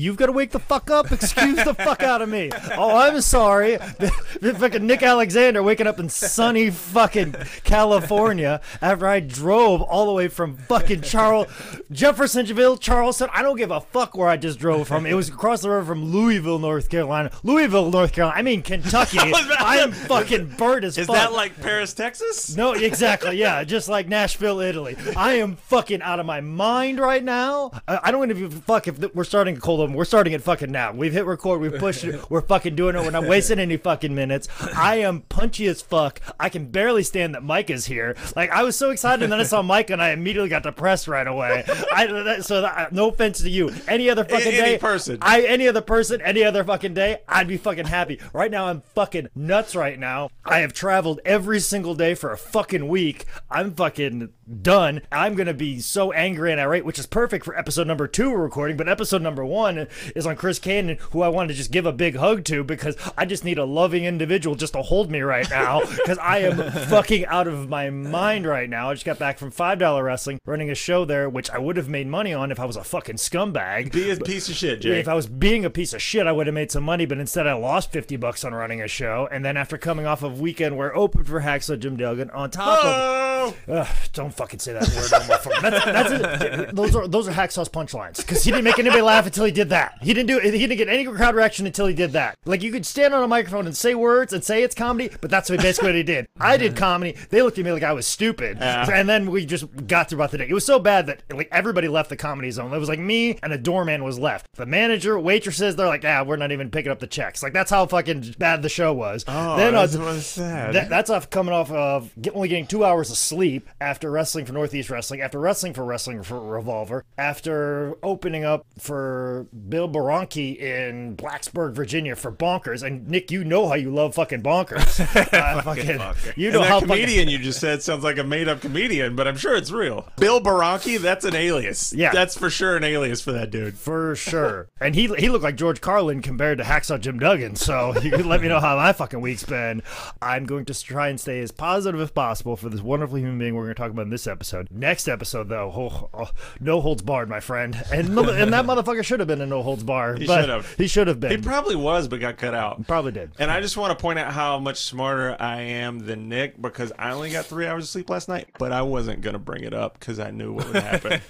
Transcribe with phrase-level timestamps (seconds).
[0.00, 1.12] you've got to wake the fuck up.
[1.12, 2.50] Excuse the fuck out of me.
[2.76, 3.76] Oh, I'm sorry.
[4.40, 10.28] fucking Nick Alexander waking up in sunny fucking California after I drove all the way
[10.28, 11.46] from fucking Charles
[11.90, 13.28] Jeffersonville, Charleston.
[13.32, 15.06] I don't give a fuck where I just drove from.
[15.06, 17.30] It was across the river from Louisville, North Carolina.
[17.42, 18.38] Louisville, North Carolina.
[18.38, 19.18] I mean Kentucky.
[19.22, 21.16] I am fucking burnt as Is fuck.
[21.16, 22.56] that like Paris, Texas?
[22.56, 23.36] No, exactly.
[23.36, 24.96] Yeah, just like Nashville, Italy.
[25.16, 27.70] I am fucking out of my mind right now.
[27.86, 29.89] I, don't even give a fuck if we're starting a cold open.
[29.94, 30.92] We're starting it fucking now.
[30.92, 31.60] We've hit record.
[31.60, 32.30] We've pushed it.
[32.30, 33.02] We're fucking doing it.
[33.02, 34.48] We're not wasting any fucking minutes.
[34.76, 36.20] I am punchy as fuck.
[36.38, 38.16] I can barely stand that Mike is here.
[38.36, 41.08] Like I was so excited, and then I saw Mike, and I immediately got depressed
[41.08, 41.64] right away.
[41.92, 43.70] I that, so that, no offense to you.
[43.88, 45.18] Any other fucking any day, person.
[45.22, 48.20] I any other person, any other fucking day, I'd be fucking happy.
[48.32, 49.74] Right now, I'm fucking nuts.
[49.74, 53.26] Right now, I have traveled every single day for a fucking week.
[53.50, 54.30] I'm fucking
[54.62, 55.02] done.
[55.12, 58.38] I'm gonna be so angry and irate, which is perfect for episode number two we're
[58.38, 58.76] recording.
[58.76, 59.79] But episode number one
[60.14, 62.96] is on Chris Kanyon, who I want to just give a big hug to because
[63.16, 66.70] I just need a loving individual just to hold me right now because I am
[66.88, 68.90] fucking out of my mind right now.
[68.90, 71.76] I just got back from Five Dollar Wrestling, running a show there, which I would
[71.76, 73.92] have made money on if I was a fucking scumbag.
[73.92, 75.00] Be a piece of shit, Jake.
[75.00, 77.18] If I was being a piece of shit, I would have made some money, but
[77.18, 79.28] instead I lost 50 bucks on running a show.
[79.30, 82.78] And then after coming off of weekend where open for Hacksaw Jim Duggan, on top
[82.78, 82.84] of.
[82.86, 83.54] Oh!
[83.68, 85.60] Ugh, don't fucking say that word no more.
[85.62, 86.74] That's, that's it.
[86.76, 89.69] Those are those are Hacksaw's punchlines because he didn't make anybody laugh until he did
[89.70, 89.94] that.
[90.02, 92.36] He didn't do he didn't get any crowd reaction until he did that.
[92.44, 95.30] Like you could stand on a microphone and say words and say it's comedy, but
[95.30, 96.26] that's basically what he did.
[96.38, 97.16] I did comedy.
[97.30, 100.30] They looked at me like I was stupid, and then we just got through about
[100.30, 100.48] the day.
[100.48, 102.72] It was so bad that like everybody left the comedy zone.
[102.72, 104.46] It was like me and a doorman was left.
[104.54, 107.42] The manager, waitresses, they're like, ah, we're not even picking up the checks.
[107.42, 109.24] Like that's how fucking bad the show was.
[109.28, 110.74] Oh, then uh, that's what's sad.
[110.74, 114.44] that- that's off coming off of get, only getting two hours of sleep after wrestling
[114.44, 120.56] for Northeast Wrestling, after wrestling for Wrestling for Revolver, after opening up for Bill Baronki
[120.56, 122.82] in Blacksburg, Virginia for Bonkers.
[122.82, 125.00] And Nick, you know how you love fucking Bonkers.
[125.30, 126.00] Uh, fucking,
[126.36, 129.28] you And know that how comedian you just said sounds like a made-up comedian, but
[129.28, 130.08] I'm sure it's real.
[130.18, 131.92] Bill Baronki, that's an alias.
[131.92, 132.12] Yeah.
[132.12, 133.76] that's for sure an alias for that dude.
[133.76, 137.56] For sure, and he he looked like George Carlin compared to Hacksaw Jim Duggan.
[137.56, 139.82] So you can let me know how my fucking week's been.
[140.20, 143.54] I'm going to try and stay as positive as possible for this wonderful human being
[143.54, 144.68] we're going to talk about in this episode.
[144.70, 149.20] Next episode, though, oh, oh, no holds barred, my friend, and and that motherfucker should
[149.20, 150.14] have been a no holds bar.
[150.14, 150.74] He should have.
[150.76, 151.30] He should have been.
[151.30, 152.86] He probably was, but got cut out.
[152.86, 153.32] Probably did.
[153.38, 156.92] And I just want to point out how much smarter I am than Nick because
[156.98, 159.64] I only got three hours of sleep last night, but I wasn't going to bring
[159.64, 161.20] it up because I knew what would happen.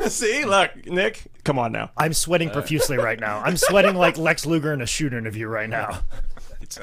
[0.08, 1.90] See, look, Nick, come on now.
[1.96, 2.52] I'm sweating uh.
[2.54, 3.40] profusely right now.
[3.40, 6.00] I'm sweating like Lex Luger in a shoot interview right now.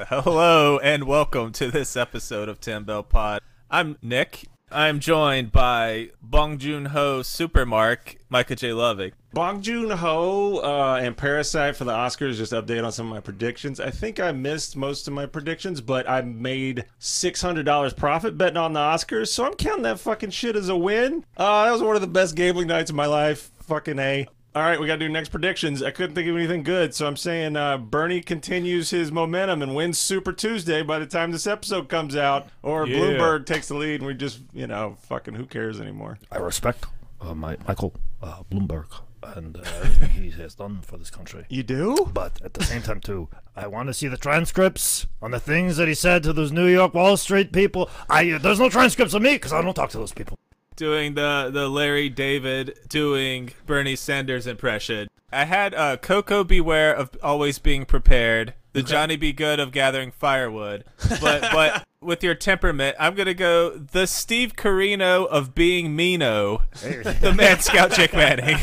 [0.09, 3.41] Hello and welcome to this episode of Tim Bell Pod.
[3.69, 4.45] I'm Nick.
[4.71, 8.69] I'm joined by Bong Joon Ho, Supermark, Micah J.
[8.69, 9.13] Lovick.
[9.33, 12.35] Bong Joon Ho uh, and Parasite for the Oscars.
[12.35, 13.79] Just update on some of my predictions.
[13.79, 18.37] I think I missed most of my predictions, but I made six hundred dollars profit
[18.37, 21.23] betting on the Oscars, so I'm counting that fucking shit as a win.
[21.37, 23.51] Uh, that was one of the best gambling nights of my life.
[23.63, 24.27] Fucking a.
[24.53, 25.81] All right, we got to do next predictions.
[25.81, 29.73] I couldn't think of anything good, so I'm saying uh, Bernie continues his momentum and
[29.73, 32.97] wins Super Tuesday by the time this episode comes out, or Yeah.
[32.97, 36.17] Bloomberg takes the lead and we just, you know, fucking who cares anymore.
[36.33, 36.83] I respect
[37.21, 38.87] uh, my Michael uh, Bloomberg
[39.23, 41.45] and uh, everything he has done for this country.
[41.49, 42.09] You do?
[42.13, 45.77] But at the same time, too, I want to see the transcripts on the things
[45.77, 47.89] that he said to those New York Wall Street people.
[48.09, 50.37] I there's no transcripts of me because I don't talk to those people.
[50.75, 55.07] Doing the, the Larry David doing Bernie Sanders impression.
[55.31, 60.11] I had uh, Coco Beware of always being prepared, the Johnny Be Good of gathering
[60.11, 60.85] firewood.
[61.21, 67.33] But but with your temperament, I'm gonna go the Steve Corino of being Mino, the
[67.35, 68.57] man Scout Chick Manning.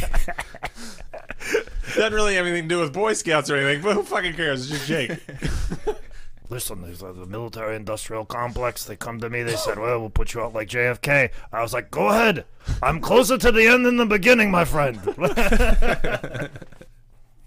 [1.95, 4.63] Doesn't really have anything to do with Boy Scouts or anything, but who fucking cares?
[4.63, 5.19] It's just Jake.
[6.51, 8.85] Listen, there's the military industrial complex.
[8.85, 9.43] They come to me.
[9.43, 12.47] They said, "Well, we'll put you out like JFK." I was like, "Go ahead.
[12.83, 14.99] I'm closer to the end than the beginning, my friend."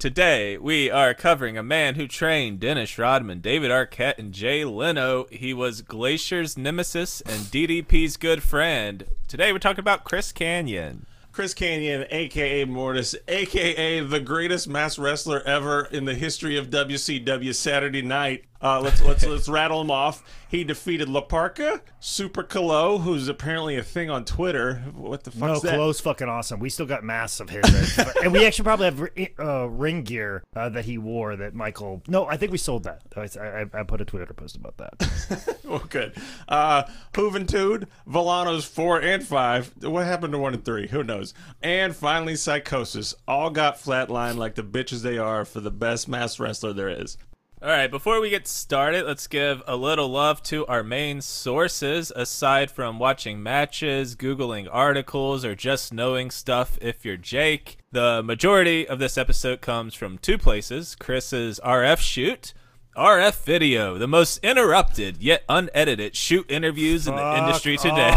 [0.02, 5.28] Today, we are covering a man who trained Dennis Rodman, David Arquette, and Jay Leno.
[5.30, 9.06] He was Glacier's nemesis and DDP's good friend.
[9.28, 11.06] Today, we're talking about Chris Kanyon.
[11.32, 17.54] Chris Kanyon, aka Mortis, aka the greatest mass wrestler ever in the history of WCW
[17.54, 18.46] Saturday Night.
[18.62, 20.24] Uh, let's let's let's rattle them off.
[20.48, 24.84] He defeated La Parca, Super Calo, who's apparently a thing on Twitter.
[24.94, 25.42] What the fuck?
[25.42, 25.74] No, that?
[25.74, 26.60] Calo's fucking awesome.
[26.60, 29.10] We still got masks of his, and we actually probably have
[29.40, 32.04] uh, ring gear uh, that he wore that Michael.
[32.08, 33.02] No, I think we sold that.
[33.16, 35.58] I, I, I put a Twitter post about that.
[35.72, 36.14] Well, good.
[36.50, 36.84] Uh,
[37.14, 39.72] Juventud, Villanos four and five.
[39.80, 40.90] What happened to one and three?
[40.90, 41.34] Who knows?
[41.64, 43.16] And finally, Psychosis.
[43.26, 47.18] All got flatlined like the bitches they are for the best mass wrestler there is.
[47.64, 52.12] All right, before we get started, let's give a little love to our main sources
[52.16, 57.78] aside from watching matches, Googling articles, or just knowing stuff if you're Jake.
[57.92, 62.56] The majority of this episode comes from two places Chris's RF shoot.
[62.98, 68.10] RF Video, the most interrupted yet unedited shoot interviews in the industry Fuck today.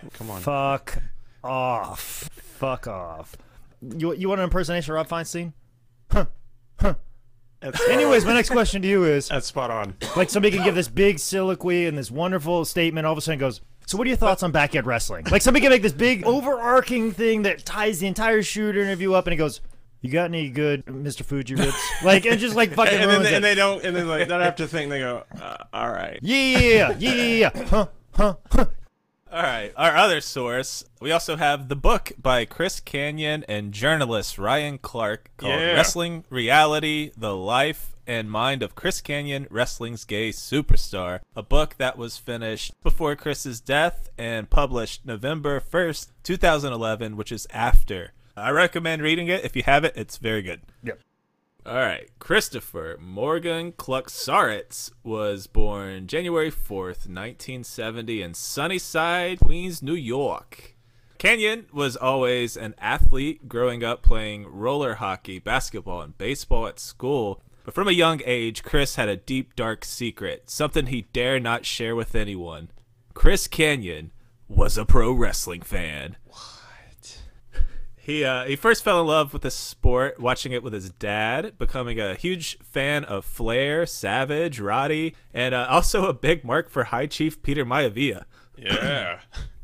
[0.14, 0.40] Come on.
[0.40, 1.02] Fuck
[1.44, 2.30] off.
[2.58, 3.36] Fuck off.
[3.82, 5.52] You you want an impersonation of Rob Feinstein?
[6.78, 9.94] That's, Anyways, my next question to you is that's spot on.
[10.14, 13.40] like somebody can give this big soliloquy and this wonderful statement, all of a sudden
[13.40, 15.24] goes, So what are your thoughts on backyard wrestling?
[15.30, 19.26] Like somebody can make this big overarching thing that ties the entire shoot interview up
[19.26, 19.62] and it goes,
[20.02, 21.24] You got any good Mr.
[21.24, 21.74] Fuji ribs?
[22.04, 23.82] Like and just like fucking And, then and they don't.
[23.84, 24.90] And then like, they don't have to think.
[24.90, 26.18] They go, uh, all right.
[26.22, 27.64] Yeah, yeah, yeah, yeah, yeah, yeah.
[27.64, 28.66] Huh, huh, huh.
[29.36, 30.82] All right, our other source.
[30.98, 35.74] We also have the book by Chris Kanyon and journalist Ryan Clark called Yeah.
[35.74, 41.20] Wrestling Reality: The Life and Mind of Chris Kanyon, Wrestling's Gay Superstar.
[41.36, 47.46] A book that was finished before Chris's death and published November 1st, 2011, which is
[47.50, 48.14] after.
[48.38, 49.44] I recommend reading it.
[49.44, 50.62] If you have it, it's very good.
[50.82, 50.98] Yep.
[51.66, 52.08] All right.
[52.20, 60.76] Christopher Morgan Klucsarits was born January 4th, 1970 in Sunnyside, Queens, New York.
[61.18, 67.42] Kanyon was always an athlete growing up playing roller hockey, basketball, and baseball at school.
[67.64, 71.66] But from a young age, Chris had a deep, dark secret, something he dare not
[71.66, 72.70] share with anyone.
[73.12, 74.12] Chris Kanyon
[74.46, 76.14] was a pro wrestling fan.
[78.06, 81.58] He uh, he first fell in love with the sport watching it with his dad,
[81.58, 86.84] becoming a huge fan of Flair, Savage, Roddy, and uh, also a big mark for
[86.84, 88.22] High Chief Peter Maivia.
[88.56, 89.22] Yeah.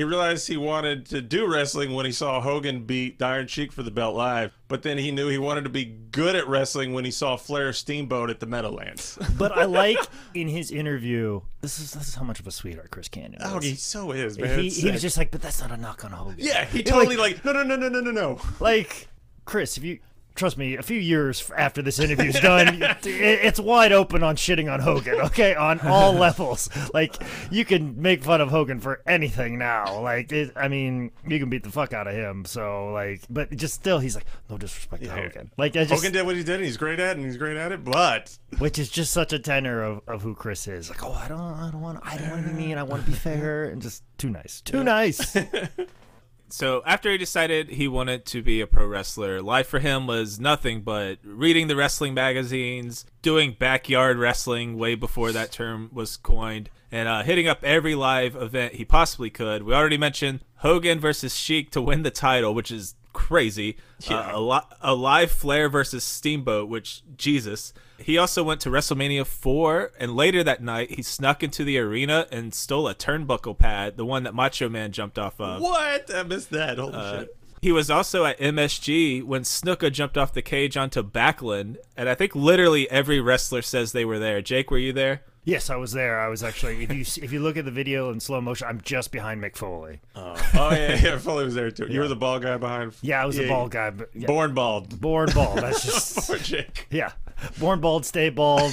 [0.00, 3.82] he realized he wanted to do wrestling when he saw Hogan beat Iron Sheik for
[3.82, 7.04] the belt live, but then he knew he wanted to be good at wrestling when
[7.04, 9.18] he saw Flair Steamboat at the Meadowlands.
[9.36, 9.98] But I like
[10.34, 13.42] in his interview, this is this is how much of a sweetheart Chris Kanyon is.
[13.44, 14.58] oh, he so is, man.
[14.58, 16.36] he, he was just like, but that's not a knock on Hogan.
[16.38, 18.40] yeah, he Like- totally like, no, no, no, no, no, no, no.
[18.58, 19.08] like
[19.44, 19.98] Chris, if you
[20.34, 24.72] trust me, a few years after this interview's done, it, it's wide open on shitting
[24.72, 25.14] on Hogan.
[25.20, 26.68] Okay, on all levels.
[26.94, 27.14] Like
[27.50, 30.00] you can make fun of Hogan for anything now.
[30.00, 32.44] Like it, I mean, you can beat the fuck out of him.
[32.44, 35.50] So like, but just still, he's like, no disrespect to Hogan.
[35.56, 37.36] Like I just, Hogan did what he did, and he's great at it, and he's
[37.36, 40.90] great at it, but which is just such a tenor of, of who Chris is.
[40.90, 42.78] Like, oh, I don't, I don't want, I don't want to be mean.
[42.78, 45.36] I want to be fair and just too nice, too nice.
[46.52, 50.40] So after he decided he wanted to be a pro wrestler, life for him was
[50.40, 56.70] nothing but reading the wrestling magazines, doing backyard wrestling way before that term was coined,
[56.90, 59.62] and uh, hitting up every live event he possibly could.
[59.62, 63.76] We already mentioned Hogan versus Sheik to win the title, which is crazy.
[64.08, 67.72] Uh, a, li- a live Flair versus Steamboat, which Jesus.
[68.00, 72.26] He also went to WrestleMania 4, and later that night he snuck into the arena
[72.32, 75.60] and stole a turnbuckle pad, the one that Macho Man jumped off of.
[75.62, 76.14] what?
[76.14, 76.78] I missed that.
[76.78, 77.36] Holy Uh, shit.
[77.62, 82.14] He was also at MSG when Snuka jumped off the cage onto Backlund, and I
[82.14, 84.40] think literally every wrestler says they were there.
[84.40, 85.22] Jake, were you there?
[85.44, 86.20] yes, I was there.
[86.20, 86.84] I was actually.
[86.84, 89.56] If you if you look at the video in slow motion, I'm just behind Mick
[89.56, 90.00] Foley.
[90.14, 91.18] Oh, oh yeah, yeah.
[91.18, 91.86] Foley was there too.
[91.90, 92.94] You were the ball guy behind.
[93.02, 94.98] Yeah, I was a Yeah, bald guy, but yeah, Born bald.
[95.00, 95.58] born bald.
[95.58, 96.86] That's just Poor Jake.
[96.90, 97.12] yeah,
[97.58, 98.72] born bald, stay bald,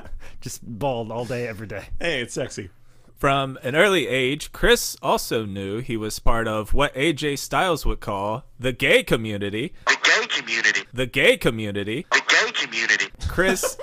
[0.40, 1.86] just bald all day, every day.
[2.00, 2.70] Hey, it's sexy.
[3.16, 8.00] From an early age, Chris also knew he was part of what AJ Styles would
[8.00, 9.72] call the gay community.
[9.86, 10.80] The gay community.
[10.92, 12.06] The gay community.
[12.10, 13.06] The gay community.
[13.28, 13.78] Chris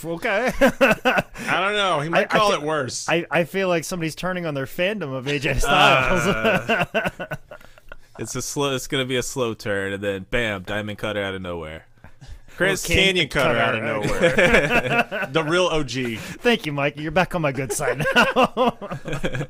[0.04, 1.24] Okay, I
[1.60, 1.98] don't know.
[2.00, 3.08] He might I call thi- it worse.
[3.08, 7.38] I, I feel like somebody's turning on their fandom of AJ uh, Styles.
[8.18, 8.74] It's a slow.
[8.74, 11.86] It's gonna be a slow turn, and then bam, diamond cutter out of nowhere.
[12.58, 15.28] Chris Kanyon cutter out of nowhere.
[15.32, 16.18] the real OG.
[16.40, 16.98] Thank you, Mike.
[16.98, 18.76] You're back on my good side now.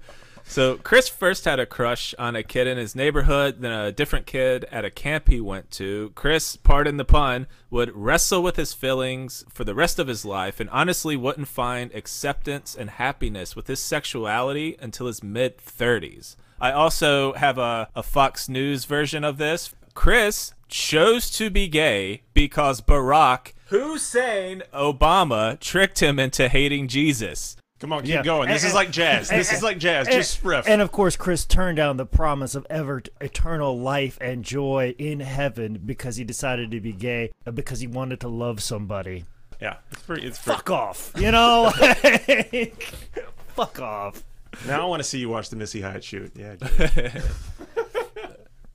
[0.50, 4.24] So Chris first had a crush on a kid in his neighborhood, then a different
[4.24, 6.10] kid at a camp he went to.
[6.14, 10.58] Chris, pardon the pun, would wrestle with his feelings for the rest of his life
[10.58, 16.34] and honestly wouldn't find acceptance and happiness with his sexuality until his mid 30s.
[16.58, 19.74] I also have a, a Fox News version of this.
[19.92, 27.56] Chris chose to be gay because Barack Hussein Obama tricked him into hating Jesus.
[27.80, 28.22] Come on, keep Yeah.
[28.22, 28.48] going.
[28.48, 29.28] This eh, eh, And- eh, is like jazz.
[29.28, 30.08] This is like jazz.
[30.08, 30.66] Just riff.
[30.66, 35.20] And of course, Chris turned down the promise of ever eternal life and joy in
[35.20, 39.26] heaven because he decided to be gay uh, because he wanted to love somebody.
[39.60, 40.26] yeah, it's pretty.
[40.26, 40.56] It's pretty.
[40.56, 41.72] Fuck off, you know?
[41.80, 42.82] Like,
[43.54, 44.25] fuck off.
[44.66, 46.32] Now I want to see you watch the Missy Hyatt shoot.
[46.34, 46.56] Yeah.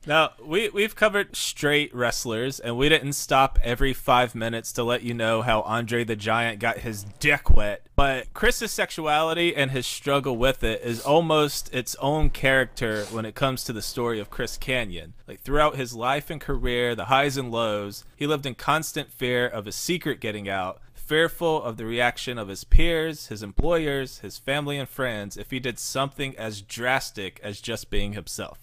[0.06, 5.02] Now, we, we've covered straight wrestlers, and we didn't stop every five minutes to let
[5.02, 7.86] you know how Andre the Giant got his dick wet.
[7.96, 13.34] But Chris's sexuality and his struggle with it is almost its own character when it
[13.34, 15.14] comes to the story of Chris Kanyon.
[15.26, 19.46] Like, throughout his life and career, the highs and lows, he lived in constant fear
[19.46, 24.38] of his secret getting out, fearful of the reaction of his peers, his employers, his
[24.38, 28.58] family, and friends if he did something as drastic as just being himself.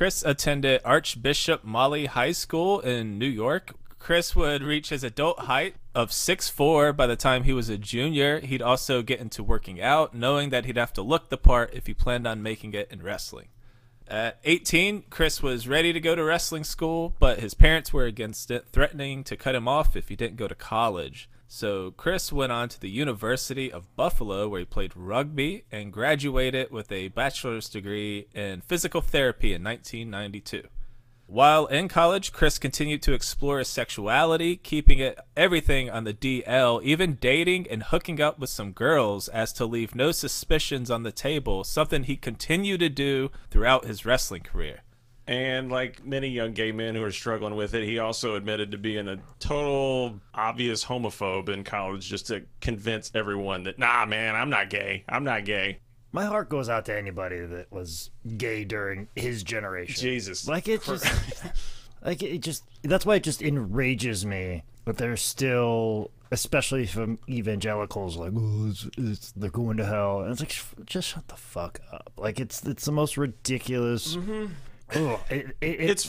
[0.00, 3.74] Chris attended Archbishop Molloy High School in New York.
[3.98, 8.40] Chris would reach his adult height of 6'4 by the time he was a junior.
[8.40, 11.86] He'd also get into working out, knowing that he'd have to look the part if
[11.86, 13.48] he planned on making it in wrestling.
[14.08, 18.50] At 18, Chris was ready to go to wrestling school, but his parents were against
[18.50, 21.28] it, threatening to cut him off if he didn't go to college.
[21.52, 26.70] So Chris went on to the University of Buffalo, where he played rugby and graduated
[26.70, 30.68] with a bachelor's degree in physical therapy in 1992.
[31.26, 36.84] While in college, Chris continued to explore his sexuality, keeping it everything on the DL,
[36.84, 41.10] even dating and hooking up with some girls as to leave no suspicions on the
[41.10, 44.82] table, something he continued to do throughout his wrestling career.
[45.30, 48.78] And like many young gay men who are struggling with it, he also admitted to
[48.78, 54.50] being a total obvious homophobe in college just to convince everyone that, nah, man, I'm
[54.50, 55.04] not gay.
[55.08, 55.78] I'm not gay.
[56.10, 59.94] My heart goes out to anybody that was gay during his generation.
[60.00, 60.48] Jesus.
[60.48, 61.06] Like it just
[62.04, 68.16] like it just that's why it just enrages me that there's still especially from evangelicals
[68.16, 71.80] like oh it's, it's, they're going to hell and it's like just shut the fuck
[71.92, 74.46] up like it's it's the most ridiculous mm-hmm.
[74.94, 76.06] Ugh, it, it, it, It's.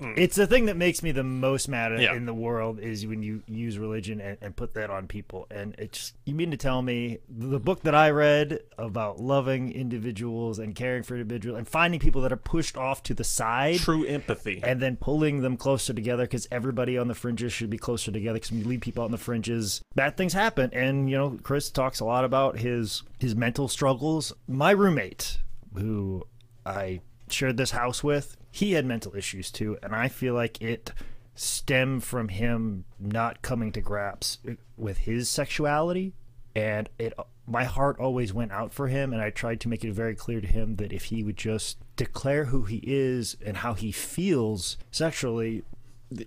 [0.00, 0.14] mm.
[0.16, 2.14] it's the thing that makes me the most mad at Yeah.
[2.14, 5.46] in the world is when you use religion and, and put that on people.
[5.50, 10.58] And it's you mean to tell me the book that I read about loving individuals
[10.58, 14.04] and caring for individuals and finding people that are pushed off to the side True
[14.04, 14.60] empathy.
[14.62, 18.34] and then pulling them closer together because everybody on the fringes should be closer together
[18.34, 21.70] because when you leave people on the fringes bad things happen and you know chris
[21.70, 25.38] talks a lot about his his mental struggles my roommate
[25.76, 26.22] who
[26.66, 30.92] i shared this house with he had mental issues too and i feel like it
[31.34, 34.38] stemmed from him not coming to grips
[34.76, 36.12] with his sexuality
[36.54, 37.12] and it
[37.46, 40.40] my heart always went out for him and i tried to make it very clear
[40.40, 44.76] to him that if he would just declare who he is and how he feels
[44.90, 45.64] sexually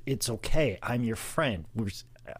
[0.05, 0.77] it's okay.
[0.81, 1.65] I'm your friend.
[1.75, 1.89] We're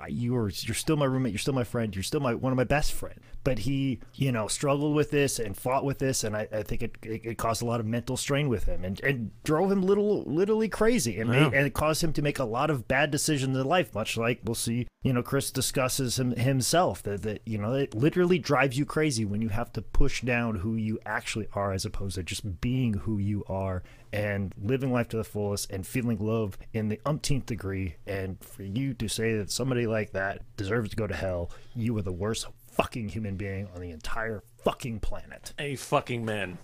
[0.10, 1.32] you're you're still my roommate.
[1.32, 1.96] You're still my friend.
[1.96, 5.40] You're still my one of my best friends but he you know struggled with this
[5.40, 7.86] and fought with this and i, I think it, it, it caused a lot of
[7.86, 11.18] mental strain with him and, and drove him little literally crazy.
[11.18, 13.96] And, made, and it caused him to make a lot of bad decisions in life
[13.96, 17.96] much like we'll see you know chris discusses him, himself that, that you know it
[17.96, 21.86] literally drives you crazy when you have to push down who you actually are as
[21.86, 23.82] opposed to just being who you are
[24.14, 27.96] and living life to the fullest and feeling love in the umpteenth degree.
[28.06, 31.98] And for you to say that somebody like that deserves to go to hell you
[31.98, 36.60] are the worst fucking human being on the entire fucking planet a fucking man.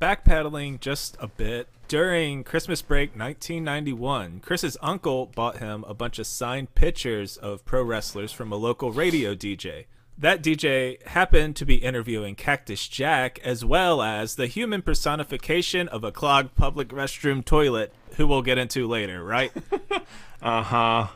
[0.00, 6.26] Backpedaling just a bit, during Christmas break 1991, Chris's uncle bought him a bunch of
[6.26, 9.84] signed pictures of pro wrestlers from a local radio DJ.
[10.18, 16.02] That DJ happened to be interviewing Cactus Jack as well as the human personification of
[16.02, 19.52] a clogged public restroom toilet, who we'll get into later, right?
[20.42, 21.06] Uh huh.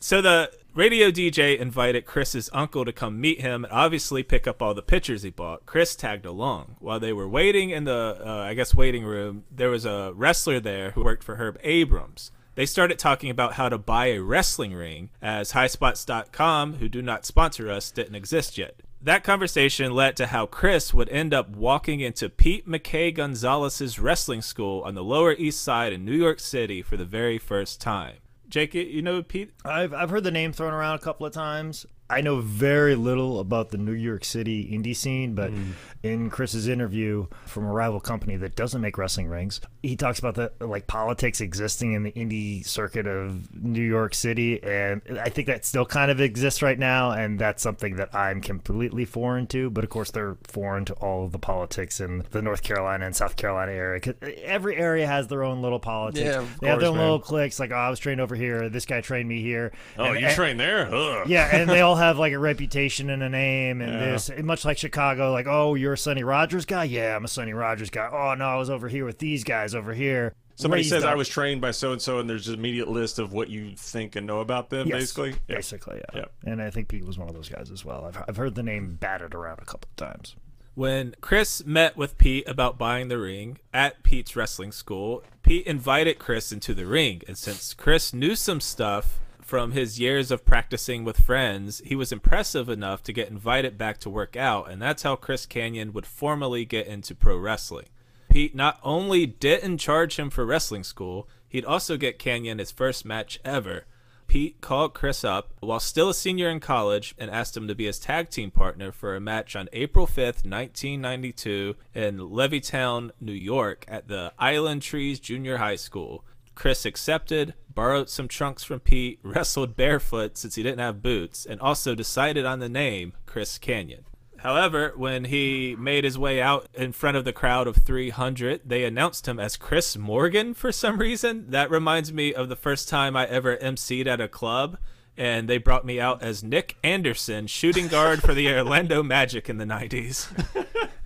[0.00, 4.62] So the radio DJ invited Chris's uncle to come meet him and obviously pick up
[4.62, 5.66] all the pictures he bought.
[5.66, 6.76] Chris tagged along.
[6.78, 10.60] While they were waiting in the, uh, I guess, waiting room, there was a wrestler
[10.60, 12.30] there who worked for Herb Abrams.
[12.54, 17.24] They started talking about how to buy a wrestling ring, as highspots.com, who do not
[17.24, 18.76] sponsor us, didn't exist yet.
[19.00, 24.42] That conversation led to how Chris would end up walking into Pete McKay Gonzalez's wrestling
[24.42, 28.18] school on the Lower East Side in New York City for the very first time.
[28.52, 29.50] Jake, you know Pete?
[29.64, 33.40] I've, I've heard the name thrown around a couple of times I know very little
[33.40, 35.70] about the New York City indie scene, but hmm.
[36.02, 40.34] in Chris's interview from a rival company that doesn't make wrestling rings, he talks about
[40.34, 45.46] the like politics existing in the indie circuit of New York City, and I think
[45.46, 49.70] that still kind of exists right now, and that's something that I'm completely foreign to.
[49.70, 53.16] But of course, they're foreign to all of the politics in the North Carolina and
[53.16, 54.02] South Carolina area.
[54.42, 56.26] every area has their own little politics.
[56.26, 57.58] Yeah, of they have their course, little cliques.
[57.58, 58.68] Like, oh, I was trained over here.
[58.68, 59.72] This guy trained me here.
[59.96, 60.92] Oh, And- you and- train there?
[60.94, 61.26] Ugh.
[61.26, 64.12] yeah, and they all have like a reputation and a name, and Yeah.
[64.12, 65.32] this much like Chicago.
[65.32, 66.84] Like, oh, you're a Sonny Rogers guy.
[66.84, 68.08] Yeah, I'm a Sonny Rogers guy.
[68.12, 70.34] Oh no, I was over here with these guys over here.
[70.56, 73.18] Somebody Raised says I was trained by so and so, and there's an immediate list
[73.18, 75.30] of what you think and know about them, Yes, basically.
[75.48, 75.56] Yeah.
[75.56, 76.20] basically, yeah.
[76.20, 76.32] Yep.
[76.44, 78.04] And I think Pete was one of those guys as well.
[78.04, 80.36] I've I've heard the name batted around a couple of times.
[80.74, 86.18] When Chris met with Pete about buying the ring at Pete's wrestling school, Pete invited
[86.18, 87.20] Chris into the ring.
[87.28, 89.20] And since Chris knew some stuff
[89.52, 93.98] from his years of practicing with friends, he was impressive enough to get invited back
[93.98, 94.70] to work out.
[94.70, 97.84] And that's how Chris Kanyon would formally get into pro wrestling.
[98.30, 103.04] Pete not only didn't charge him for wrestling school, he'd also get Kanyon his first
[103.04, 103.84] match ever.
[104.26, 107.84] Pete called Chris up while still a senior in college and asked him to be
[107.84, 113.84] his tag team partner for a match on April 5th, 1992, in Levittown, New York,
[113.86, 116.24] at the Island Trees Junior High School.
[116.54, 121.60] Chris accepted, borrowed some trunks from Pete, wrestled barefoot since he didn't have boots, and
[121.60, 124.04] also decided on the name Chris Kanyon.
[124.42, 128.84] However, when he made his way out in front of the crowd of 300, they
[128.84, 131.50] announced him as Chris Morgan for some reason.
[131.50, 134.78] That reminds me of the first time I ever emceed at a club,
[135.16, 139.58] and they brought me out as Nick Anderson, shooting guard for the Orlando Magic in
[139.58, 140.26] the 90s.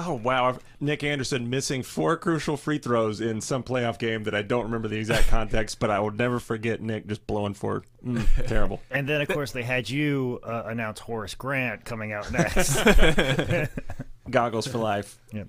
[0.00, 4.42] Oh wow, Nick Anderson missing four crucial free throws in some playoff game that I
[4.42, 8.24] don't remember the exact context, but I will never forget Nick just blowing for mm,
[8.46, 8.80] terrible.
[8.92, 12.76] And then of course they had you uh, announce Horace Grant coming out next.
[14.30, 15.18] Goggles for life.
[15.32, 15.44] yeah.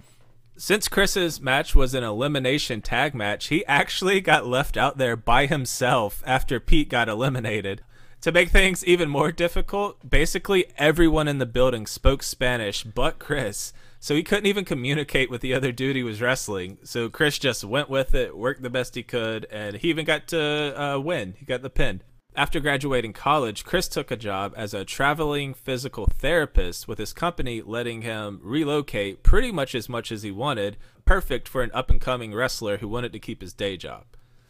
[0.57, 5.45] Since Chris's match was an elimination tag match, he actually got left out there by
[5.45, 7.81] himself after Pete got eliminated.
[8.21, 13.71] To make things even more difficult, basically everyone in the building spoke Spanish but Chris,
[13.99, 16.77] so he couldn't even communicate with the other dude he was wrestling.
[16.83, 20.27] So Chris just went with it, worked the best he could, and he even got
[20.29, 21.35] to uh, win.
[21.37, 22.01] He got the pin.
[22.35, 27.61] After graduating college, Chris took a job as a traveling physical therapist with his company
[27.61, 31.99] letting him relocate pretty much as much as he wanted, perfect for an up and
[31.99, 34.05] coming wrestler who wanted to keep his day job.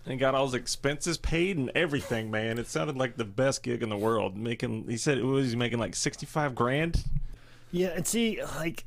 [0.06, 2.58] And got all his expenses paid and everything, man.
[2.58, 4.36] It sounded like the best gig in the world.
[4.38, 7.04] Making, he said, it was making like sixty-five grand.
[7.72, 8.84] Yeah, and see, like,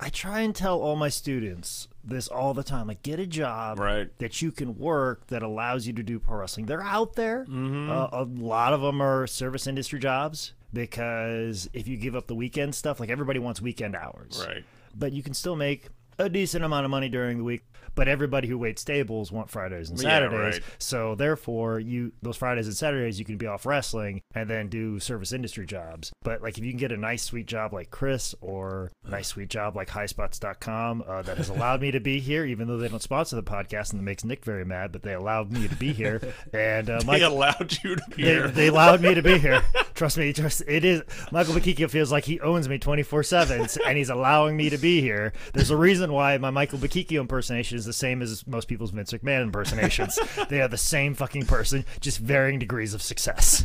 [0.00, 2.88] I try and tell all my students this all the time.
[2.88, 4.10] Like, get a job Right.
[4.18, 6.66] that you can work that allows you to do pro wrestling.
[6.66, 7.46] They're out there.
[7.48, 12.34] Uh, a lot of them are service industry jobs because if you give up the
[12.34, 14.44] weekend stuff, like everybody wants weekend hours.
[14.46, 14.64] Right.
[14.96, 17.62] But you can still make a decent amount of money during the week.
[17.94, 20.54] But everybody who waits tables want Fridays and Yeah, Saturdays.
[20.60, 20.62] right.
[20.78, 24.98] So therefore, you those Fridays and Saturdays you can be off wrestling and then do
[25.00, 26.12] service industry jobs.
[26.22, 29.28] But like if you can get a nice sweet job like Chris or a nice
[29.28, 32.88] sweet job like highspots.com uh, that has allowed me to be here, even though they
[32.88, 35.74] don't sponsor the podcast and it makes Nick very mad, but they allowed me to
[35.76, 36.20] be here.
[36.52, 38.48] And uh, Mike, allowed you to be they, here.
[38.48, 39.62] they allowed me to be here.
[39.94, 41.02] Trust me, trust it is.
[41.32, 44.76] Michael Bochicchio feels like he owns me twenty four seven, and he's allowing me to
[44.78, 45.32] be here.
[45.52, 49.12] There's a reason why my Michael Bochicchio impersonation is the same as most people's Vince
[49.12, 50.18] McMahon impersonations.
[50.48, 53.64] they are the same fucking person, just varying degrees of success.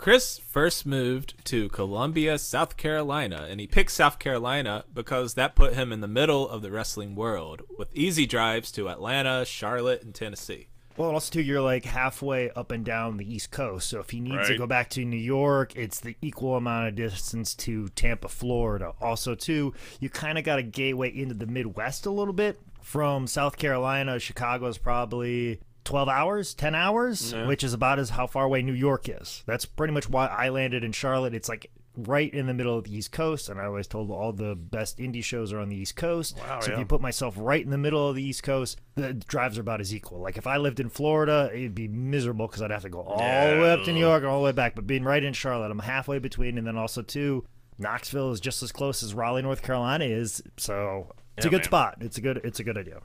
[0.00, 5.74] Chris first moved to Columbia, South Carolina, and he picked South Carolina because that put
[5.74, 10.14] him in the middle of the wrestling world, with easy drives to Atlanta, Charlotte, and
[10.14, 10.68] Tennessee.
[10.96, 13.88] Well, also too, you're like halfway up and down the East Coast.
[13.88, 16.94] So if he needs to go back to New York, it's the equal amount of
[16.96, 18.92] distance to Tampa, Florida.
[19.00, 22.60] Also, too, you kind of got a gateway into the Midwest a little bit.
[22.82, 28.26] From South Carolina, Chicago is probably 12 hours, 10 hours, which is about as how
[28.26, 29.42] far away New York is.
[29.46, 31.34] That's pretty much why I landed in Charlotte.
[31.34, 34.32] It's like right in the middle of the East Coast, and I always told all
[34.32, 36.38] the best indie shows are on the East Coast.
[36.38, 39.14] Wow, so if you put myself right in the middle of the East Coast, the
[39.14, 40.20] drives are about as equal.
[40.20, 43.16] Like if I lived in Florida, it'd be miserable because I'd have to go all
[43.16, 44.74] the way up to New York and all the way back.
[44.74, 47.44] But being right in Charlotte, I'm halfway between, and then also too,
[47.78, 50.42] Knoxville is just as close as Raleigh, North Carolina is.
[50.56, 51.64] So it's a good man.
[51.64, 51.98] spot.
[52.00, 52.40] It's a good.
[52.44, 53.00] It's a good idea.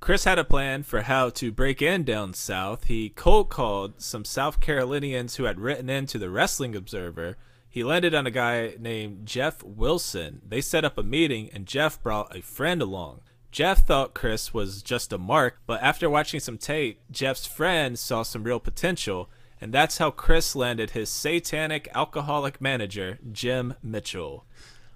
[0.00, 2.84] Chris had a plan for how to break in down south.
[2.84, 7.36] He cold called some South Carolinians who had written into the Wrestling Observer.
[7.68, 10.40] He landed on a guy named Jeff Wilson.
[10.46, 13.20] They set up a meeting, and Jeff brought a friend along.
[13.50, 18.22] Jeff thought Chris was just a mark, but after watching some tape, Jeff's friend saw
[18.22, 19.30] some real potential.
[19.60, 24.44] And that's how Chris landed his satanic alcoholic manager, Jim Mitchell.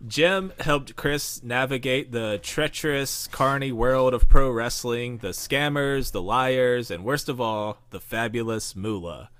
[0.06, 6.90] Jim helped Chris navigate the treacherous, carny world of pro wrestling, the scammers, the liars,
[6.90, 9.30] and worst of all, the fabulous Moolah.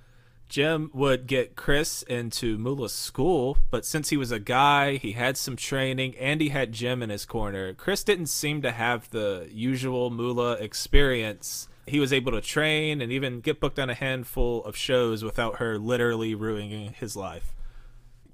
[0.53, 5.39] Jim would get Chris into Moolah's school, but since he was a guy, he had
[5.39, 7.73] some training, and he had Jim in his corner.
[7.73, 11.69] Chris didn't seem to have the usual Mula experience.
[11.87, 15.57] He was able to train and even get booked on a handful of shows without
[15.57, 17.55] her literally ruining his life.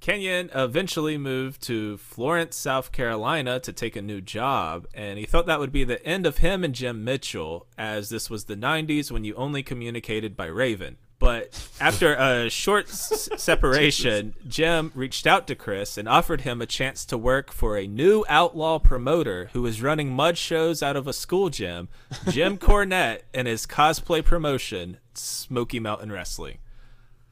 [0.01, 5.47] Kanyon eventually moved to Florence, South Carolina to take a new job, and he thought
[5.47, 9.13] that would be the end of him and Jim Mitchell, as this was the 90s
[9.13, 10.97] when you only communicated by Raven.
[11.19, 16.67] But after a short s- separation, Jim reached out to Chris and offered him a
[16.67, 21.09] chance to work for a new outlaw promoter who was running mud shows out of
[21.09, 21.89] a school gym,
[22.29, 26.59] Jim Cornette, and his cosplay promotion, Smoky Mountain Wrestling.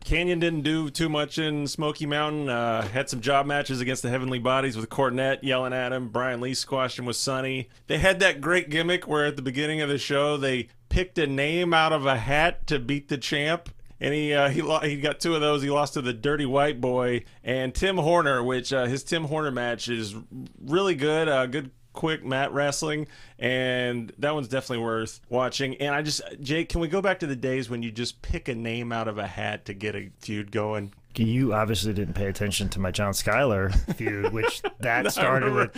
[0.05, 2.49] Kanyon didn't do too much in Smoky Mountain.
[2.49, 6.11] Uh, had some job matches against the Heavenly Bodies with Cornette yelling at him.
[6.11, 7.69] Brian Lee squashed him with Sonny.
[7.89, 11.27] They had that great gimmick where at the beginning of the show they picked a
[11.27, 13.69] name out of a hat to beat the champ.
[13.99, 15.63] And he uh, he lo- he got two of those.
[15.63, 19.51] He lost to the Dirty White Boy and Tim Horner, which uh, his Tim Horner
[19.51, 20.15] match is
[20.63, 21.29] really good.
[21.29, 23.07] Uh, good quick mat wrestling
[23.39, 27.27] and that one's definitely worth watching and i just jake can we go back to
[27.27, 30.11] the days when you just pick a name out of a hat to get a
[30.21, 35.55] feud going You obviously didn't pay attention to my John Schuyler feud, which that started
[35.55, 35.73] with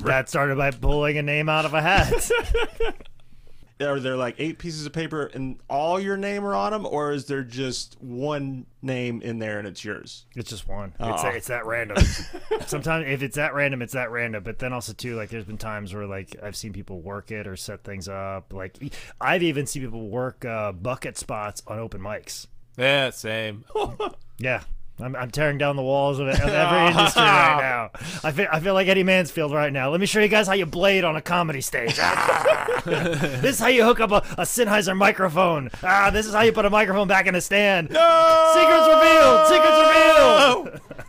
[0.00, 2.28] that started by pulling a name out of a hat.
[3.80, 7.12] are there like eight pieces of paper and all your name are on them or
[7.12, 10.94] is there just one name in there and it's yours It's just one.
[10.98, 11.28] It's, Aw.
[11.28, 11.98] it's that random.
[12.66, 14.42] Sometimes if it's that random, it's that random.
[14.42, 17.46] But then also too, like there's been times where like I've seen people work it
[17.46, 18.52] or set things up.
[18.52, 18.78] Like
[19.20, 22.46] I've even seen people work uh, bucket spots on open mics.
[22.76, 23.64] Yeah, same.
[24.38, 24.62] Yeah.
[24.98, 27.90] I'm, I'm tearing down the walls of, of every industry right now.
[28.24, 29.90] I feel, I feel like Eddie Mansfield right now.
[29.90, 31.98] Let me show you guys how you blade on a comedy stage.
[32.00, 32.82] Ah!
[32.86, 35.70] this is how you hook up a, a Sennheiser microphone.
[35.82, 37.90] Ah, this is how you put a microphone back in a stand.
[37.90, 38.52] No!
[38.54, 39.46] Secrets revealed.
[39.48, 40.80] Secrets revealed.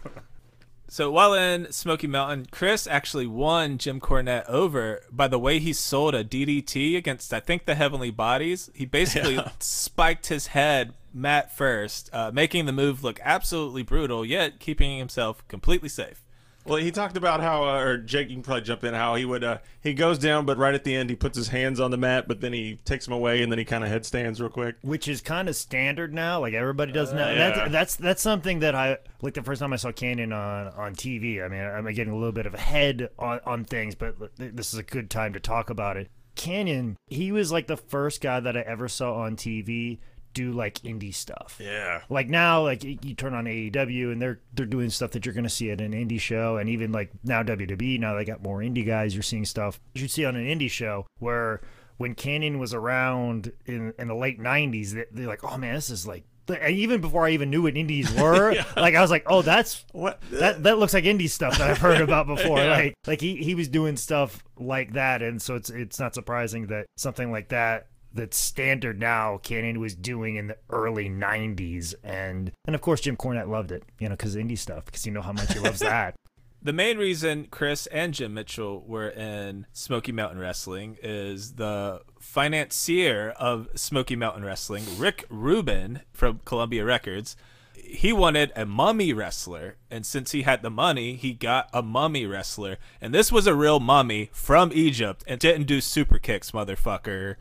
[0.90, 5.72] So while in Smoky Mountain, Chris actually won Jim Cornette over by the way he
[5.72, 8.72] sold a DDT against, I think, the Heavenly Bodies.
[8.74, 14.60] He basically spiked his head mat first, uh, making the move look absolutely brutal, yet
[14.60, 16.24] keeping himself completely safe.
[16.66, 19.24] well he talked about how uh, or jake you can probably jump in how he
[19.24, 21.92] would uh, he goes down but right at the end he puts his hands on
[21.92, 24.50] the mat but then he takes them away and then he kind of headstands real
[24.50, 26.42] quick which is kind of standard now.
[26.42, 27.30] Like everybody does now.
[27.30, 27.52] yeah.
[27.52, 30.94] That's, that's that's something that I like the first time I saw Kanyon on on
[30.96, 31.44] TV.
[31.44, 34.74] I mean, I'm getting a little bit of a head on on things, but this
[34.74, 36.10] is a good time to talk about it.
[36.36, 40.00] Kanyon, he was like the first guy that I ever saw on TV
[40.38, 41.60] do like indie stuff.
[41.60, 45.34] yeah Like now, like you turn on AEW and they're they're doing stuff that you're
[45.34, 48.60] gonna see at an indie show, and even like now WWE, now they got more
[48.60, 49.16] indie guys.
[49.16, 51.62] You're seeing stuff you see on an indie show where
[51.98, 55.90] when Kanyon was around in in the late '90s, they, they're like, oh man, this
[55.90, 56.24] is like.
[56.50, 59.84] And even before I even knew what indies were, like I was like, "Oh, that's
[59.92, 62.70] what that that looks like indie stuff that I've heard about before." Yeah.
[62.70, 66.68] Like, like he, he was doing stuff like that, and so it's it's not surprising
[66.68, 67.88] that something like that
[68.18, 73.16] that's standard now Kanyon was doing in the early '90s, and and of course Jim
[73.16, 75.80] Cornette loved it, you know, because indie stuff, because you know how much he loves
[75.80, 76.16] that.
[76.62, 83.30] The main reason Chris and Jim Mitchell were in Smoky Mountain Wrestling is the financier
[83.38, 87.38] of Smoky Mountain Wrestling, Rick Rubin from Columbia Records.
[87.76, 92.26] He wanted a mummy wrestler, and since he had the money, he got a mummy
[92.26, 92.78] wrestler.
[93.00, 97.36] And this was a real mummy from Egypt and didn't do super kicks, motherfucker.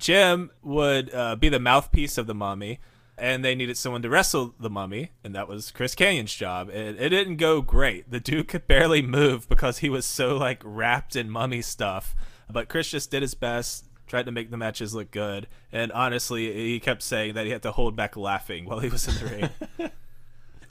[0.00, 2.80] Jim would uh, be the mouthpiece of the mummy,
[3.16, 6.70] and they needed someone to wrestle the mummy, and that was Chris Kanyon's job.
[6.70, 8.10] It, it didn't go great.
[8.10, 12.16] The dude could barely move because he was so like wrapped in mummy stuff.
[12.50, 16.52] But Chris just did his best, tried to make the matches look good, and honestly,
[16.52, 19.50] he kept saying that he had to hold back laughing while he was in the
[19.78, 19.90] ring.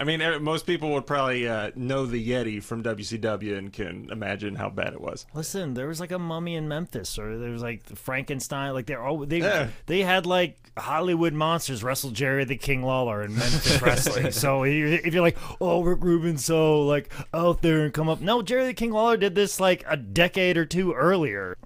[0.02, 4.56] I mean, most people would probably uh, know the Yeti from WCW and can imagine
[4.56, 5.26] how bad it was.
[5.34, 8.74] Listen, there was like a mummy in Memphis, or there was like Frankenstein.
[8.74, 9.68] Like they're all they Yeah.
[9.88, 14.32] they had like Hollywood monsters wrestle Jerry the King Lawler in Memphis wrestling.
[14.32, 18.08] So if you're- if you're like, oh, Rick Rubin's so like out there and come
[18.08, 21.58] up, no, Jerry the King Lawler did this like a decade or two earlier.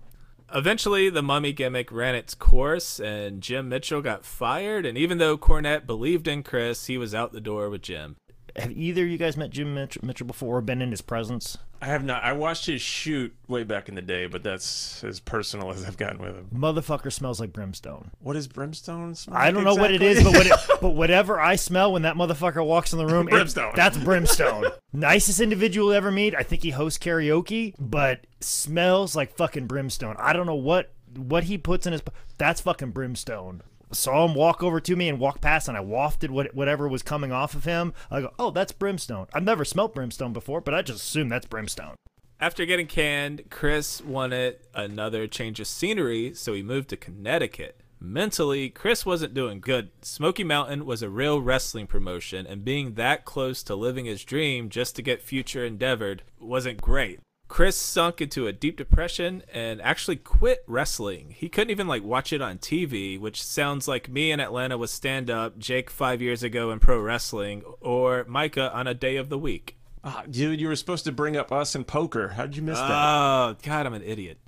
[0.56, 4.86] Eventually, the mummy gimmick ran its course, and Jim Mitchell got fired.
[4.86, 8.18] And even though Cornette believed in Chris, he was out the door with Jim.
[8.56, 11.58] Have either of you guys met Jim Mitch- Mitchell before or been in his presence?
[11.82, 12.24] I have not.
[12.24, 15.98] I watched his shoot way back in the day, but that's as personal as I've
[15.98, 16.48] gotten with him.
[16.54, 18.12] Motherfucker smells like brimstone.
[18.20, 19.16] What is brimstone?
[19.16, 21.92] smell I don't like know what it is, but what it, but whatever I smell
[21.92, 23.74] when that motherfucker walks in the room, it- Brimstone.
[23.76, 24.66] that's brimstone.
[24.94, 26.36] Nicest individual ever meet.
[26.36, 30.16] I think he hosts karaoke, but smells like fucking brimstone.
[30.20, 32.02] I don't know what what he puts in his.
[32.38, 33.62] That's fucking brimstone.
[33.94, 37.04] Saw him walk over to me and walk past, and I wafted what, whatever was
[37.04, 37.94] coming off of him.
[38.12, 41.46] I go, "Oh, that's brimstone." I've never smelt brimstone before, but I just assume that's
[41.46, 41.96] brimstone.
[42.40, 47.80] After getting canned, Chris wanted another change of scenery, so he moved to Connecticut.
[48.02, 49.92] Mentally, Chris wasn't doing good.
[50.02, 54.70] Smoky Mountain was a real wrestling promotion, and being that close to living his dream
[54.70, 57.22] just to get future endeavored wasn't great.
[57.54, 61.36] Chris sunk into a deep depression and actually quit wrestling.
[61.38, 64.90] He couldn't even like watch it on TV, which sounds like me in Atlanta with
[64.90, 69.30] stand up, Jake 5 years ago in pro wrestling, or Micah on a day of
[69.30, 69.78] the week.
[70.04, 72.30] Ah, dude, you were supposed to bring up us in poker.
[72.30, 72.90] How'd you miss that?
[72.90, 74.40] Oh, God, I'm an idiot.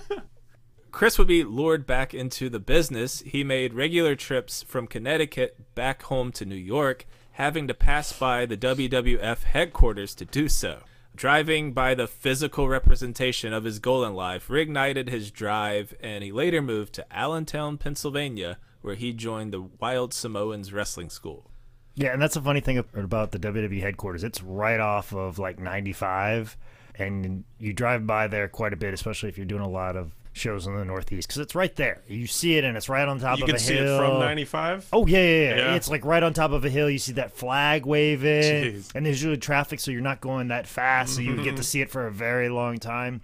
[0.92, 3.20] Chris would be lured back into the business.
[3.26, 8.46] He made regular trips from Connecticut back home to New York, having to pass by
[8.46, 10.78] the WWF headquarters to do so.
[11.16, 16.30] Driving by the physical representation of his goal in life reignited his drive, and he
[16.30, 21.50] later moved to Allentown, Pennsylvania, where he joined the Wild Samoans Wrestling School.
[21.94, 24.24] Yeah, and that's the funny thing about the WWE headquarters.
[24.24, 26.54] It's right off of like 95,
[26.96, 30.12] and you drive by there quite a bit, especially if you're doing a lot of
[30.36, 32.02] shows in the Northeast, because it's right there.
[32.06, 33.94] You see it, and it's right on top you of can a see hill.
[34.02, 34.88] it from 95?
[34.92, 35.74] Oh yeah, yeah, yeah, Yeah.
[35.74, 36.88] It's like right on top of a hill.
[36.90, 38.94] You see that flag waving, Jeez.
[38.94, 41.80] and there's usually traffic, so you're not going that fast, so you get to see
[41.80, 43.22] it for a very long time.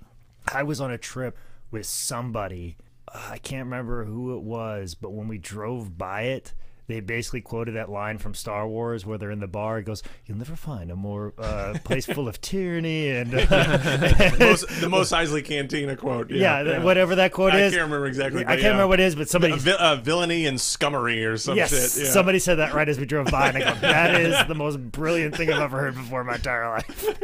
[0.52, 1.36] I was on a trip
[1.70, 2.76] with somebody.
[3.12, 6.54] uh, I can't remember who it was, but when we drove by it,
[6.92, 9.78] they basically quoted that line from Star Wars where they're in the bar.
[9.78, 13.38] It goes, "You'll never find a more uh, place full of tyranny and uh,
[14.38, 16.30] most, the most Eisley Cantina quote.
[16.30, 18.42] yeah, Yeah, th- whatever that quote I is." I can't remember exactly.
[18.42, 18.68] I can't yeah.
[18.68, 21.70] remember what it is, but somebody Uh, vi- uh, villainy and scummery or some Yes,
[21.70, 22.04] shit.
[22.04, 22.10] Yeah.
[22.12, 24.78] somebody said that right as we drove by, and I go, "That is the most
[24.78, 27.18] brilliant thing I've ever heard before in my entire life."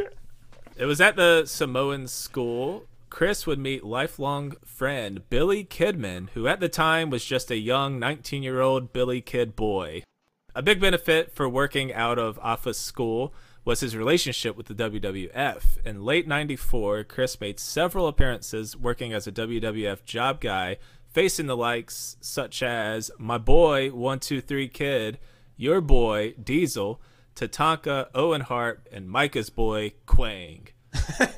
[0.77, 2.85] It was at the Samoan school.
[3.09, 7.99] Chris would meet lifelong friend Billy Kidman, who at the time was just a young
[7.99, 10.03] 19 year old Billy Kid boy.
[10.55, 13.33] A big benefit for working out of office school
[13.65, 15.83] was his relationship with the WWF.
[15.85, 21.57] In late 94, Chris made several appearances working as a WWF job guy, facing the
[21.57, 25.19] likes such as my boy 123 Kid,
[25.55, 27.01] your boy Diesel,
[27.35, 30.69] Tatanka, Owen Hart, and Micah's boy Kwang.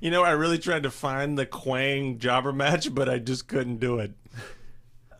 [0.00, 3.78] You know, I really tried to find the Kwang jobber match, but I just couldn't
[3.78, 4.12] do it.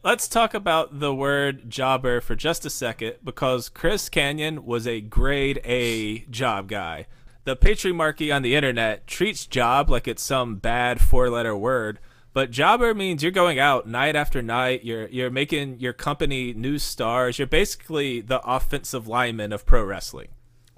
[0.05, 5.00] Let's talk about the word jobber for just a second because Chris Kanyon was a
[5.00, 7.07] grade A job guy.
[7.44, 11.98] The patriarchy on the internet treats job like it's some bad four letter word,
[12.33, 16.79] but jobber means you're going out night after night, you're you're making your company new
[16.79, 20.29] stars, you're basically the offensive lineman of pro wrestling.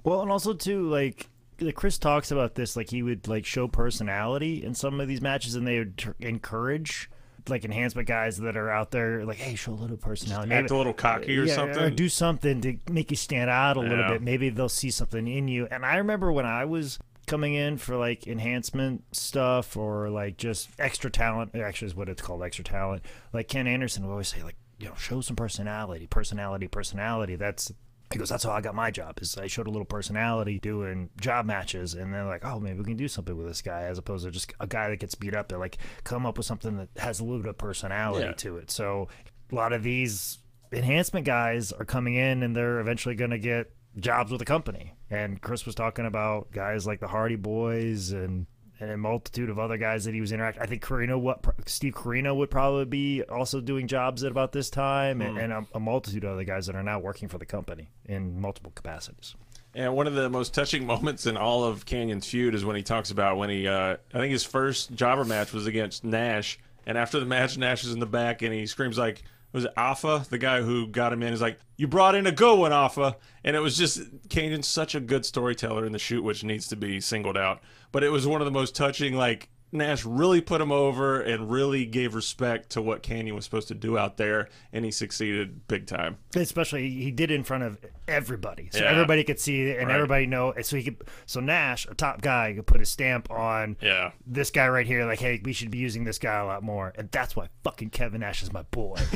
[0.03, 1.29] well, and also too, like like
[1.75, 5.55] Chris talks about this, like he would like show personality in some of these matches,
[5.55, 7.09] and they would tr- encourage
[7.47, 10.77] like enhancement guys that are out there, like, hey, show a little personality, Act a
[10.77, 11.81] little cocky or yeah, something.
[11.81, 14.09] or do something to make you stand out a little Yeah.
[14.13, 14.21] bit.
[14.21, 15.67] Maybe they'll see something in you.
[15.71, 20.69] And I remember when I was coming in for like enhancement stuff or like just
[20.77, 23.03] extra talent, actually is what it's called, extra talent.
[23.33, 27.35] Like Ken Anderson would always say, like, you know, show some personality, personality, personality.
[27.35, 27.71] That's
[28.11, 29.19] he goes, that's how I got my job.
[29.21, 32.85] Is I showed a little personality doing job matches, and they're like, oh, maybe we
[32.85, 35.35] can do something with this guy, as opposed to just a guy that gets beat
[35.35, 35.47] up.
[35.49, 38.33] They're like, come up with something that has a little bit of personality Yeah.
[38.33, 38.71] to it.
[38.71, 39.09] So
[39.51, 40.39] a lot of these
[40.71, 44.93] enhancement guys are coming in, and they're eventually going to get jobs with the company.
[45.09, 48.45] And Chris was talking about guys like the Hardy Boys and
[48.79, 50.63] and a multitude of other guys that he was interacting.
[50.63, 54.69] I think Corino, what Steve Corino would probably be also doing jobs at about this
[54.69, 57.45] time, and, and a, a multitude of other guys that are now working for the
[57.45, 59.35] company in multiple capacities.
[59.75, 62.83] And one of the most touching moments in all of Kanyon's feud is when he
[62.83, 66.97] talks about when he, uh, I think his first jobber match was against Nash, and
[66.97, 70.25] after the match, Nash is in the back and he screams like, "Was it Alpha,
[70.29, 73.17] the guy who got him in?" Is like, "You brought in a go one, Alpha,"
[73.43, 76.75] and it was just Kanyon's such a good storyteller in the shoot, which needs to
[76.75, 77.61] be singled out.
[77.91, 79.49] But it was one of the most touching, like.
[79.71, 83.75] Nash really put him over and really gave respect to what Kanyon was supposed to
[83.75, 86.17] do out there, and he succeeded big time.
[86.35, 87.77] Especially, he did it in front of
[88.07, 88.89] everybody, so Yeah.
[88.91, 89.95] everybody could see it, and Right.
[89.95, 90.53] everybody know.
[90.61, 94.11] So he could, so Nash, a top guy, could put a stamp on Yeah.
[94.25, 95.05] this guy right here.
[95.05, 97.91] Like, hey, we should be using this guy a lot more, and that's why fucking
[97.91, 98.97] Kevin Nash is my boy.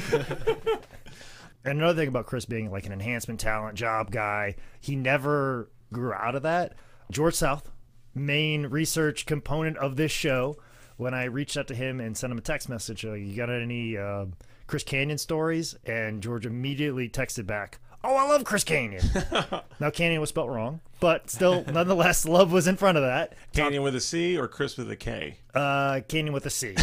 [1.65, 6.11] And another thing about Chris being like an enhancement talent job guy, he never grew
[6.13, 6.73] out of that.
[7.09, 7.71] George South,
[8.13, 10.57] main research component of this show,
[10.97, 13.49] when I reached out to him and sent him a text message, uh, you got
[13.49, 14.25] any uh,
[14.67, 15.75] Chris Kanyon stories?
[15.85, 19.03] And George immediately texted back, Oh, I love Chris Canyon.
[19.79, 23.33] now, Canyon was spelled wrong, but still, nonetheless, love was in front of that.
[23.53, 25.37] Canyon with a C or Chris with a K?
[25.53, 26.75] Uh, Canyon with a C.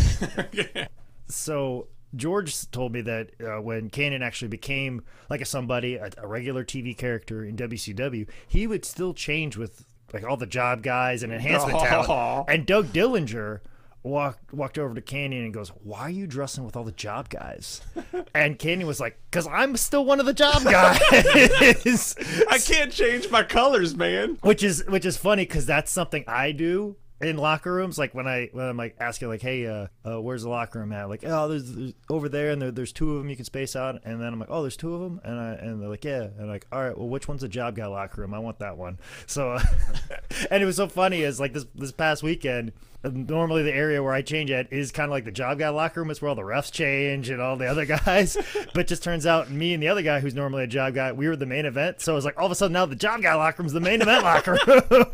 [1.29, 6.27] so George told me that uh, when Canyon actually became like a somebody, a, a
[6.27, 11.23] regular TV character in WCW, he would still change with like all the job guys
[11.23, 12.49] and enhancement talent.
[12.49, 13.61] And Doug Dillinger
[14.03, 17.29] walked walked over to Kanyon and goes, "Why are you dressing with all the job
[17.29, 17.83] guys?"
[18.35, 21.01] and Kanyon was like, "Cause I'm still one of the job guys."
[22.51, 24.39] I can't change my colors, man.
[24.43, 27.99] which is which is funny because that's something I do in locker rooms.
[27.99, 30.93] Like when I when I'm like asking like, hey, uh, uh where's the locker room
[30.93, 31.09] at?
[31.09, 33.77] Like, oh, there's, there's over there, and there, there's two of them you can space
[33.77, 34.01] out.
[34.05, 36.23] And then I'm like, oh, there's two of them, and I and they're like, yeah,
[36.23, 38.35] and I'm like, all right, well, which one's a job guy locker room?
[38.35, 38.99] I want that one.
[39.27, 39.59] So,
[40.51, 42.73] and it was so funny is like this this past weekend.
[43.05, 46.01] Normally, the area where I change at is kind of like the job guy locker
[46.01, 46.11] room.
[46.11, 48.37] It's where all the refs change and all the other guys.
[48.75, 51.29] but just turns out, me and the other guy, who's normally a job guy, we
[51.29, 52.01] were the main event.
[52.01, 53.81] So it was like all of a sudden now the job guy locker room's the
[53.81, 54.59] main event locker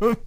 [0.01, 0.17] room.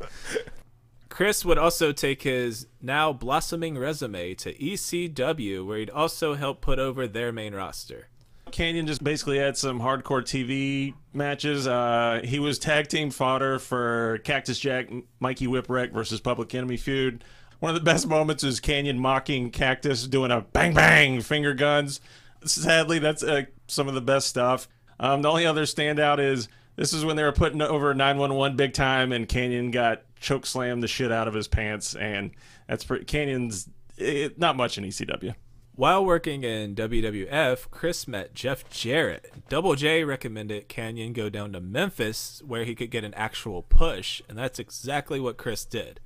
[1.20, 6.78] Chris would also take his now blossoming resume to ECW, where he'd also help put
[6.78, 8.08] over their main roster.
[8.50, 11.66] Kanyon just basically had some hardcore TV matches.
[11.66, 17.22] Uh, he was tag team fodder for Cactus Jack, Mikey Whipwreck versus Public Enemy feud.
[17.58, 22.00] One of the best moments is Kanyon mocking Cactus doing a bang bang finger guns.
[22.46, 24.68] Sadly, that's uh, some of the best stuff.
[24.98, 28.72] Um, the only other standout is this is when they were putting over 911 big
[28.72, 32.30] time, and Kanyon got choke slam the shit out of his pants, and
[32.68, 35.34] that's pretty, Kanyon's it, not much in ECW.
[35.74, 39.32] While working in WWF, Chris met Jeff Jarrett.
[39.48, 44.20] Double J recommended Kanyon go down to Memphis where he could get an actual push,
[44.28, 46.00] and that's exactly what Chris did.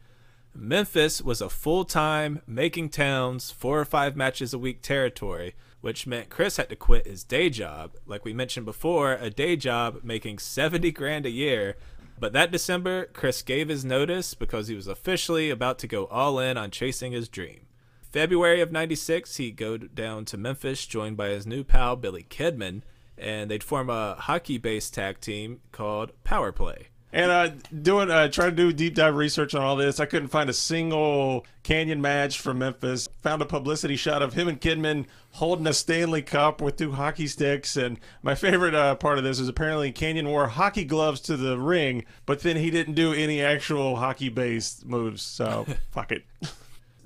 [0.54, 6.06] Memphis was a full time, making towns, four or five matches a week territory, which
[6.06, 7.96] meant Chris had to quit his day job.
[8.06, 11.76] Like we mentioned before, a day job making 70 grand a year.
[12.18, 16.38] But that December, Chris gave his notice because he was officially about to go all
[16.38, 17.66] in on chasing his dream.
[18.14, 22.82] February of 96, he'd go down to Memphis, joined by his new pal Billy Kidman,
[23.18, 26.88] and they'd form a hockey based tag team called Power Play.
[27.14, 27.50] And uh,
[27.80, 30.52] doing uh, trying to do deep dive research on all this, I couldn't find a
[30.52, 33.08] single Kanyon match from Memphis.
[33.22, 37.28] Found a publicity shot of him and Kidman holding a Stanley Cup with two hockey
[37.28, 37.76] sticks.
[37.76, 41.56] And my favorite uh, part of this is apparently Kanyon wore hockey gloves to the
[41.56, 45.22] ring, but then he didn't do any actual hockey based moves.
[45.22, 46.24] So fuck it.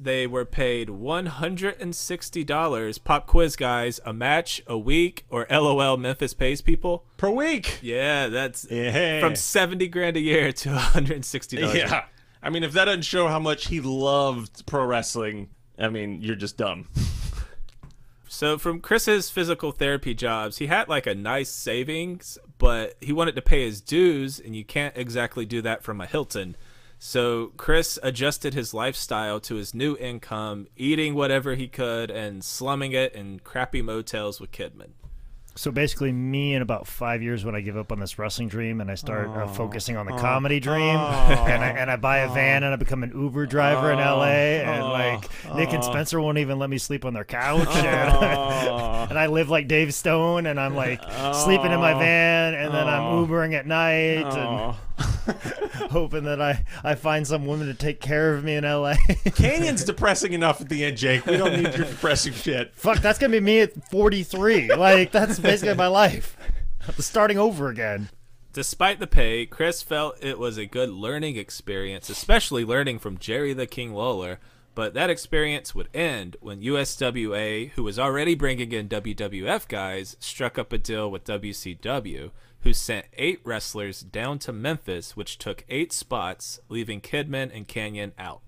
[0.00, 6.60] They were paid $160 pop quiz guys a match a week or LOL Memphis pays
[6.60, 7.04] people.
[7.16, 7.78] Per week.
[7.82, 9.20] Yeah, that's Yeah.
[9.20, 11.74] from 70 grand a year to $160.
[11.74, 12.04] Yeah.
[12.42, 16.36] I mean, if that doesn't show how much he loved pro wrestling, I mean, you're
[16.36, 16.88] just dumb.
[18.28, 23.34] So from Chris's physical therapy jobs, he had like a nice savings, but he wanted
[23.36, 26.56] to pay his dues, and you can't exactly do that from a Hilton.
[26.98, 32.92] So Chris adjusted his lifestyle to his new income, eating whatever he could and slumming
[32.92, 34.90] it in crappy motels with Kidman.
[35.54, 38.80] So basically, me in about five years when I give up on this wrestling dream
[38.80, 42.32] and I start uh, focusing on the comedy dream, and I and I buy a
[42.32, 46.38] van and I become an Uber driver in LA, and like Nick and Spencer won't
[46.38, 47.88] even let me sleep on their couch, and,
[49.10, 51.02] and I live like Dave Stone, and I'm like
[51.34, 54.76] sleeping in my van, and then I'm Ubering at night, and
[55.90, 58.94] hoping that I I find some woman to take care of me in LA.
[59.36, 61.26] Kanyon's depressing enough at the end, Jake.
[61.26, 62.74] We don't need your depressing shit.
[62.74, 64.74] Fuck, that's gonna be me at 43.
[64.74, 66.36] Like that's basically my life.
[66.98, 68.08] Starting over again.
[68.52, 73.52] Despite the pay, Chris felt it was a good learning experience, especially learning from Jerry
[73.52, 74.40] the King Lawler.
[74.74, 80.56] But that experience would end when USWA, who was already bringing in WWF guys, struck
[80.56, 85.92] up a deal with WCW, who sent eight wrestlers down to Memphis, which took eight
[85.92, 88.40] spots, leaving Kidman and Kanyon out.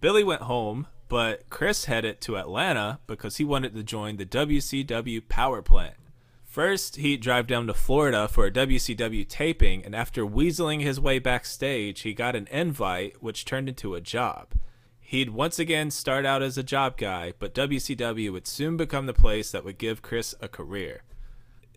[0.00, 5.28] Billy went home, but Chris headed to Atlanta because he wanted to join the WCW
[5.28, 5.96] power plant.
[6.44, 11.18] First, he'd drive down to Florida for a WCW taping, and after weaseling his way
[11.18, 14.54] backstage, he got an invite, which turned into a job.
[14.98, 19.12] He'd once again start out as a job guy, but WCW would soon become the
[19.12, 21.02] place that would give Chris a career.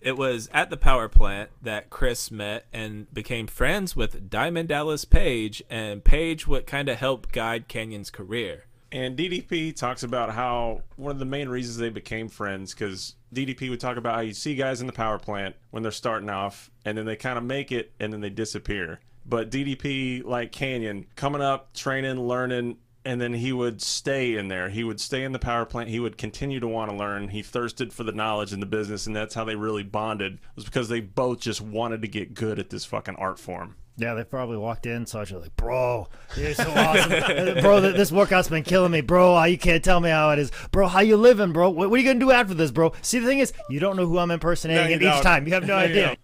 [0.02, 5.06] It was at the power plant that Chris met and became friends with Diamond Dallas
[5.06, 8.66] Page, and Page would kind of help guide Kanyon's career.
[8.92, 13.70] And DDP talks about how one of the main reasons they became friends because DDP
[13.70, 16.72] would talk about how you see guys in the power plant when they're starting off,
[16.86, 19.00] and then they kind of make it, and then they disappear.
[19.26, 24.70] But DDP, like Kanyon, coming up, training, learning, and then he would stay in there.
[24.70, 25.90] He would stay in the power plant.
[25.90, 27.30] He would continue to want to learn.
[27.30, 30.40] He thirsted for the knowledge in the business, and that's how they really bonded.
[30.56, 33.76] Was because they both just wanted to get good at this fucking art form.
[34.00, 37.12] Yeah, they probably walked in, saw each other like, bro, you're so awesome.
[37.12, 39.02] Uh, bro, this workout's been killing me.
[39.02, 40.52] Bro, how you can't tell me how it is.
[40.72, 41.70] Bro, how you living, bro?
[41.70, 42.94] What, what are you going to do after this, bro?
[43.02, 45.48] See, the thing is, you don't know who I'm impersonating No, each time.
[45.48, 46.16] You have no No, idea.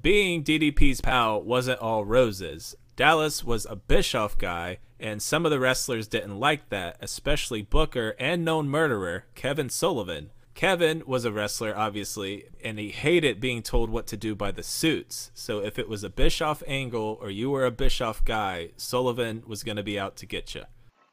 [0.00, 2.76] Being DDP's pal wasn't all roses.
[2.96, 8.16] Dallas was a Bischoff guy, and some of the wrestlers didn't like that, especially Booker
[8.18, 10.30] and known murderer Kevin Sullivan.
[10.54, 14.62] Kevin was a wrestler, obviously, and he hated being told what to do by the
[14.62, 15.30] suits.
[15.34, 19.62] So if it was a Bischoff angle or you were a Bischoff guy, Sullivan was
[19.62, 20.62] going to be out to get you.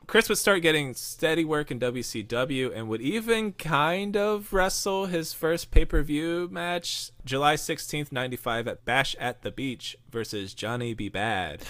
[0.08, 5.34] Chris would start getting steady work in WCW and would even kind of wrestle his
[5.34, 10.94] first pay per view match July 16th, 95 at Bash at the Beach versus Johnny
[10.94, 11.10] B.
[11.10, 11.62] Bad.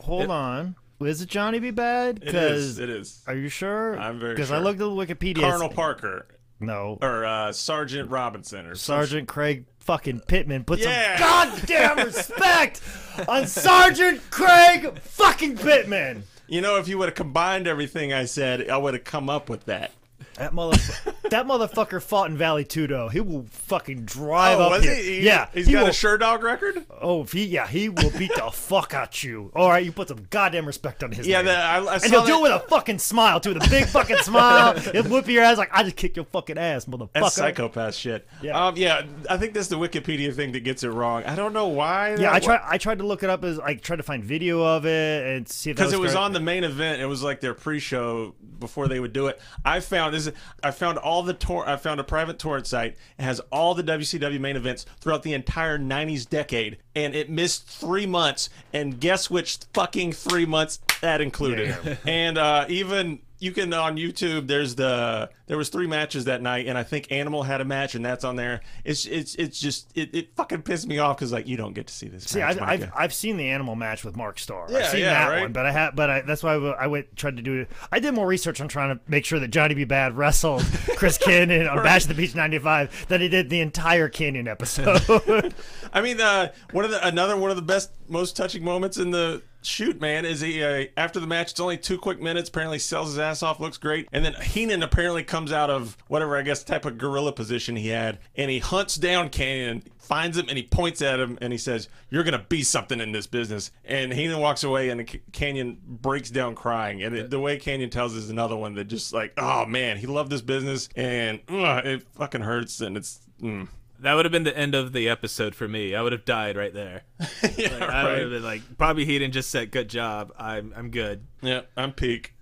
[0.00, 0.74] Hold on.
[1.00, 1.70] Is it Johnny B.
[1.70, 2.24] Bad?
[2.24, 2.78] It is.
[2.80, 3.22] It is.
[3.28, 3.98] Are you sure?
[3.98, 4.64] I'm very Because I sure.
[4.64, 5.48] looked at the Wikipedia.
[5.50, 6.26] Colonel Parker
[6.58, 6.98] No.
[7.00, 10.64] or uh, Sergeant Robinson or some Sergeant Craig fucking Pittman.
[10.64, 11.16] Put Yeah.
[11.16, 12.80] some goddamn respect
[13.28, 16.24] on Sergeant Craig fucking Pittman.
[16.48, 19.50] You know, if you would have combined everything I said, I would have come up
[19.50, 19.92] with that.
[20.38, 20.76] That mother,
[21.30, 23.10] that motherfucker fought in Vale Tudo.
[23.10, 24.94] He will fucking drive Oh, up here.
[24.94, 25.02] he?
[25.18, 26.84] He- Yeah, he's he got will- a sure dog record.
[27.00, 29.50] Oh, he, yeah, he will beat the fuck out you.
[29.54, 31.46] All right, you put some goddamn respect on his Yeah, name.
[31.46, 32.26] the, I, I and he'll that.
[32.26, 34.78] do it with a fucking smile too, with a big fucking smile.
[34.92, 37.10] He'll whip your ass like I just kicked your fucking ass, motherfucker.
[37.14, 38.26] That's psychopath shit.
[38.42, 38.66] Yeah.
[38.68, 41.24] Um, yeah, I think that's the Wikipedia thing that gets it wrong.
[41.24, 42.14] I don't know why.
[42.16, 42.60] Yeah, I tried.
[42.64, 45.48] I tried to look it up as I tried to find video of it and
[45.48, 46.24] see if because it was correct.
[46.24, 47.00] on the main event.
[47.02, 49.40] It was like their pre-show before they would do it.
[49.64, 50.27] I found this.
[50.62, 52.96] I found all the tor- I found a private torrent site.
[53.18, 57.66] It has all the WCW main events throughout the entire '90s decade, and it missed
[57.66, 58.50] three months.
[58.72, 61.98] And guess which fucking three months that included?
[62.06, 64.46] and uh, even you can on YouTube.
[64.46, 67.94] There's the there was three matches that night, and I think Animal had a match,
[67.94, 68.60] and that's on there.
[68.84, 71.86] It's it's it's just it, it fucking pissed me off because like you don't get
[71.88, 72.24] to see this.
[72.24, 74.66] See, match, I, I've I've seen the animal match with Mark Starr.
[74.70, 75.40] Yeah, I've seen yeah, that right?
[75.42, 77.66] one, but I had, but I, that's why I went tried to do.
[77.90, 79.84] I did more research on trying to make sure that Johnny B.
[79.84, 80.62] Bad wrestled
[80.96, 85.02] Chris Kanyon on Bash at the Beach '95 than he did the entire Kanyon episode.
[85.92, 89.10] I mean, uh, one of the another one of the best, most touching moments in
[89.10, 91.52] the shoot, man, is he uh, after the match.
[91.52, 92.48] It's only two quick minutes.
[92.48, 96.36] Apparently, sells his ass off, looks great, and then Heenan apparently comes out of whatever
[96.36, 100.46] I guess type of gorilla position he had, and he hunts down Kanyon, finds him,
[100.48, 103.70] and he points at him, and he says, "You're gonna be something in this business."
[103.84, 107.90] And he then walks away, and Kanyon breaks down crying, and it, the way Kanyon
[107.90, 112.02] tells is another one that just like, oh man, he loved this business, and it
[112.14, 113.20] fucking hurts, and it's.
[113.42, 113.68] Mm.
[114.00, 115.92] That would have been the end of the episode for me.
[115.92, 117.02] I would have died right there.
[117.56, 118.20] yeah, Like, I would right.
[118.20, 120.32] have been like, Bobby Heenan just said, "Good job.
[120.38, 122.34] I'm I'm good." Yeah, I'm peak.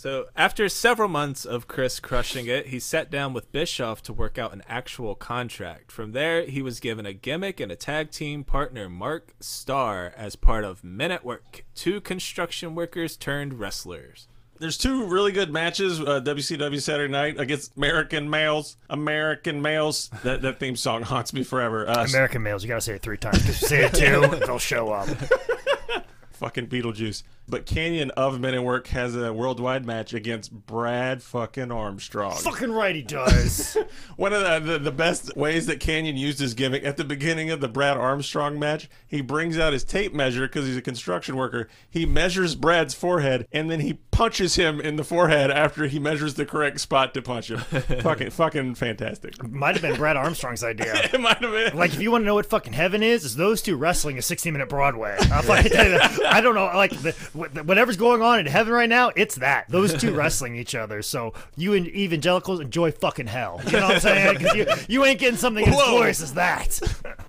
[0.00, 4.38] So, after several months of Chris crushing it, he sat down with Bischoff to work
[4.38, 5.90] out an actual contract.
[5.90, 10.36] From there, he was given a gimmick and a tag team partner, Mark Starr, as
[10.36, 14.28] part of Men at Work, two construction workers turned wrestlers.
[14.60, 15.98] There's two really good matches.
[15.98, 18.76] Uh, WCW Saturday Night against American Males.
[18.88, 20.10] American Males.
[20.22, 21.88] That that theme song haunts me forever.
[21.88, 23.42] Uh, American males, you gotta say it three times.
[23.56, 25.08] say it two, they'll show up.
[26.30, 27.24] fucking Beetlejuice.
[27.48, 32.36] But Kanyon of Men at Work has a worldwide match against Brad fucking Armstrong.
[32.36, 33.76] Fucking right, he does.
[34.16, 37.50] One of the, the the best ways that Kanyon used his gimmick at the beginning
[37.50, 41.36] of the Brad Armstrong match, he brings out his tape measure because he's a construction
[41.36, 41.68] worker.
[41.88, 46.34] He measures Brad's forehead and then he punches him in the forehead after he measures
[46.34, 47.58] the correct spot to punch him.
[48.02, 49.42] fucking fucking fantastic.
[49.48, 51.08] Might have been Brad Armstrong's idea.
[51.12, 51.76] It might have been.
[51.76, 54.22] Like, if you want to know what fucking heaven is, is those two wrestling a
[54.22, 55.16] 60 minute Broadway.
[55.32, 56.20] I'll fucking tell you that.
[56.26, 56.66] I don't know.
[56.66, 59.68] Like, the, whatever's going on in heaven right now, it's that.
[59.68, 61.02] Those two wrestling each other.
[61.02, 63.60] So, you and evangelicals enjoy fucking hell.
[63.66, 64.38] You know what I'm saying?
[64.38, 65.90] Because you, you ain't getting something as Whoa.
[65.90, 66.80] glorious as that.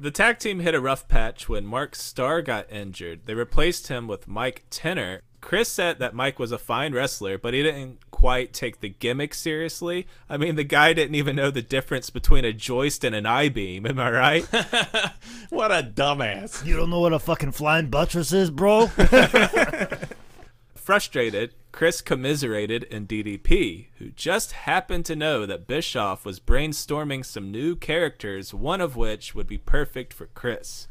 [0.00, 3.26] The tag team hit a rough patch when Mark Starr got injured.
[3.26, 5.20] They replaced him with Mike Wenner.
[5.40, 9.32] Chris said that Mike was a fine wrestler, but he didn't quite take the gimmick
[9.34, 10.06] seriously.
[10.28, 13.48] I mean, the guy didn't even know the difference between a joist and an I
[13.48, 13.86] beam.
[13.86, 14.48] Am I right?
[15.50, 16.64] What a dumbass.
[16.64, 18.86] You don't know what a fucking flying buttress is, bro?
[20.74, 27.50] Frustrated, Chris commiserated in DDP, who just happened to know that Bischoff was brainstorming some
[27.50, 30.86] new characters, one of which would be perfect for Chris.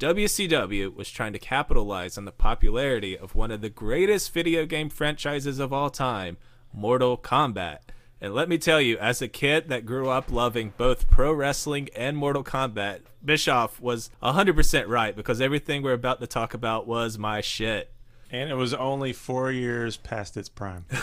[0.00, 4.88] WCW was trying to capitalize on the popularity of one of the greatest video game
[4.88, 6.38] franchises of all time,
[6.72, 7.80] Mortal Kombat.
[8.18, 11.90] And let me tell you, as a kid that grew up loving both pro wrestling
[11.94, 17.18] and Mortal Kombat, Bischoff was 100% right because everything we're about to talk about was
[17.18, 17.92] my shit.
[18.30, 20.86] And it was only four years past its prime.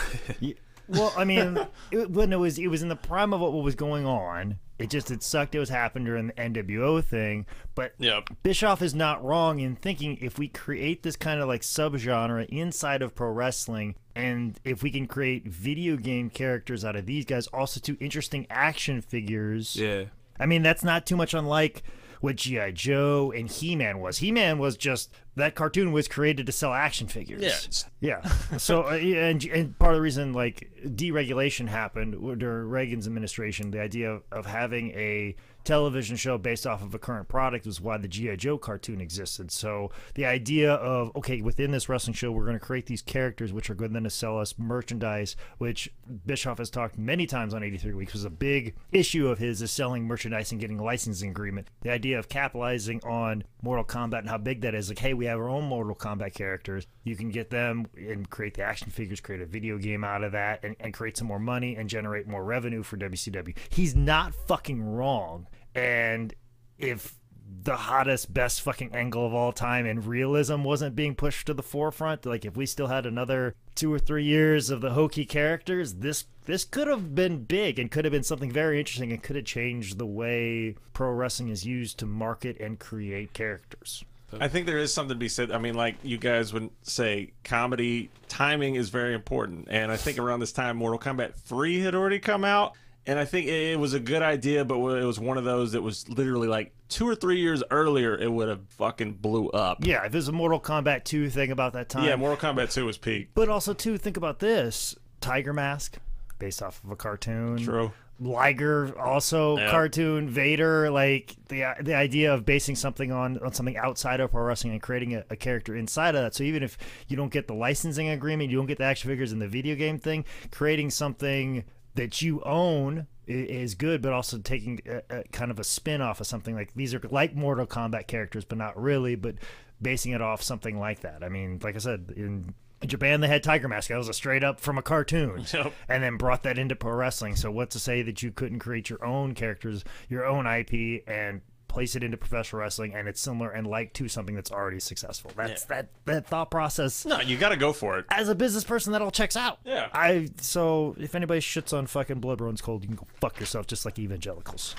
[0.88, 1.58] Well, I mean,
[1.90, 4.58] it, when it was it was in the prime of what was going on.
[4.78, 5.54] It just it sucked.
[5.54, 8.28] It was happened during the NWO thing, but Yep.
[8.42, 13.02] Bischoff is not wrong in thinking if we create this kind of like subgenre inside
[13.02, 17.48] of pro wrestling, and if we can create video game characters out of these guys,
[17.48, 19.74] also two interesting action figures.
[19.74, 20.04] Yeah.
[20.38, 21.82] I mean, that's not too much unlike
[22.20, 22.72] what G.I.
[22.72, 24.18] Joe and He Man was.
[24.18, 27.86] He Man was just that cartoon was created to sell action figures.
[28.00, 28.20] Yeah.
[28.22, 28.56] Yeah.
[28.58, 33.80] So, uh, and, and part of the reason like deregulation happened during Reagan's administration, the
[33.80, 35.34] idea of, of having a
[35.64, 38.36] television show based off of a current product was why the G.I.
[38.36, 39.50] Joe cartoon existed.
[39.50, 43.52] So the idea of, okay, within this wrestling show, we're going to create these characters
[43.52, 45.92] which are going then to sell us merchandise, which
[46.26, 49.70] Bischoff has talked many times on 83 Weeks was a big issue of his is
[49.70, 51.68] selling merchandise and getting a licensing agreement.
[51.82, 55.26] The idea of capitalizing on Mortal Kombat and how big that is, like, hey, we
[55.26, 56.86] have our own Mortal Kombat characters.
[57.04, 60.32] You can get them and create the action figures, create a video game out of
[60.32, 63.56] that, and, and create some more money and generate more revenue for WCW.
[63.70, 65.46] He's not fucking wrong.
[65.78, 66.34] And
[66.78, 67.14] if
[67.62, 71.62] the hottest, best fucking angle of all time and realism wasn't being pushed to the
[71.62, 75.94] forefront, like if we still had another two or three years of the hokey characters,
[75.94, 79.36] this this could have been big and could have been something very interesting and could
[79.36, 84.04] have changed the way pro wrestling is used to market and create characters.
[84.40, 85.50] I think there is something to be said.
[85.50, 89.68] I mean, like you guys would say, comedy timing is very important.
[89.70, 92.74] And I think around this time, Mortal Kombat 3 had already come out.
[93.08, 95.72] And I think it it was a good idea, but it was one of those
[95.72, 99.84] that was literally like two or three years earlier, it would have fucking blew up.
[99.84, 102.04] Yeah, if there's a Mortal Kombat 2 thing about that time.
[102.04, 103.30] Yeah, Mortal Kombat 2 was peak.
[103.34, 105.96] But also, too, think about this Tiger Mask,
[106.38, 107.56] based off of a cartoon.
[107.58, 107.92] True.
[108.20, 109.70] Liger, also Yeah.
[109.70, 110.28] cartoon.
[110.28, 114.72] Vader, like the the idea of basing something on on something outside of pro wrestling
[114.72, 116.34] and creating a, a character inside of that.
[116.34, 119.32] So even if you don't get the licensing agreement, you don't get the action figures
[119.32, 124.80] in the video game thing, creating something that you own is good, but also taking
[124.86, 128.06] a, a kind of a spin off of something like these are like Mortal Kombat
[128.06, 129.34] characters, but not really, but
[129.82, 131.22] basing it off something like that.
[131.22, 132.54] I mean, like I said, in
[132.86, 133.88] Japan they had Tiger Mask.
[133.90, 135.72] That was a straight up from a cartoon, Yep.
[135.88, 137.36] and then brought that into pro wrestling.
[137.36, 141.42] So what's to say that you couldn't create your own characters, your own IP, and
[141.78, 145.30] place it into professional wrestling, and it's similar and like to something that's already successful.
[145.36, 148.06] That's that that thought process No, you got to go for it.
[148.10, 149.60] as a business person, that all checks out.
[149.64, 149.86] Yeah.
[149.92, 153.68] I so if anybody shits on fucking blood runs cold, you can go fuck yourself,
[153.68, 154.74] just like evangelicals.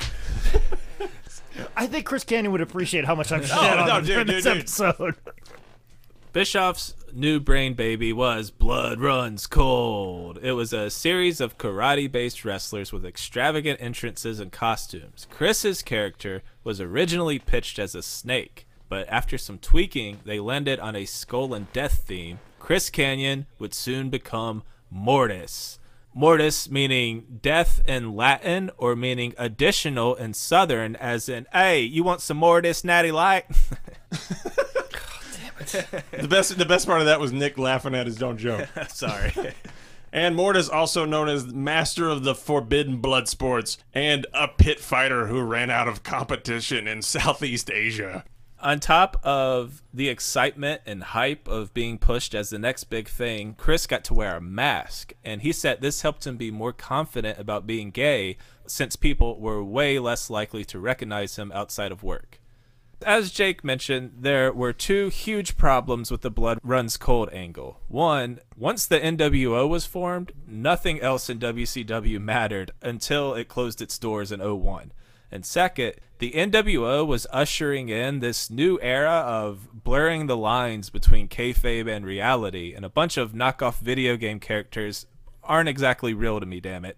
[1.78, 4.28] I think Chris Kanyon would appreciate how much I've shit on no, him dude, during
[4.28, 4.58] dude, this dude.
[4.58, 5.16] episode.
[6.34, 10.40] Bischoff's new brain baby was Blood Runs Cold.
[10.42, 15.28] It was a series of karate based wrestlers with extravagant entrances and costumes.
[15.30, 20.96] Chris's character was originally pitched as a snake, but after some tweaking, they landed on
[20.96, 22.40] a skull and death theme.
[22.60, 25.80] Chris Kanyon would soon become Mortis.
[26.14, 32.22] Mortis meaning death in Latin or meaning additional in Southern, as in, hey, you want
[32.22, 33.46] some this natty light?
[36.12, 38.68] The best, the best part of that was Nick laughing at his own joke.
[38.90, 39.34] Sorry.
[40.12, 45.28] And Mortis, also known as master of the forbidden blood sports and a pit fighter
[45.28, 48.24] who ran out of competition in Southeast Asia.
[48.62, 53.56] On top of the excitement and hype of being pushed as the next big thing,
[53.58, 57.40] Chris got to wear a mask, and he said this helped him be more confident
[57.40, 58.36] about being gay
[58.68, 62.39] since people were way less likely to recognize him outside of work.
[63.06, 67.80] As Jake mentioned, there were two huge problems with the Blood Runs Cold angle.
[67.88, 73.98] One, once the NWO was formed, nothing else in WCW mattered until it closed its
[73.98, 74.92] doors in 01.
[75.32, 81.30] And second, the NWO was ushering in this new era of blurring the lines between
[81.30, 85.06] kayfabe and reality, and a bunch of knockoff video game characters
[85.42, 86.98] aren't exactly real to me, damn it.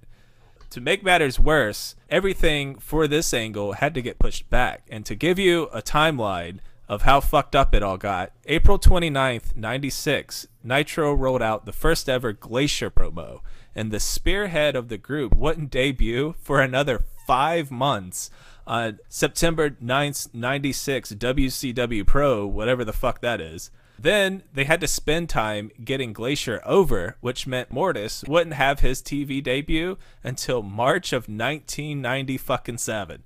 [0.71, 4.87] To make matters worse, everything for this angle had to get pushed back.
[4.89, 9.53] And to give you a timeline of how fucked up it all got, April 29th,
[9.53, 13.41] 96, Nitro rolled out the first ever Glacier promo,
[13.75, 18.29] and the spearhead of the group wouldn't debut for another five months.
[18.65, 23.71] On September 9th, 96, WCW Pro, whatever the fuck that is.
[24.01, 28.99] Then they had to spend time getting Glacier over, which meant Mortis wouldn't have his
[28.99, 33.21] TV debut until March of 1990 fucking seven.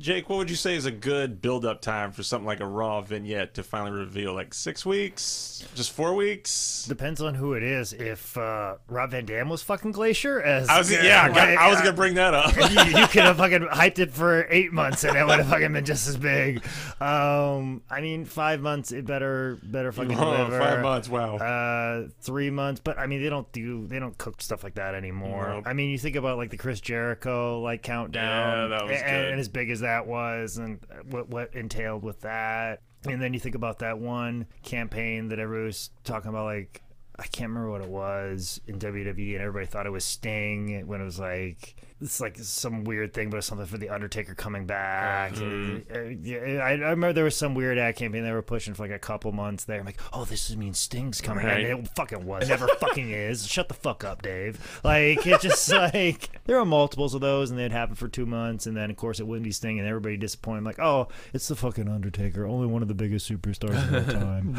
[0.00, 3.02] Jake, what would you say is a good build-up time for something like a Raw
[3.02, 4.32] vignette to finally reveal?
[4.32, 5.62] Like six weeks?
[5.74, 6.86] Just four weeks?
[6.88, 7.92] Depends on who it is.
[7.92, 11.58] If uh, Rob Van Dam was fucking Glacier, as I was yeah, I, got- like,
[11.58, 12.56] I was uh, gonna bring that up.
[12.56, 15.70] you, you could have fucking hyped it for eight months and it would have fucking
[15.74, 16.64] been just as big.
[16.98, 20.58] Um, I mean, five months, it better better fucking Oh, deliver.
[20.58, 21.36] five months, wow.
[21.36, 24.94] Uh, three months, but I mean, they don't do they don't cook stuff like that
[24.94, 25.50] anymore.
[25.56, 25.64] Nope.
[25.66, 29.04] I mean, you think about like the Chris Jericho like countdown, Yeah, that was and,
[29.06, 29.30] good.
[29.32, 30.80] and as big as that was, and
[31.10, 35.66] what what entailed with that, and then you think about that one campaign that everybody
[35.66, 36.82] was talking about, like.
[37.18, 41.02] I can't remember what it was in WWE, and everybody thought it was Sting when
[41.02, 44.66] it was like it's like some weird thing, but it's something for the Undertaker coming
[44.66, 45.34] back.
[45.34, 45.92] Mm-hmm.
[45.94, 48.84] Uh, yeah, I, I remember there was some weird ad campaign they were pushing for
[48.84, 49.78] like a couple months there.
[49.80, 51.64] I'm like, oh, this means Sting's coming, Right.
[51.66, 52.48] and it fucking was.
[52.48, 53.46] Never fucking is.
[53.46, 54.80] Shut the fuck up, Dave.
[54.82, 58.66] Like it just like there are multiples of those, and they'd happen for two months,
[58.66, 60.64] and then of course it wouldn't be Sting, and everybody disappointed.
[60.64, 64.54] Like, oh, it's the fucking Undertaker, only one of the biggest superstars of all time.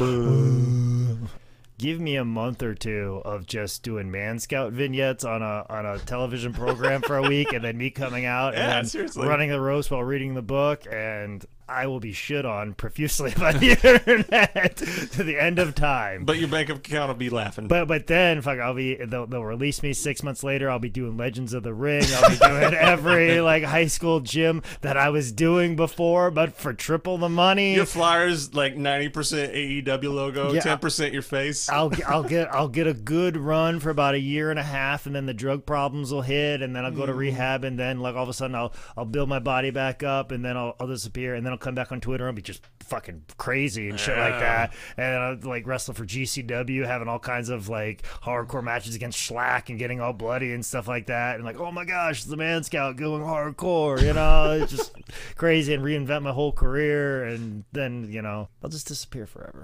[1.82, 5.84] Give me a month or two of just doing Man Scout vignettes on a on
[5.84, 9.26] a television program for a week, and then me coming out Yeah, and seriously.
[9.26, 13.52] running the roast while reading the book, and I will be shit on profusely by
[13.52, 16.24] the internet to the end of time.
[16.24, 17.68] but your bank account will be laughing.
[17.68, 20.70] But but then fuck, I'll be they'll, they'll release me six months later.
[20.70, 22.04] I'll be doing Legends of the Ring.
[22.14, 26.72] I'll be doing every like high school gym that I was doing before, but for
[26.72, 27.74] triple the money.
[27.74, 30.60] your flyers like ninety percent AEW logo, Yeah.
[30.60, 31.68] ten percent your face.
[31.68, 35.06] I'll I'll get I'll get a good run for about a year and a half,
[35.06, 37.18] and then the drug problems will hit, and then I'll go to mm.
[37.18, 40.30] rehab, and then like all of a sudden I'll I'll build my body back up,
[40.32, 42.62] and then I'll, I'll disappear, and then I'll come back on Twitter and be just
[42.80, 47.48] fucking crazy and shit like that, and I'll like wrestle for GCW, having all kinds
[47.48, 51.44] of like hardcore matches against Shlak and getting all bloody and stuff like that, and
[51.44, 54.92] like oh my gosh, the Man Scout going hardcore, you know, it's just
[55.36, 59.62] crazy, and reinvent my whole career, and then you know I'll just disappear forever,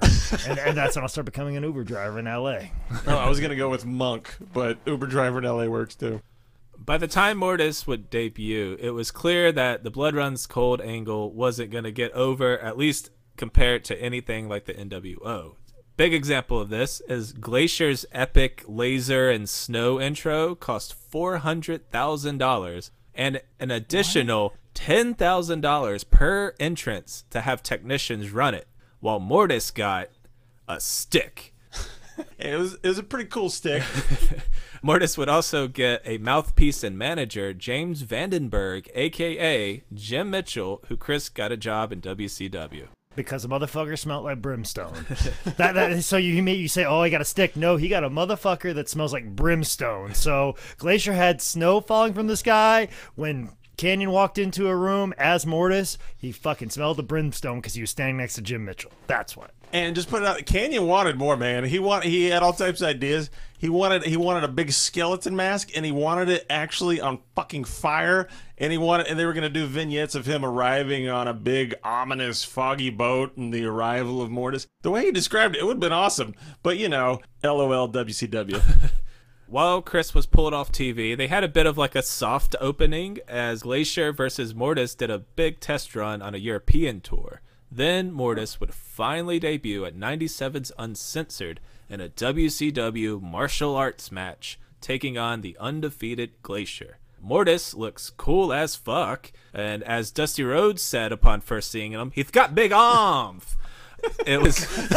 [0.49, 2.61] and, and that's when I'll start becoming an Uber driver in LA.
[3.07, 6.23] oh, I was gonna go with Monk, but Uber driver in LA works too.
[6.89, 11.31] By the time Mortis would debut, it was clear that the Blood Runs Cold angle
[11.31, 15.57] wasn't going to get over, at least compared to anything like the NWO.
[15.99, 23.71] Big example of this is Glacier's epic laser and snow intro cost $400,000 and an
[23.71, 28.67] additional $10,000 per entrance to have technicians run it,
[29.01, 30.09] while Mortis got
[30.67, 31.53] a stick.
[32.37, 33.85] It was it was a pretty cool stick.
[34.83, 41.29] Mortis would also get a mouthpiece and manager, James Vandenberg, aka Jim Mitchell, who Chris
[41.29, 42.87] got a job in WCW.
[43.17, 45.07] because the motherfucker smelled like brimstone.
[45.57, 47.57] that, that so you you say, oh, he got a stick.
[47.57, 50.15] No, he got a motherfucker that smells like brimstone.
[50.15, 53.51] So Glacier had snow falling from the sky when.
[53.77, 55.99] Kanyon walked into a room as Mortis.
[56.17, 58.91] He fucking smelled the brimstone because he was standing next to Jim Mitchell.
[59.07, 59.53] That's what.
[59.73, 60.39] And just put it out.
[60.47, 61.65] Kanyon wanted more, man.
[61.65, 63.31] He want he had all types of ideas.
[63.59, 67.65] He wanted he wanted a big skeleton mask, and he wanted it actually on fucking
[67.65, 68.29] fire.
[68.57, 71.75] And he wanted and they were gonna do vignettes of him arriving on a big
[71.85, 74.67] ominous foggy boat and the arrival of Mortis.
[74.83, 76.35] The way he described it, it would have been awesome.
[76.63, 78.63] But you know, LOL WCW.
[79.49, 83.19] While Chris was pulled off TV, they had a bit of like a soft opening
[83.27, 87.41] as Glacier versus Mortis did a big test run on a European tour.
[87.71, 95.19] Then Mortis would finally debut at 97's Uncensored in a WCW martial arts match, taking
[95.19, 96.99] on the undefeated Glacier.
[97.21, 102.31] Mortis looks cool as fuck, and as Dusty Rhodes said upon first seeing him, he's
[102.31, 103.57] got big arms.
[104.27, 104.59] It was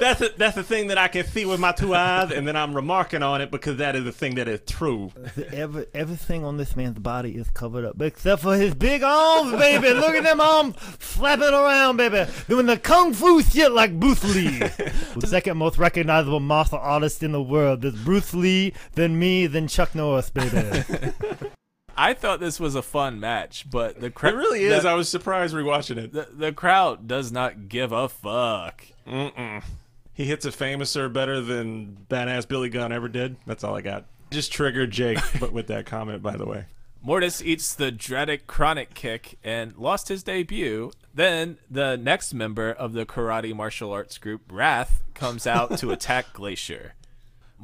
[0.00, 2.56] that's a, that's the thing that I can see with my two eyes, and then
[2.56, 5.10] I'm remarking on it because that is the thing that is true.
[5.52, 9.92] Every, everything on this man's body is covered up except for his big arms, baby.
[9.94, 12.30] Look at them arms flapping around, baby.
[12.48, 14.58] Doing the kung fu shit like Bruce Lee.
[14.58, 17.82] the second most recognizable martial artist in the world.
[17.82, 20.84] There's Bruce Lee, then me, then Chuck Norris, baby.
[21.96, 24.34] I thought this was a fun match, but the crowd.
[24.34, 24.84] It really is.
[24.84, 26.12] I was surprised rewatching it.
[26.12, 28.84] the, the crowd does not give a fuck.
[30.14, 33.36] He hits a famouser better than badass Billy Gunn ever did.
[33.46, 34.04] That's all I got.
[34.30, 36.66] Just triggered Jake, but with that comment, by the way.
[37.02, 40.92] Mortis eats the dreaded cryonic kick and lost his debut.
[41.12, 46.32] Then the next member of the karate martial arts group, Wrath, comes out to attack
[46.32, 46.94] Glacier.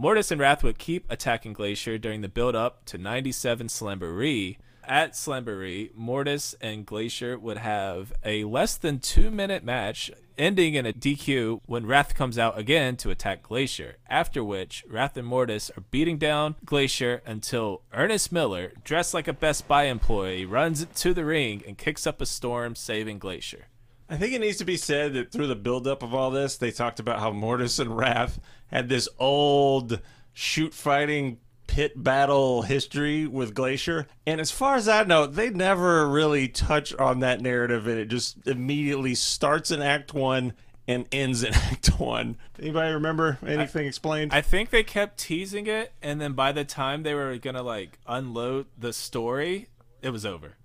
[0.00, 4.58] Mortis and Wrath would keep attacking Glacier during the build up to 97 Slamboree.
[4.84, 10.86] At Slamboree, Mortis and Glacier would have a less than two minute match, ending in
[10.86, 13.96] a DQ when Wrath comes out again to attack Glacier.
[14.08, 19.32] After which, Wrath and Mortis are beating down Glacier until Ernest Miller, dressed like a
[19.32, 23.66] Best Buy employee, runs to the ring and kicks up a storm, saving Glacier.
[24.10, 26.70] I think it needs to be said that through the buildup of all this, they
[26.70, 30.00] talked about how Mortis and Wrath had this old
[30.32, 34.06] shoot fighting pit battle history with Glacier.
[34.26, 38.06] And as far as I know, they never really touch on that narrative, and it
[38.06, 40.54] just immediately starts in Act One
[40.88, 42.36] and ends in Act One.
[42.58, 44.32] Anybody remember anything explained?
[44.32, 47.98] I think they kept teasing it, and then by the time they were gonna like
[48.06, 49.68] unload the story,
[50.00, 50.56] it was over.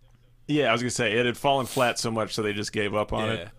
[0.47, 2.93] Yeah, I was gonna say it had fallen flat so much, so they just gave
[2.93, 3.49] up on it.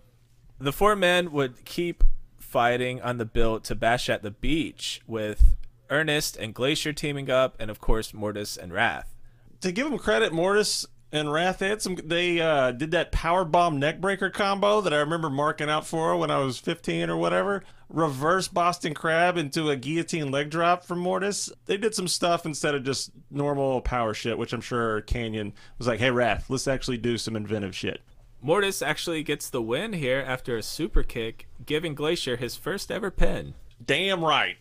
[0.58, 2.04] The four men would keep
[2.38, 5.56] fighting on the bill to bash at the beach with
[5.90, 9.14] Ernest and Glacier teaming up, and of course Mortis and Wrath.
[9.60, 11.94] to give them credit, Mortis and Wrath had some.
[11.94, 16.28] They uh, did that power bomb neckbreaker combo that I remember marking out for when
[16.28, 17.62] I was 15 or whatever.
[17.88, 21.52] Reverse Boston Crab into a guillotine leg drop from Mortis.
[21.66, 25.86] They did some stuff instead of just normal power shit, which I'm sure Kanyon was
[25.86, 28.00] like, "Hey Wrath, let's actually do some inventive shit."
[28.42, 33.12] Mortis actually gets the win here after a super kick, giving Glacier his first ever
[33.12, 33.54] pin.
[33.82, 34.56] Damn right.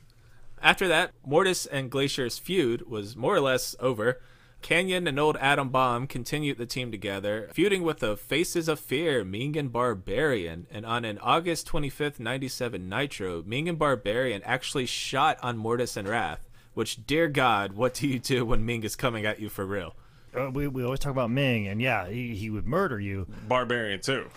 [0.62, 4.22] After that, Mortis and Glacier's feud was more or less over.
[4.64, 9.26] Kanyon and old Adam Bomb continued the team together, feuding with the Faces of Fear,
[9.26, 10.68] Ming and Barbarian.
[10.72, 16.08] And on an August 25th, 97 Nitro, Ming and Barbarian actually shot on Mortis and
[16.08, 16.50] Wrath.
[16.74, 19.96] Which, dear God, what do you do when Ming is coming at you for real?
[20.34, 23.28] Uh, we, we always talk about Ming, and yeah, he, he would murder you.
[23.48, 24.30] Barbarian too.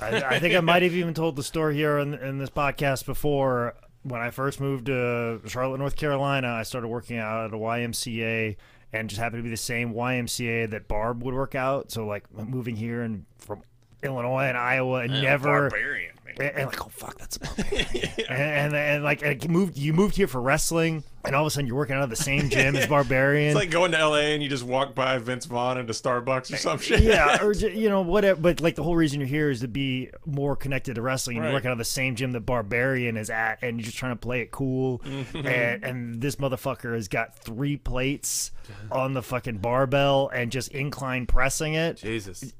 [0.00, 3.04] I, I think I might have even told the story here in, in this podcast
[3.04, 3.74] before.
[4.04, 8.56] When I first moved to Charlotte, North Carolina, I started working out at a YMCA
[8.92, 11.90] and just happened to be the same YMCA that Barb would work out.
[11.90, 13.62] So, like, moving here and from
[14.02, 15.68] Illinois and Iowa and never.
[15.70, 16.12] Barbarian.
[16.24, 16.34] man.
[16.40, 18.08] And, and like, oh fuck, that's a barbarian.
[18.28, 21.48] and, and and like, and you moved you moved here for wrestling, and all of
[21.48, 23.48] a sudden you're working out of the same gym as Barbarian.
[23.48, 26.56] It's like going to LA and you just walk by Vince Vaughn into Starbucks or
[26.56, 27.00] some shit.
[27.00, 28.40] yeah, or ju- you know whatever.
[28.40, 31.38] But like the whole reason you're here is to be more connected to wrestling.
[31.38, 31.50] And Right.
[31.50, 34.12] You're working out of the same gym that Barbarian is at, and you're just trying
[34.12, 35.00] to play it cool.
[35.00, 35.44] Mm-hmm.
[35.46, 38.52] And and this motherfucker has got three plates
[38.92, 42.52] on the fucking barbell and just incline pressing it Jesus.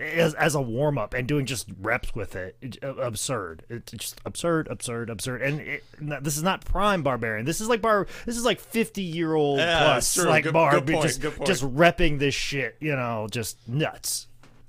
[0.00, 2.56] As, as a warm up and doing just reps with it.
[2.62, 3.64] It- uh, absurd.
[3.68, 5.42] It's just absurd, absurd, absurd.
[5.42, 7.44] And it, this is not prime Barbarian.
[7.46, 8.06] This is like bar.
[8.26, 10.24] This is like 50 year old Yeah, plus true.
[10.24, 11.46] like Good- Barb, good point, just good point.
[11.46, 12.76] just repping this shit.
[12.80, 14.26] You know, just nuts.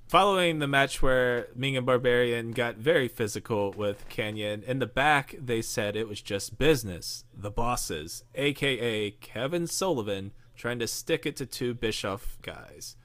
[0.08, 5.34] Following the match where Ming and Barbarian got very physical with Kanyon, in the back
[5.39, 7.24] they said it was just business.
[7.34, 12.98] The bosses, aka Kevin Sullivan, trying to stick it to two Bischoff guys.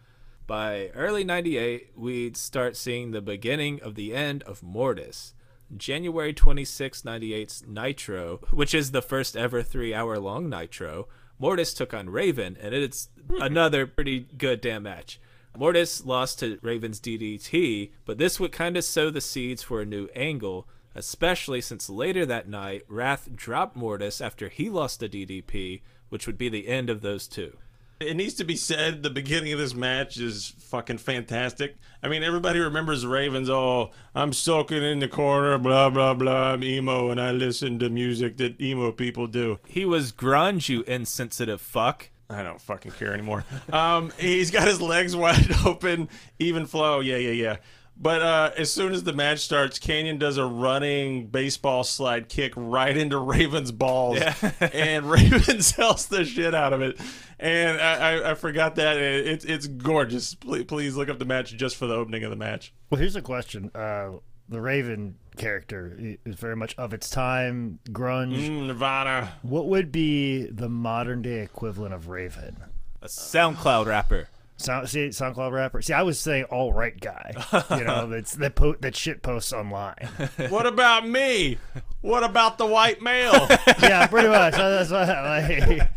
[0.47, 5.35] By early 98, we'd start seeing the beginning of the end of Mortis.
[5.77, 11.09] January 26, 98's Nitro, which is the first ever three hour long Nitro,
[11.41, 13.43] Mortis took on Raven, and it's hmm.
[13.43, 15.21] another pretty good damn match.
[15.57, 19.87] Mortis lost to Raven's DDT, but this would kind of sow the seeds for a
[19.87, 25.81] new angle, especially since later that night, Wrath dropped Mortis after he lost the DDP,
[26.09, 27.57] which would be the end of those two.
[27.99, 31.77] It needs to be said the beginning of this match is fucking fantastic.
[32.03, 33.49] I mean, everybody remembers Ravens.
[33.49, 36.53] Oh, I'm soaking in the corner, blah blah blah.
[36.53, 39.59] I'm emo, and I listen to music that emo people do.
[39.67, 42.11] He was grunge, you insensitive fuck.
[42.29, 43.45] I don't fucking care anymore.
[43.73, 47.01] Um, he's got his legs wide open, even flow.
[47.01, 47.57] Yeah, yeah, yeah.
[47.99, 52.53] But uh, as soon as the match starts, Canyon does a running baseball slide kick
[52.55, 54.19] right into Raven's balls,
[54.61, 57.01] and Raven sells the shit out of it.
[57.39, 60.35] And I, I, I forgot that it's it's gorgeous.
[60.35, 62.75] Please, please look up the match just for the opening of the match.
[62.91, 63.71] Well, here's a question.
[63.75, 64.19] Uh,
[64.49, 68.49] the Raven character is very much of its time, grunge.
[68.49, 69.33] Mm, Nirvana.
[69.43, 72.57] What would be the modern day equivalent of Raven?
[73.03, 74.29] A SoundCloud rapper.
[74.59, 75.83] Sound, see, SoundCloud rapper.
[75.83, 77.33] See, I was saying all right guy.
[77.71, 79.97] You know, that's that po- that shit posts online.
[80.49, 81.59] What about me?
[82.01, 83.33] What about the white male?
[83.83, 84.55] yeah, pretty much.
[84.55, 85.91] That's what, like,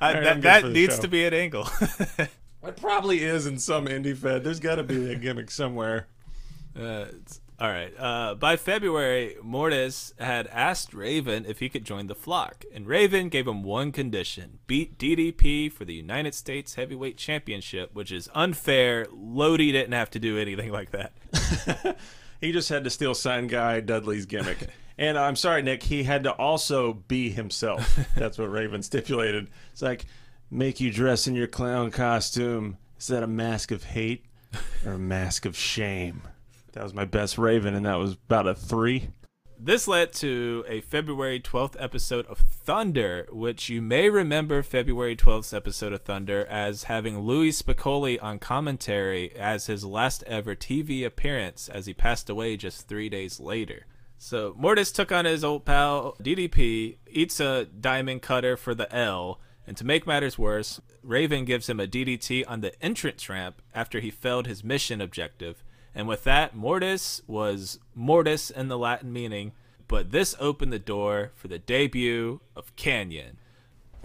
[0.00, 1.02] right, I'm that that needs show.
[1.02, 1.68] to be an angle.
[2.18, 4.42] it probably is in some indie fed.
[4.44, 6.06] There's got to be a gimmick somewhere.
[6.76, 7.92] Uh, it's- all right.
[7.98, 13.28] Uh, by February, Mortis had asked Raven if he could join the flock, and Raven
[13.28, 19.06] gave him one condition: beat DDP for the United States Heavyweight Championship, which is unfair.
[19.12, 21.96] Lodi didn't have to do anything like that.
[22.42, 24.68] He just had to steal sign guy Dudley's gimmick.
[24.98, 27.98] And I'm sorry, Nick, he had to also be himself.
[28.14, 29.48] That's what Raven stipulated.
[29.72, 30.04] It's like,
[30.50, 32.76] make you dress in your clown costume.
[32.98, 34.26] Is that a mask of hate
[34.84, 36.22] or a mask of shame?
[36.72, 39.10] That was my best Raven, and that was about a three.
[39.64, 45.54] This led to a February 12th episode of Thunder, which you may remember February 12th
[45.54, 51.68] episode of Thunder as having Louie Spicolli on commentary as his last ever TV appearance
[51.68, 53.86] as he passed away just three days later.
[54.18, 59.40] So Mortis took on his old pal DDP, eats a diamond cutter for the L,
[59.66, 64.00] and to make matters worse, Raven gives him a DDT on the entrance ramp after
[64.00, 65.62] he failed his mission objective.
[65.94, 69.52] And with that, Mortis was Mortis in the Latin meaning,
[69.88, 73.36] but this opened the door for the debut of Kanyon.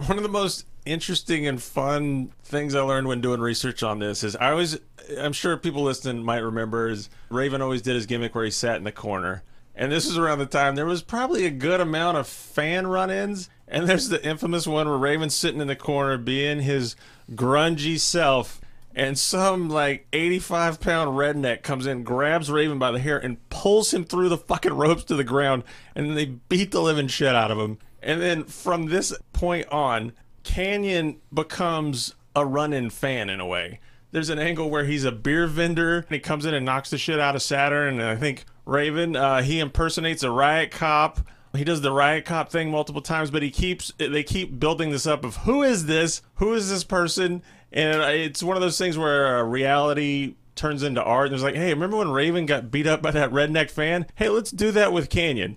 [0.06, 4.22] One of the most interesting and fun things I learned when doing research on this
[4.22, 4.78] is I always,
[5.18, 8.76] I'm sure people listening might remember, is Raven always did his gimmick where he sat
[8.76, 9.42] in the corner.
[9.74, 13.10] And this was around the time there was probably a good amount of fan run
[13.10, 13.48] ins.
[13.68, 16.96] And there's the infamous one where Raven's sitting in the corner being his
[17.30, 18.60] grungy self.
[18.98, 23.94] And some like 85 pound redneck comes in, grabs Raven by the hair, and pulls
[23.94, 25.62] him through the fucking ropes to the ground.
[25.94, 27.78] And then they beat the living shit out of him.
[28.02, 33.78] And then from this point on, Kanyon becomes a run in fan in a way.
[34.10, 36.98] There's an angle where he's a beer vendor and he comes in and knocks the
[36.98, 38.00] shit out of Saturn.
[38.00, 41.20] And I think Raven, uh, he impersonates a riot cop.
[41.54, 45.06] He does the riot cop thing multiple times, but he keeps they keep building this
[45.06, 46.20] up of who is this?
[46.36, 47.42] Who is this person?
[47.72, 51.26] And it's one of those things where uh, reality turns into art.
[51.26, 54.06] And it's like, hey, remember when Raven got beat up by that redneck fan?
[54.16, 55.56] Hey, let's do that with Kanyon.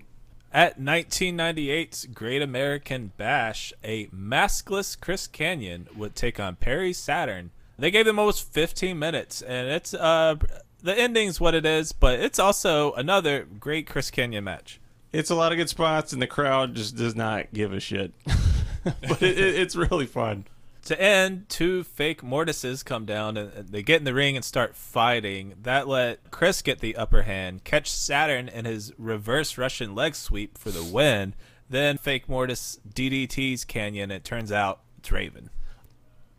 [0.52, 7.50] At 1998's Great American Bash, a maskless Chris Kanyon would take on Perry Saturn.
[7.78, 10.36] They gave them almost 15 minutes, and it's uh
[10.82, 14.80] the ending's what it is, but it's also another great Chris Kanyon match.
[15.12, 18.12] It's a lot of good spots, and the crowd just does not give a shit.
[18.84, 20.44] but it, it, it's really fun.
[20.86, 24.74] To end, two fake Mortises come down and they get in the ring and start
[24.74, 25.54] fighting.
[25.62, 30.58] That let Chris get the upper hand, catch Saturn in his reverse Russian leg sweep
[30.58, 31.34] for the win.
[31.70, 34.10] Then fake Mortis DDT's Kanyon.
[34.10, 35.50] It turns out it's Raven.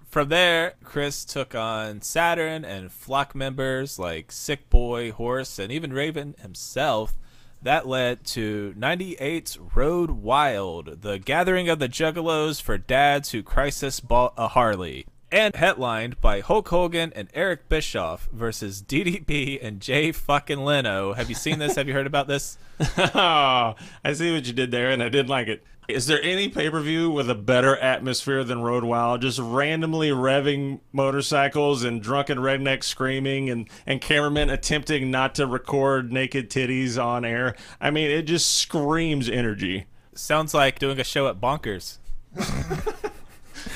[0.09, 5.91] From there, Chris took on Saturn and flock members like Sick Boy, Horse, and even
[5.91, 7.15] Raven himself.
[7.63, 14.01] That led to 98's Road Wild, the gathering of the Juggalos for dads who crisis
[14.01, 15.05] bought a Harley.
[15.31, 21.13] And headlined by Hulk Hogan and Eric Bischoff versus DDP and Jay fucking Leno.
[21.13, 21.77] Have you seen this?
[21.77, 22.57] Have you heard about this?
[22.97, 25.63] oh, I see what you did there, and I didn't like it.
[25.89, 29.21] Is there any pay per view with a better atmosphere than Road Wild?
[29.21, 36.11] Just randomly revving motorcycles and drunken rednecks screaming and, and cameramen attempting not to record
[36.11, 37.55] naked titties on air.
[37.81, 39.85] I mean, it just screams energy.
[40.15, 41.97] Sounds like doing a show at Bonkers.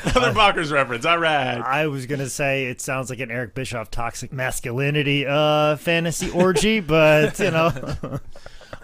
[0.03, 1.05] Another Bonkers reference.
[1.05, 1.59] All right.
[1.59, 6.79] I was gonna say it sounds like an Eric Bischoff toxic masculinity uh fantasy orgy,
[6.79, 7.71] but you know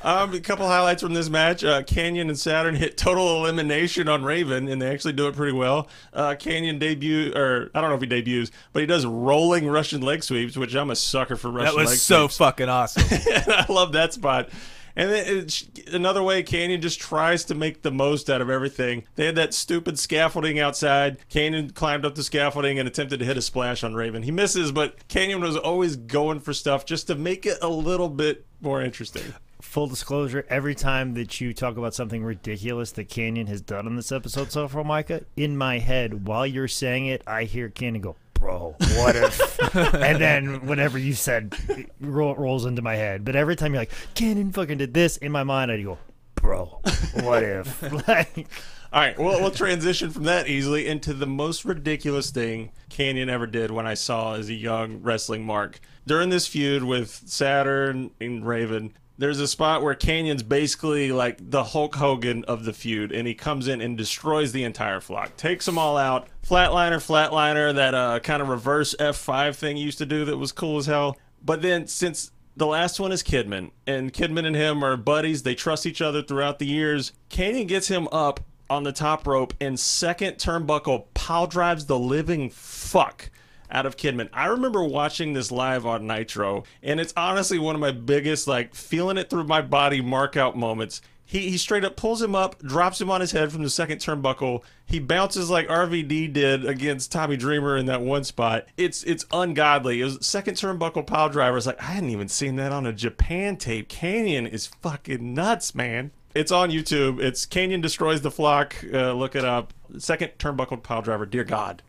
[0.04, 1.64] Um, a couple highlights from this match.
[1.64, 5.54] Uh, Kanyon and Saturn hit total elimination on Raven, and they actually do it pretty
[5.54, 5.88] well.
[6.12, 10.02] Uh, Kanyon debut, or I don't know if he debuts, but he does rolling Russian
[10.02, 12.38] leg sweeps, which I'm a sucker for Russian That was leg so sweeps.
[12.38, 13.04] fucking awesome.
[13.48, 14.50] I love that spot.
[14.96, 19.06] And then it's another way Kanyon just tries to make the most out of everything.
[19.16, 21.18] They had that stupid scaffolding outside.
[21.30, 24.22] Kanyon climbed up the scaffolding and attempted to hit a splash on Raven.
[24.22, 28.10] He misses, but Kanyon was always going for stuff just to make it a little
[28.10, 29.34] bit more interesting.
[29.64, 33.96] Full disclosure, every time that you talk about something ridiculous that Kanyon has done in
[33.96, 38.02] this episode so far, Micah, in my head, while you're saying it, I hear Kanyon
[38.02, 39.76] go, Bro, what if?
[39.96, 43.26] and then whatever you said it ro- rolls into my head.
[43.26, 45.98] But every time you're like, Kanyon fucking did this, in my mind, I go,
[46.36, 46.82] Bro,
[47.22, 47.82] what if?
[48.08, 48.48] like,
[48.92, 53.48] All right, well, we'll transition from that easily into the most ridiculous thing Kanyon ever
[53.48, 55.80] did when I saw as a young wrestling mark.
[56.06, 61.64] During this feud with Saturn and Raven, there's a spot where Kanyon's basically like the
[61.64, 65.66] Hulk Hogan of the feud, and he comes in and destroys the entire flock, takes
[65.66, 66.28] them all out.
[66.48, 70.52] Flatliner, flatliner, that uh, kind of reverse F5 thing he used to do that was
[70.52, 71.18] cool as hell.
[71.44, 75.44] But then since the last one is Kidman, and Kidman and him are buddies.
[75.44, 77.12] They trust each other throughout the years.
[77.30, 82.50] Kanyon gets him up on the top rope, and second turnbuckle pow drives the living
[82.50, 83.30] fuck
[83.74, 84.30] out of Kidman.
[84.32, 88.76] I remember watching this live on Nitro, and it's honestly one of my biggest, like,
[88.76, 91.02] feeling it through my body mark out moments.
[91.26, 93.98] He, he straight up pulls him up, drops him on his head from the second
[93.98, 94.62] turnbuckle.
[94.86, 98.68] He bounces like RVD did against Tommy Dreamer in that one spot.
[98.78, 100.02] It's it's ungodly.
[100.02, 101.58] It was second turnbuckle pile driver.
[101.58, 103.90] It's like I hadn't even seen that on a Japan tape.
[103.90, 106.12] Kanyon is fucking nuts, man.
[106.36, 107.20] It's on YouTube.
[107.20, 108.76] It's Kanyon Destroys the Flock.
[108.94, 109.74] Uh, look it up.
[109.98, 111.26] Second turnbuckled pile driver.
[111.26, 111.82] Dear God.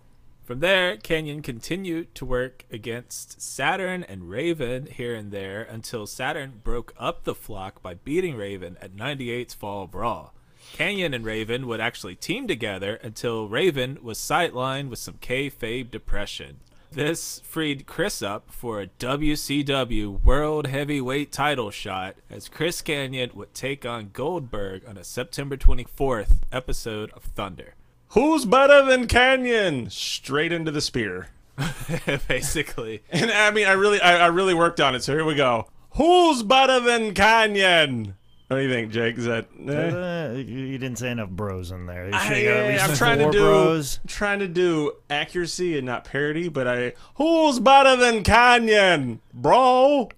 [0.45, 6.61] From there, Kanyon continued to work against Saturn and Raven here and there until Saturn
[6.62, 10.34] broke up the flock by beating Raven at 98's Fall Brawl.
[10.74, 16.61] Kanyon and Raven would actually team together until Raven was sidelined with some kayfabe depression.
[16.92, 23.55] This freed Chris up for a WCW World Heavyweight title shot as Chris Kanyon would
[23.55, 27.76] take on Goldberg on a September 24th episode of Thunder.
[28.14, 29.90] Who's better than Kanyon?
[29.90, 31.28] Straight into the spear.
[32.28, 33.02] Basically.
[33.10, 35.02] And I mean, I really, I, I really worked on it.
[35.02, 35.68] So here we go.
[35.96, 38.14] Who's better than Kanyon?
[38.48, 39.16] What do you think, Jake?
[39.18, 39.46] Is that?
[39.66, 39.72] eh?
[39.72, 42.08] Uh, you you didn't say enough bros in there.
[42.08, 44.00] You I, should've got at least am trying to do bros.
[44.06, 50.10] trying to do accuracy and not parody, but I who's better than Kanyon, bro?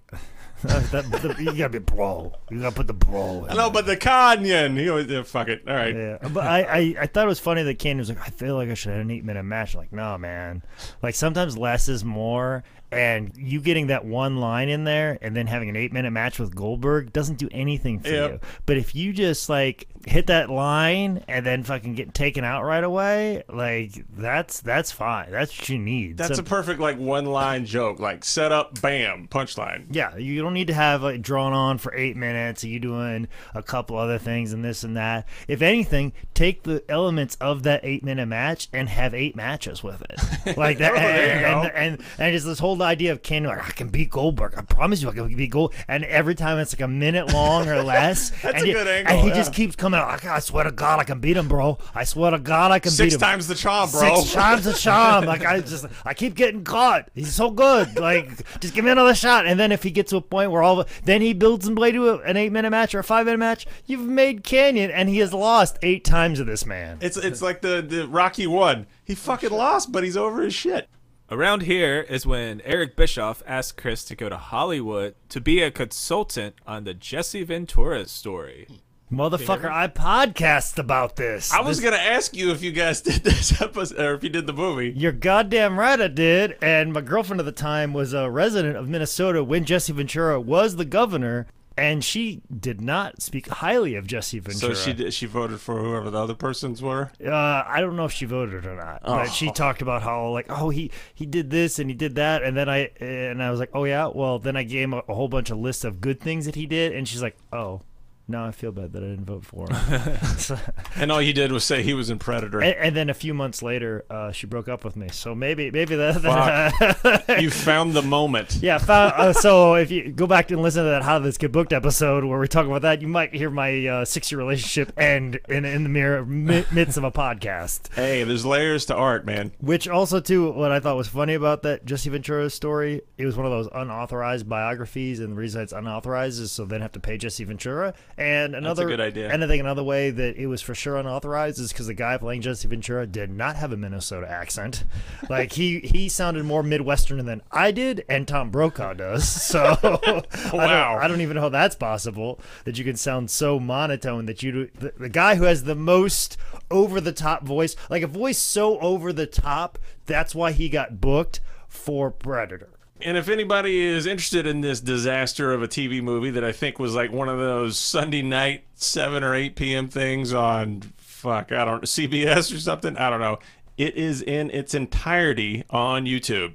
[0.63, 2.33] Uh, that- the- you gotta be bro.
[2.49, 3.45] You gotta put the bro.
[3.45, 4.77] In No, but the Kanyon.
[4.77, 5.61] He always yeah, fuck it.
[5.67, 5.95] All right.
[5.95, 8.55] Yeah, but I, I, I thought it was funny that Kanyon was like, I feel
[8.55, 9.75] like I should have an eight minute match.
[9.75, 10.63] Like, no, man.
[11.03, 15.47] Like sometimes less is more, and you getting that one line in there and then
[15.47, 18.31] having an eight minute match with Goldberg doesn't do anything for Yep.
[18.31, 18.39] you.
[18.65, 22.83] But if you just like hit that line and then fucking get taken out right
[22.83, 25.31] away, like that's that's fine.
[25.31, 26.17] That's what you need.
[26.17, 29.87] That's So- a perfect like one line joke, like set up, bam, punchline.
[29.91, 32.63] yeah, you don't need to have like drawn on for eight minutes.
[32.63, 35.27] You doing a couple other things and this and that.
[35.49, 40.01] If anything, take the elements of that eight minute match and have eight matches with
[40.09, 40.93] it, like that.
[40.93, 44.09] Oh, and, and, and and just this whole idea of Ken, like I can beat
[44.09, 44.53] Goldberg.
[44.57, 45.73] I promise you, I can beat Gold.
[45.87, 48.29] And every time it's like a minute long or less.
[48.41, 49.35] That's and a he- good angle, And he yeah.
[49.35, 50.25] just keeps coming out.
[50.25, 51.77] I swear to God, I can beat him, bro.
[51.95, 53.09] I swear to God, I can beat him.
[53.11, 54.15] Six times the charm, bro.
[54.21, 55.25] Six times the charm.
[55.25, 57.09] Like I just, I keep getting caught.
[57.15, 57.97] He's so good.
[57.99, 59.45] Like, just give me another shot.
[59.45, 61.75] And then if he gets to a point where all, of, then he builds and
[61.75, 65.09] play to an eight minute match or a five minute match, you've made Kanyon, and
[65.09, 66.97] he has lost eight times to this man.
[67.01, 68.87] It's it's like the the Rocky one.
[69.05, 70.89] He fucking lost, but he's over his shit.
[71.29, 75.69] Around here is when Eric Bischoff asked Chris to go to Hollywood to be a
[75.69, 78.67] consultant on the Jesse Ventura story.
[79.11, 81.51] Motherfucker, I podcast about this.
[81.53, 84.29] I was This- gonna ask you if you guys did this episode or if you
[84.29, 84.93] did the movie.
[84.95, 86.57] You're goddamn right I did.
[86.61, 90.77] And my girlfriend at the time was a resident of Minnesota when Jesse Ventura was
[90.77, 91.47] the governor,
[91.77, 94.75] and she did not speak highly of Jesse Ventura.
[94.75, 97.11] So she did, she voted for whoever the other persons were.
[97.23, 99.53] Uh, I don't know if she voted or not, but she Oh.
[99.53, 102.67] talked about how like, oh, he he did this and he did that, and then
[102.67, 105.27] I and I was like, oh yeah, well then I gave him a, a whole
[105.29, 107.81] bunch of lists of good things that he did, and she's like, oh,
[108.29, 110.17] now I feel bad that I didn't vote for him.
[110.37, 110.57] So-
[110.95, 112.61] And all you did was say he was in Predator.
[112.61, 115.69] and, and then a few months later, uh, she broke up with me, so maybe
[115.71, 117.25] maybe that.
[117.41, 118.57] you found the moment.
[118.61, 121.51] Yeah, found, uh, so if you go back and listen to that How This Get
[121.51, 125.39] Booked episode where we talk about that, you might hear my uh, six-year relationship end
[125.47, 127.93] in in the mirror mi- midst of a podcast.
[127.93, 129.51] Hey, there's layers to art, man.
[129.59, 133.37] Which also, too, what I thought was funny about that Jesse Ventura story, it was
[133.37, 136.91] one of those unauthorized biographies, and the reason it's unauthorized is so they don't have
[136.93, 137.93] to pay Jesse Ventura.
[138.17, 139.29] And another good idea.
[139.29, 142.17] And I think another way that it was for sure unauthorized is because the guy
[142.17, 144.83] playing Jesse Ventura did not have a Minnesota accent.
[145.29, 149.27] like he he sounded more Midwestern than I did, and Tom Brokaw does.
[149.47, 153.59] So I, don't, I don't even know how that's possible that you can sound so
[153.59, 156.37] monotone that you do the, the guy who has the most
[156.69, 160.99] over the top voice, like a voice so over the top, that's why he got
[160.99, 162.76] booked for Predator.
[163.01, 166.79] And if anybody is interested in this disaster of a TV movie that I think
[166.79, 169.87] was like one of those Sunday night 7 or 8 p.m.
[169.87, 173.39] things on fuck, I don't CBS or something, I don't know.
[173.77, 176.53] It is in its entirety on YouTube.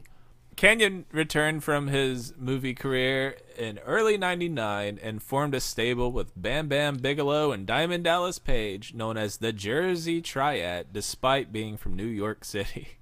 [0.56, 6.68] Kanyon returned from his movie career in early 99 and formed a stable with Bam
[6.68, 12.06] Bam Bigelow and Diamond Dallas Page known as the Jersey Triad despite being from New
[12.06, 12.98] York City.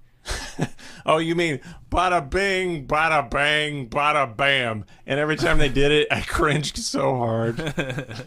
[1.03, 1.59] Oh, you mean
[1.89, 4.85] bada bing, bada bang, bada bam.
[5.07, 7.73] And every time they did it, I cringed so hard.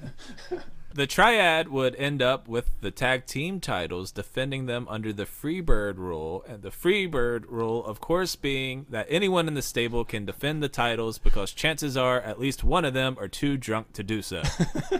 [0.95, 5.97] The Triad would end up with the tag team titles defending them under the Freebird
[5.97, 10.63] rule, and the Freebird rule, of course, being that anyone in the stable can defend
[10.63, 14.23] the titles because chances are at least one of them are too drunk to do
[14.23, 14.45] so.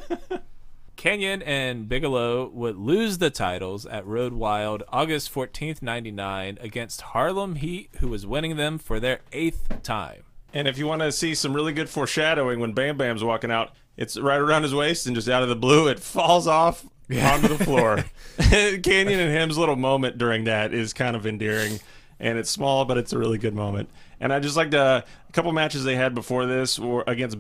[0.97, 7.57] Kanyon and Bigelow would lose the titles at Road Wild August 14th, 99 against Harlem
[7.57, 10.23] Heat, who was winning them for their eighth time.
[10.53, 13.73] And if you want to see some really good foreshadowing when Bam Bam's walking out,
[13.97, 17.49] it's right around his waist and just out of the blue, it falls off onto
[17.49, 18.05] the floor.
[18.39, 21.81] Kanyon and him's little moment during that is kind of endearing.
[22.21, 23.91] And it's small, but it's a really good moment.
[24.21, 27.39] And I just like the uh, a couple matches they had before this were against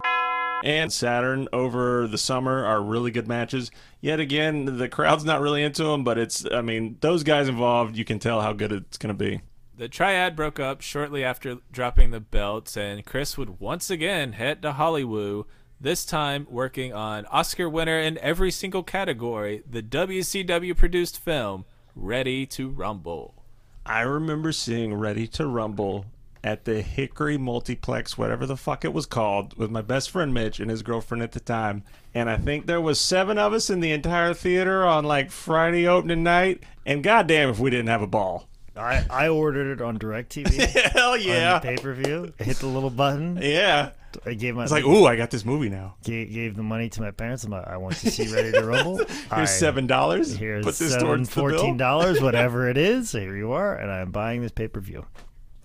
[0.65, 3.71] and Saturn over the summer are really good matches.
[4.01, 7.97] Yet again, the crowd's not really into them, but it's, I mean, those guys involved,
[7.97, 9.43] you can tell how good it's going to be.
[9.77, 14.63] The triad broke up shortly after dropping the belts, and Chris would once again head
[14.63, 15.45] to Hollywood,
[15.79, 22.47] this time working on Oscar winner in every single category, the WCW produced film Ready
[22.47, 23.45] to Rumble.
[23.85, 26.07] I remember seeing Ready to Rumble
[26.45, 30.61] at the Hickory Multiplex, whatever the fuck it was called, with my best friend Mitch
[30.61, 31.83] and his girlfriend at the time.
[32.15, 35.89] And I think there was seven of us in the entire theater on like Friday
[35.89, 36.63] opening night.
[36.87, 38.47] And goddamn if we didn't have a ball.
[38.77, 40.55] I, I ordered it on DirecTV
[40.93, 41.61] Hell yeah.
[41.61, 42.33] pay per view.
[42.39, 43.39] Hit the little button.
[43.41, 43.91] Yeah.
[44.27, 45.95] I gave my It's like, ooh, I got this movie now.
[46.05, 47.45] gave, gave the money to my parents.
[47.45, 49.01] I'm like, I want to see Ready to Rumble.
[49.31, 50.37] I- Here's seven dollars.
[50.37, 51.51] Here's Put this seven, towards the bill.
[51.51, 53.13] fourteen dollars, whatever it is.
[53.13, 55.07] Here you are, and I'm buying this pay per view.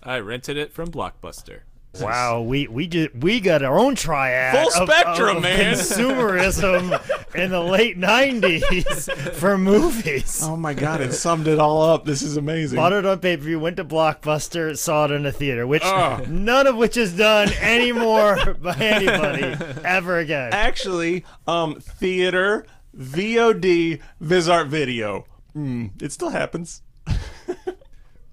[0.02, 1.60] I rented it from Blockbuster.
[2.00, 5.74] Wow, we we just we got our own triad, Full of- spectrum, of man.
[5.74, 10.40] Consumerism in the late '90s for movies.
[10.44, 12.04] Oh my god, it summed it all up.
[12.04, 12.76] This is amazing.
[12.76, 15.82] Bought it on pay per view, went to Blockbuster, saw it in a theater, which
[15.84, 16.24] Oh.
[16.28, 20.52] none of which is done anymore by anybody ever again.
[20.52, 25.26] Actually, um, theater, VOD, Vizart Video.
[25.56, 26.82] Mm, it still happens.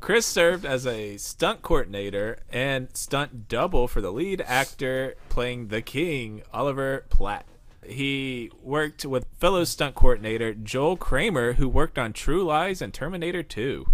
[0.08, 5.82] Chris served as a stunt coordinator and stunt double for the lead actor playing the
[5.82, 7.45] King, Oliver Platt.
[7.86, 13.43] He worked with fellow stunt coordinator Joel Kramer, who worked on True Lies and Terminator
[13.43, 13.86] 2.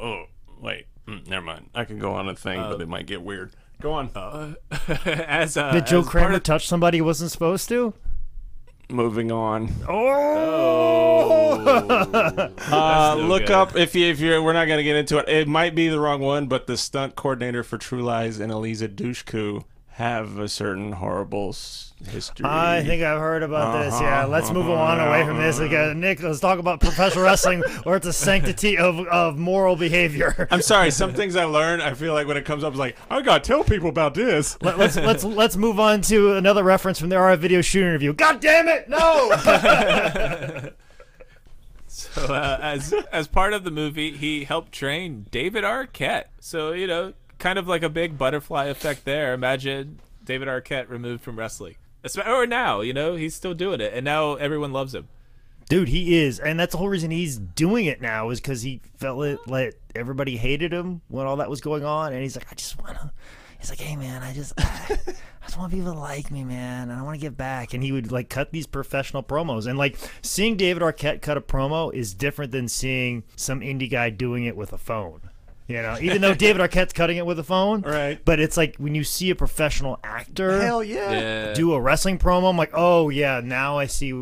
[0.00, 0.24] Oh,
[0.60, 0.86] wait.
[1.06, 1.70] Mm, never mind.
[1.76, 3.52] I can go on a thing, but it might get weird.
[3.80, 4.10] Go on.
[5.06, 7.94] as uh, Did Joe as part Kramer of- touch somebody he wasn't supposed to?
[8.92, 9.70] Moving on.
[9.88, 11.58] Oh,
[12.72, 13.50] Uh, no look good.
[13.52, 14.42] up if you if you're.
[14.42, 15.28] We're not gonna get into it.
[15.28, 18.88] It might be the wrong one, but the stunt coordinator for True Lies and Eliza
[18.88, 19.64] Dushku
[19.96, 21.54] have a certain horrible
[22.08, 22.44] history.
[22.46, 24.00] I think I've heard about this.
[24.00, 25.58] Yeah, Uh-huh, let's move on away from this.
[25.58, 26.00] Again.
[26.00, 30.48] Nick, let's talk about professional wrestling, where it's a sanctity of, of moral behavior.
[30.50, 30.90] I'm sorry.
[30.90, 33.40] Some things I learned, I feel like when it comes up, it's like I gotta
[33.44, 34.56] tell people about this.
[34.62, 38.14] Let, let's let's let's move on to another reference from the RF video shooting review.
[38.14, 39.32] God damn it, no!
[41.94, 46.24] So, uh, as as part of the movie, he helped train David Arquette.
[46.40, 47.12] So you know,
[47.42, 49.34] kind of like a big butterfly effect there.
[49.34, 51.74] Imagine David Arquette removed from wrestling,
[52.24, 55.08] or now you know he's still doing it, and now everyone loves him.
[55.68, 58.80] Dude, he is, and that's the whole reason he's doing it now is because he
[58.96, 62.46] felt it like everybody hated him when all that was going on, and he's like,
[62.50, 63.12] I just wanna.
[63.58, 64.98] He's like, hey man, I just, I,
[65.44, 67.74] just want people to like me, man, and I want to give back.
[67.74, 71.40] And he would like cut these professional promos, and like seeing David Arquette cut a
[71.40, 75.31] promo is different than seeing some indie guy doing it with a phone.
[75.68, 78.20] You know, even though David Arquette's cutting it with a phone, Right.
[78.24, 81.12] But it's like when you see a professional actor Hell yeah.
[81.12, 81.54] Yeah.
[81.54, 84.12] do a wrestling promo, I'm like, oh yeah, now I see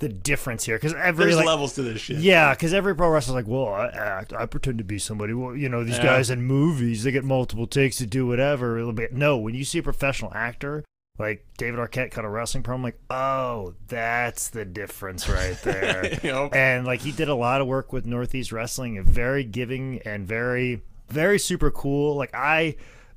[0.00, 2.18] the difference here because every There's like, levels to this shit.
[2.18, 5.32] yeah, because every pro wrestler's like, well, I act, I pretend to be somebody.
[5.34, 6.04] Well, you know, these Yeah.
[6.04, 8.74] guys in movies, they get multiple takes to do whatever.
[8.74, 9.12] A little bit.
[9.12, 10.84] No, when you see a professional actor
[11.18, 16.18] like David Arquette cut a wrestling promo, I'm like, oh, that's the difference right there.
[16.24, 16.54] Yep.
[16.54, 20.26] and like he did a lot of work with Northeast Wrestling, and very giving and
[20.26, 22.16] very, very super cool.
[22.16, 22.76] Like I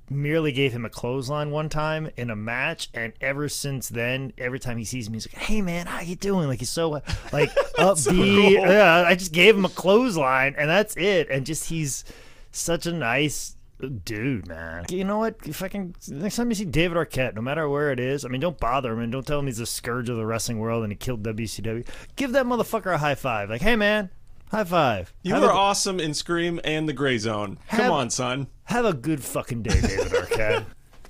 [0.09, 4.59] merely gave him a clothesline one time in a match, and ever since then, every
[4.59, 7.05] time he sees me, he's like, "Hey man, how you doing?" Like he's so like
[7.79, 8.09] upbeat.
[8.09, 8.51] cool.
[8.51, 11.29] Yeah, I just gave him a clothesline, and that's it.
[11.31, 12.03] And just he's
[12.51, 13.55] such a nice
[14.03, 14.85] dude, man.
[14.89, 15.35] You know what?
[15.45, 18.29] If I can, next time you see David Arquette, no matter where it is, I
[18.29, 20.83] mean, don't bother him and don't tell him he's a scourge of the wrestling world
[20.83, 21.85] and he killed WCW.
[22.15, 23.49] Give that motherfucker a high five.
[23.49, 24.09] Like, hey man,
[24.51, 25.13] high five.
[25.23, 27.59] You have were a, awesome in Scream and the Gray Zone.
[27.69, 28.47] Come on, son.
[28.65, 30.65] have a good fucking day, David Arquette.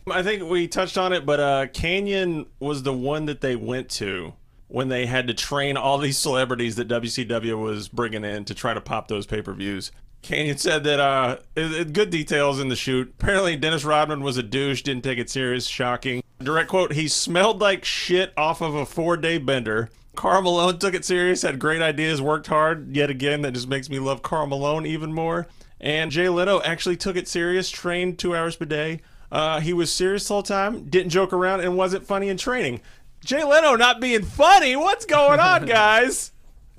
[0.10, 3.90] I think we touched on it, but uh, Kanyon was the one that they went
[3.92, 4.34] to
[4.70, 8.74] when they had to train all these celebrities that WCW was bringing in to try
[8.74, 9.92] to pop those pay per views.
[10.28, 13.14] Kanyon said that uh, it- it- good details in the shoot.
[13.20, 15.68] Apparently, Dennis Rodman was a douche, didn't take it serious.
[15.68, 16.22] Shocking.
[16.42, 19.90] Direct quote: He smelled like shit off of a four-day bender.
[20.16, 22.96] Karl Malone took it serious, had great ideas, worked hard.
[22.96, 25.48] Yet again, that just makes me love Karl Malone even more.
[25.80, 29.02] And Jay Leno actually took it serious, trained two hours per day.
[29.32, 32.82] Uh, he was serious the whole time, didn't joke around, and wasn't funny in training.
[33.24, 34.76] Jay Leno not being funny?
[34.76, 36.32] What's going on, guys?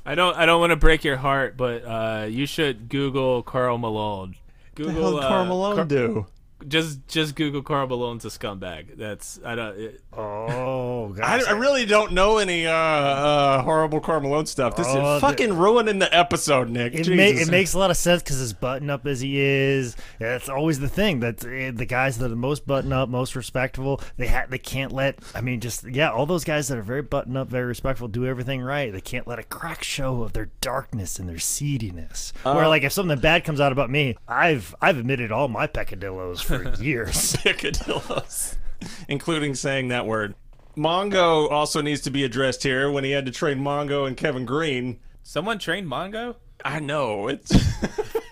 [0.09, 3.76] I don't I don't want to break your heart, but uh, you should Google Karl
[3.76, 4.36] Malone.
[4.74, 6.26] Google What the hell Carl uh, Malone Car- do?
[6.66, 8.96] just just Google Karl Malone's a scumbag.
[8.96, 9.78] That's I don't.
[9.78, 11.42] It, Oh, I.
[11.49, 14.76] I really don't know any uh, uh, horrible Karl Malone stuff.
[14.76, 16.95] This Oh, is fucking ruining the episode, Nick.
[16.95, 19.96] It, ma- it makes a lot of sense because as button up as he is,
[20.18, 21.20] that's always the thing.
[21.20, 24.58] That uh, the guys that are the most button up, most respectable, they ha- they
[24.58, 25.18] can't let.
[25.34, 28.26] I mean, just yeah, all those guys that are very button up, very respectful, do
[28.26, 28.92] everything right.
[28.92, 32.32] They can't let a crack show of their darkness and their seediness.
[32.42, 36.40] Where like if something bad comes out about me, I've I've admitted all my peccadillos
[36.42, 37.34] for years.
[37.36, 38.57] picadillos,
[39.09, 40.34] including saying that word.
[40.76, 44.45] Mongo also needs to be addressed here when he had to train Mongo and Kevin
[44.45, 45.00] Greene.
[45.22, 46.37] someone trained Mongo.
[46.64, 47.53] I know it's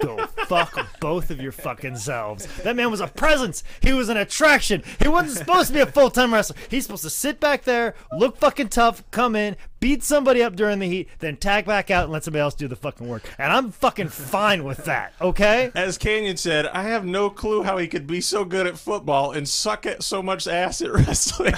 [0.01, 2.46] Go fuck both of your fucking selves.
[2.62, 3.62] That man was a presence.
[3.80, 4.82] He was an attraction.
[5.00, 6.56] He wasn't supposed to be a full time wrestler.
[6.70, 10.78] He's supposed to sit back there, look fucking tough, come in, beat somebody up during
[10.78, 13.22] the heat, then tag back out and let somebody else do the fucking work.
[13.38, 15.70] And I'm fucking fine with that, okay?
[15.74, 16.66] as Kanyon said.
[16.66, 20.02] I have no clue how he could be so good at football and suck at
[20.02, 21.54] so much ass at wrestling.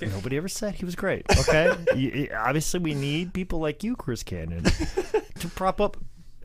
[0.00, 1.72] Nobody ever said he was great, okay?
[1.96, 4.64] You- obviously, we need people like you, Chris Kanyon,
[5.40, 5.96] to prop up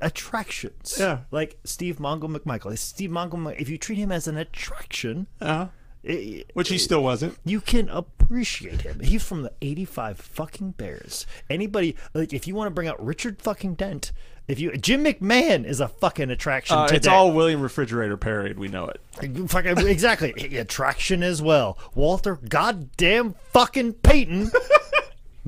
[0.01, 0.97] attractions.
[0.99, 1.19] Yeah.
[1.31, 2.77] Like Steve Mongo McMichael.
[2.77, 5.67] Steve Mongo, if you treat him as an attraction, uh,
[6.07, 7.37] i- which he still wasn't.
[7.45, 8.99] you can appreciate him.
[9.01, 11.25] He's from the 85 fucking Bears.
[11.49, 14.11] Anybody, like, if you want to bring out Richard fucking Dent,
[14.47, 16.97] if you, Jim McMahon is a fucking attraction Uh, today.
[16.97, 18.53] it's all William Refrigerator Perry.
[18.53, 18.99] We know it.
[19.49, 20.31] fucking, exactly.
[20.57, 21.77] Attraction as well.
[21.93, 24.51] Walter goddamn fucking Payton.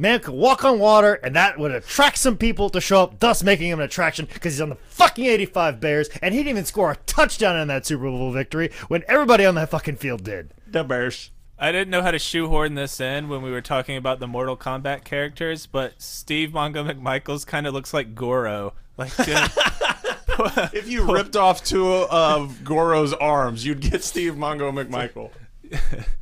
[0.02, 3.44] Man could walk on water, and that would attract some people to show up, thus
[3.44, 6.66] making him an attraction because he's on the fucking 85 Bears, and he didn't even
[6.66, 10.56] score a touchdown in that Super Bowl victory when everybody on that fucking field did.
[10.66, 11.30] The Bears.
[11.60, 14.58] I didn't know how to shoehorn this in when we were talking about the Mortal
[14.58, 18.74] Kombat characters, but Steve Mongo McMichaels kind of looks like Goro.
[18.98, 24.72] Like, just, uh, If you ripped off two of Goro's arms, you'd get Steve Mongo
[24.74, 25.30] McMichael.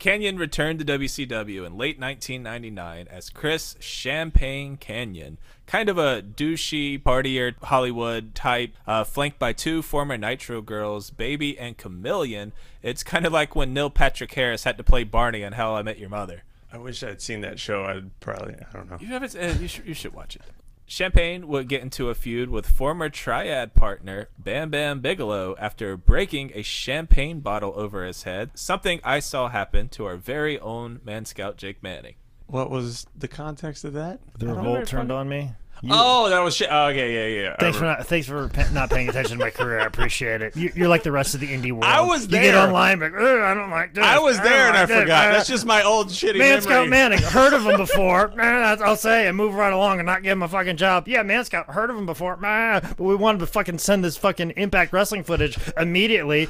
[0.00, 5.36] Kanyon returned to WCW in late 1999 as Chris Champagne Kanyon,
[5.66, 11.58] kind of a douchey, partier Hollywood type, uh, flanked by two former Nitro girls, Baby
[11.58, 12.54] and Chameleon.
[12.82, 15.82] It's kind of like when Neil Patrick Harris had to play Barney on How I
[15.82, 16.44] Met Your Mother.
[16.72, 17.84] I wish I'd seen that show.
[17.84, 18.96] I'd probably, I don't know.
[19.00, 19.36] You haven't?
[19.36, 19.86] Uh, you should.
[19.86, 20.42] You should watch it.
[20.90, 26.50] Champagne would get into a feud with former Triad partner Bam Bam Bigelow after breaking
[26.52, 28.50] a champagne bottle over his head.
[28.54, 32.16] Something I saw happen to our very own man scout Jake Manning.
[32.48, 34.18] What was the context of that?
[34.36, 35.52] The I don't revolt turned on me.
[35.82, 36.68] You- Oh, that was shit.
[36.70, 37.56] Oh, okay, yeah, yeah.
[37.58, 39.80] Thanks for not thanks for not paying attention to my career.
[39.80, 40.54] I appreciate it.
[40.56, 41.84] You, you're like the rest of the indie world.
[41.84, 42.44] I was there.
[42.44, 44.04] You get online, like, I don't like this.
[44.04, 45.28] I was don't there and I like this." forgot.
[45.28, 46.60] Uh, That's just my old shitty Man memory.
[46.62, 47.18] Scout Manning.
[47.22, 48.32] Heard of him before.
[48.38, 51.08] Eh, I'll say and move right along and not give him a fucking job.
[51.08, 51.66] Yeah, Man Scout.
[51.70, 52.34] Heard of him before.
[52.44, 56.46] Eh, But we wanted to fucking send this fucking Impact Wrestling footage immediately.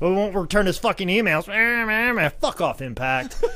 [0.00, 1.46] We won't return his fucking emails.
[2.40, 3.42] Fuck off, Impact.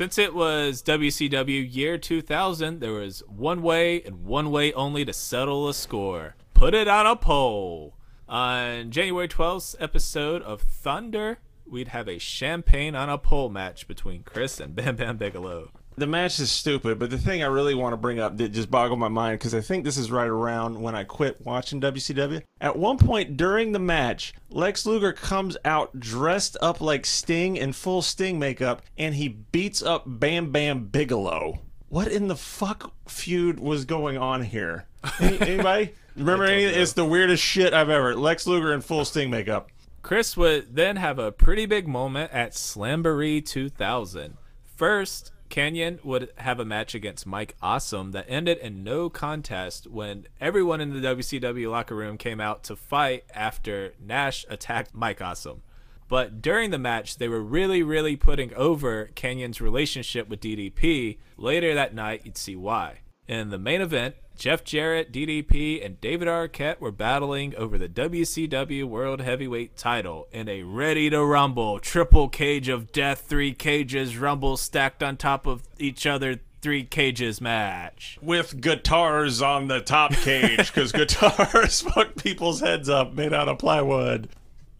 [0.00, 5.12] Since it was WCW year 2000, there was one way and one way only to
[5.12, 6.36] settle a score.
[6.54, 7.98] Put it on a poll.
[8.26, 14.22] On January 12th episode of Thunder, we'd have a champagne on a pole match between
[14.22, 15.70] Chris and Bam Bam Bigelow.
[16.00, 18.70] The match is stupid, but the thing I really want to bring up that just
[18.70, 22.42] boggled my mind because I think this is right around when I quit watching WCW.
[22.60, 27.72] At one point during the match, Lex Luger comes out dressed up like Sting in
[27.72, 31.60] full Sting makeup, and he beats up Bam Bam Bigelow.
[31.88, 34.86] What in the fuck feud was going on here?
[35.20, 36.64] Any- anybody remember any?
[36.64, 38.14] It's the weirdest shit I've ever.
[38.14, 39.68] Lex Luger in full Sting makeup.
[40.02, 44.36] Chris would then have a pretty big moment at Slamboree 2000.
[44.76, 50.26] First, Kanyon would have a match against Mike Awesome that ended in no contest when
[50.40, 55.62] everyone in the WCW locker room came out to fight after Nash attacked Mike Awesome.
[56.08, 61.18] But during the match, they were really, really putting over Kanyon's relationship with DDP.
[61.36, 63.00] Later that night, you'd see why.
[63.28, 68.84] In the main event, Jeff Jarrett, DDP, and David Arquette were battling over the WCW
[68.84, 74.56] World Heavyweight title in a ready to rumble triple cage of death, three cages rumble
[74.56, 78.18] stacked on top of each other, three cages match.
[78.22, 83.58] with guitars on the top cage because guitars fuck people's heads up made out of
[83.58, 84.30] plywood.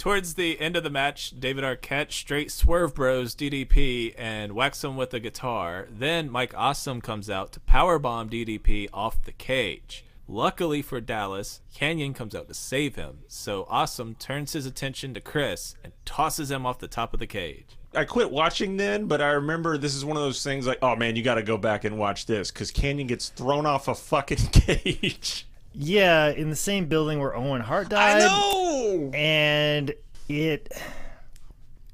[0.01, 4.97] Towards the end of the match, David Arquette straight swerve bros DDP and whacks him
[4.97, 5.89] with a guitar.
[5.91, 10.07] Then Mike Awesome comes out to powerbomb DDP off the cage.
[10.27, 15.21] Luckily for Dallas, Kanyon comes out to save him, so Awesome turns his attention to
[15.21, 17.77] Chris and tosses him off the top of the cage.
[17.95, 20.97] I quit watching then, but I remember this is one of those things like, oh
[20.97, 23.95] man, you got to go back and watch this because Kanyon gets thrown off a
[23.95, 25.47] fucking cage.
[25.73, 28.23] Yeah, in the same building where Owen Hart died.
[28.23, 29.11] I know.
[29.15, 29.95] and
[30.29, 30.73] it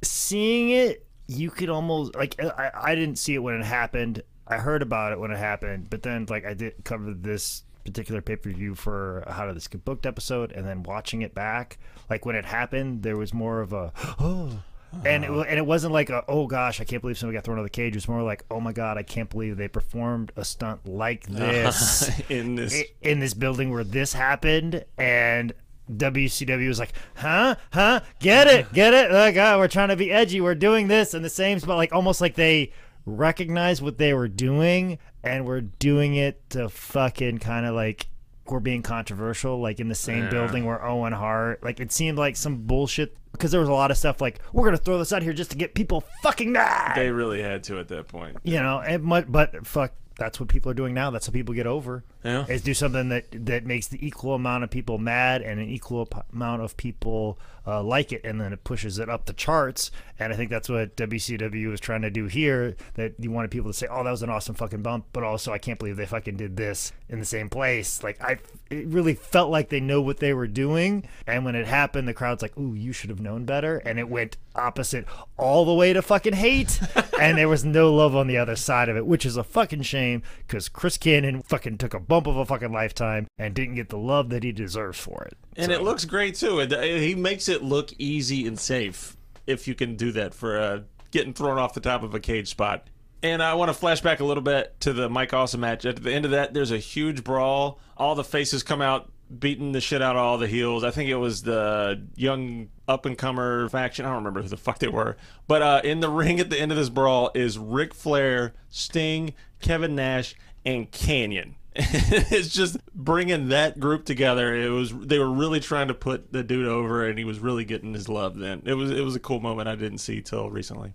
[0.02, 4.58] seeing it you could almost like I, I didn't see it when it happened i
[4.58, 8.74] heard about it when it happened but then like i did cover this particular pay-per-view
[8.74, 11.78] for how did this get booked episode and then watching it back
[12.10, 14.62] like when it happened there was more of a oh
[15.04, 15.44] and it, uh-huh.
[15.48, 17.66] and it wasn't like a, oh gosh I can't believe somebody got thrown out of
[17.66, 17.94] the cage.
[17.94, 21.26] It was more like oh my god I can't believe they performed a stunt like
[21.28, 22.82] this in this.
[23.02, 25.52] in this building where this happened and
[25.90, 29.12] WCW was like, huh, huh, get it, get it.
[29.12, 30.40] Like, Oh we're trying to be edgy.
[30.40, 32.72] We're doing this in the same spot, like almost like they
[33.04, 38.08] recognized what they were doing and we're doing it to fucking kind of like
[38.50, 40.30] we're being controversial, like in the same Yeah.
[40.30, 43.90] building where Owen Hart, like it seemed like some bullshit because there was a lot
[43.90, 46.96] of stuff like we're gonna throw this out here just to get people fucking mad
[46.96, 48.34] they really had to at that point.
[48.44, 51.10] you know and mu- but fuck that's what people are doing now.
[51.10, 52.04] That's how people get over.
[52.24, 52.44] Yeah.
[52.48, 56.08] is do something that that makes the equal amount of people mad and an equal
[56.32, 59.90] amount of people uh, like it and then it pushes it up the charts.
[60.18, 63.70] And i think that's what wcw is trying to do here that you wanted people
[63.70, 66.06] to say oh that was an awesome fucking bump but also i can't believe they
[66.06, 68.02] fucking did this in the same place.
[68.02, 68.38] Like i
[68.70, 71.06] it really felt like they know what they were doing.
[71.26, 73.78] And when it happened the crowd's like ooh you should have known better.
[73.78, 75.04] And it went opposite
[75.36, 76.80] all the way to fucking hate
[77.20, 79.82] and there was no love on the other side of it which is a fucking
[79.82, 83.88] shame because chris kanyon fucking took a bump of a fucking lifetime and didn't get
[83.88, 86.60] the love that he deserves for it And it looks great too.
[86.60, 89.16] It, he makes it look easy and safe
[89.46, 90.80] if you can do that for uh,
[91.10, 92.88] getting thrown off the top of a cage spot.
[93.22, 95.86] And I want to flash back a little bit to the Mike Awesome match.
[95.86, 97.80] At the end of that, there's a huge brawl.
[97.96, 100.84] All the faces come out beating the shit out of all the heels.
[100.84, 104.04] I think it was the young up and comer faction.
[104.04, 105.16] I don't remember who the fuck they were.
[105.48, 109.34] But uh, in the ring at the end of this brawl is Ric Flair, Sting,
[109.60, 110.34] Kevin Nash,
[110.64, 111.54] and Kanyon.
[111.78, 114.54] it's just bringing that group together.
[114.54, 117.66] It was they were really trying to put the dude over, and he was really
[117.66, 118.38] getting his love.
[118.38, 120.94] Then it was it was a cool moment I didn't see till recently.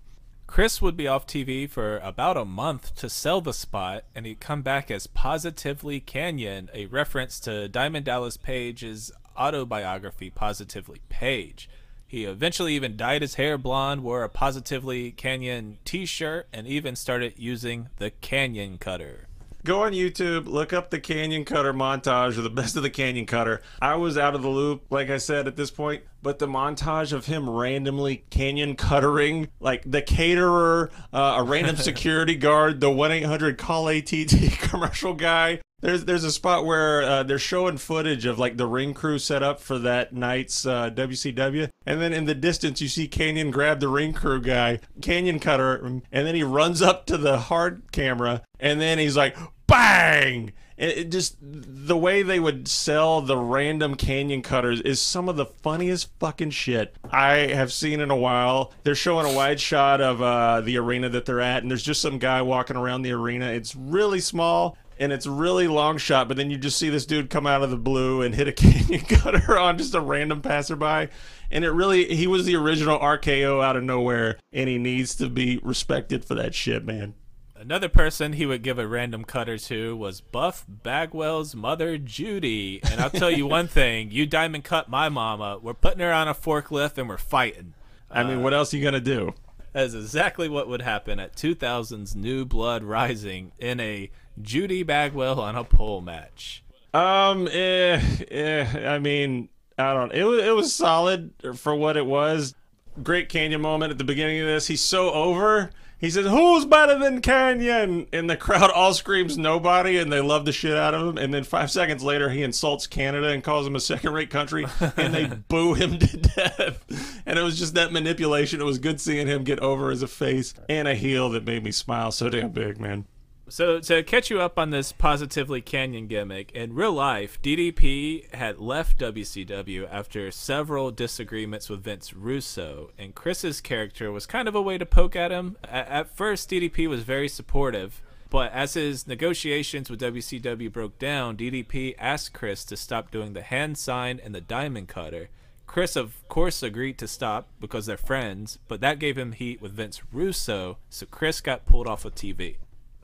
[0.52, 4.42] Chris would be off TV for about a month to sell the spot, and he'd
[4.42, 11.70] come back as Positively Kanyon, a reference to Diamond Dallas Page's autobiography, Positively Page.
[12.06, 16.98] He eventually even dyed his hair blonde, wore a Positively Kanyon t shirt, and even
[16.98, 19.30] started using the Kanyon Cutter.
[19.64, 23.26] Go on YouTube, look up the Kanyon Cutter montage or the best of the Kanyon
[23.26, 23.62] Cutter.
[23.82, 27.14] I was out of the loop, like I said at this point, but the montage
[27.14, 33.12] of him randomly kanyon cuttering, like the caterer, uh, a random security guard, the 1
[33.12, 35.60] 800 call ATT commercial guy.
[35.82, 39.42] There's there's a spot where uh, they're showing footage of like the ring crew set
[39.42, 43.80] up for that night's uh, WCW, and then in the distance you see Kanyon grab
[43.80, 48.44] the ring crew guy, Kanyon Cutter, and then he runs up to the hard camera,
[48.60, 49.36] and then he's like,
[49.66, 50.54] bang!
[50.82, 55.46] It, just the way they would sell the random Kanyon Cutters is some of the
[55.46, 58.74] funniest fucking shit I have seen in a while.
[58.82, 62.02] They're showing a wide shot of uh, the arena that they're at, and there's just
[62.02, 63.46] some guy walking around the arena.
[63.52, 67.30] It's really small and it's really long shot, but then you just see this dude
[67.30, 71.12] come out of the blue and hit a kanyon cutter on just a random passerby.
[71.52, 75.30] And it really, he was the original RKO out of nowhere, and he needs to
[75.30, 77.14] be respected for that shit, man.
[77.62, 82.80] Another person he would give a random cutter to was Buff Bagwell's mother, Judy.
[82.90, 85.60] And I'll tell you one thing you diamond cut my mama.
[85.62, 87.76] We're putting her on a forklift and we're fighting.
[88.10, 89.36] I mean, what else are you gonna do?
[89.74, 94.10] That is exactly what would happen at 2000's New Blood Rising in a
[94.42, 96.64] Judy Bagwell on a pole match.
[96.96, 98.02] Um, eh,
[98.32, 100.12] eh, I mean, I don't.
[100.14, 102.56] It was it was solid for what it was.
[103.04, 104.66] Great Kanyon moment at the beginning of this.
[104.66, 105.70] He's so over.
[106.02, 110.46] He says, "Who's better than Kanyon?" And the crowd all screams, "Nobody!" And they love
[110.46, 111.18] the shit out of him.
[111.20, 114.66] And then five seconds later, he insults Canada and calls them a second-rate country,
[114.98, 117.22] and they boo him to death.
[117.28, 118.60] And it was just that manipulation.
[118.60, 121.64] It was good seeing him get over as a face and a heel that made
[121.64, 123.06] me smile so damn big, man.
[123.52, 128.60] So to catch you up on this positively Kanyon gimmick, in real life, DDP had
[128.60, 134.62] left WCW after several disagreements with Vince Russo, and Chris's character was kind of a
[134.62, 135.58] way to poke at him.
[135.66, 141.96] At first, DDP was very supportive, but as his negotiations with WCW broke down, DDP
[142.00, 145.28] asked Chris to stop doing the hand sign and the diamond cutter.
[145.68, 149.74] Chris, of course, agreed to stop because they're friends, but that gave him heat with
[149.74, 152.56] Vince Russo, so Chris got pulled off of TV.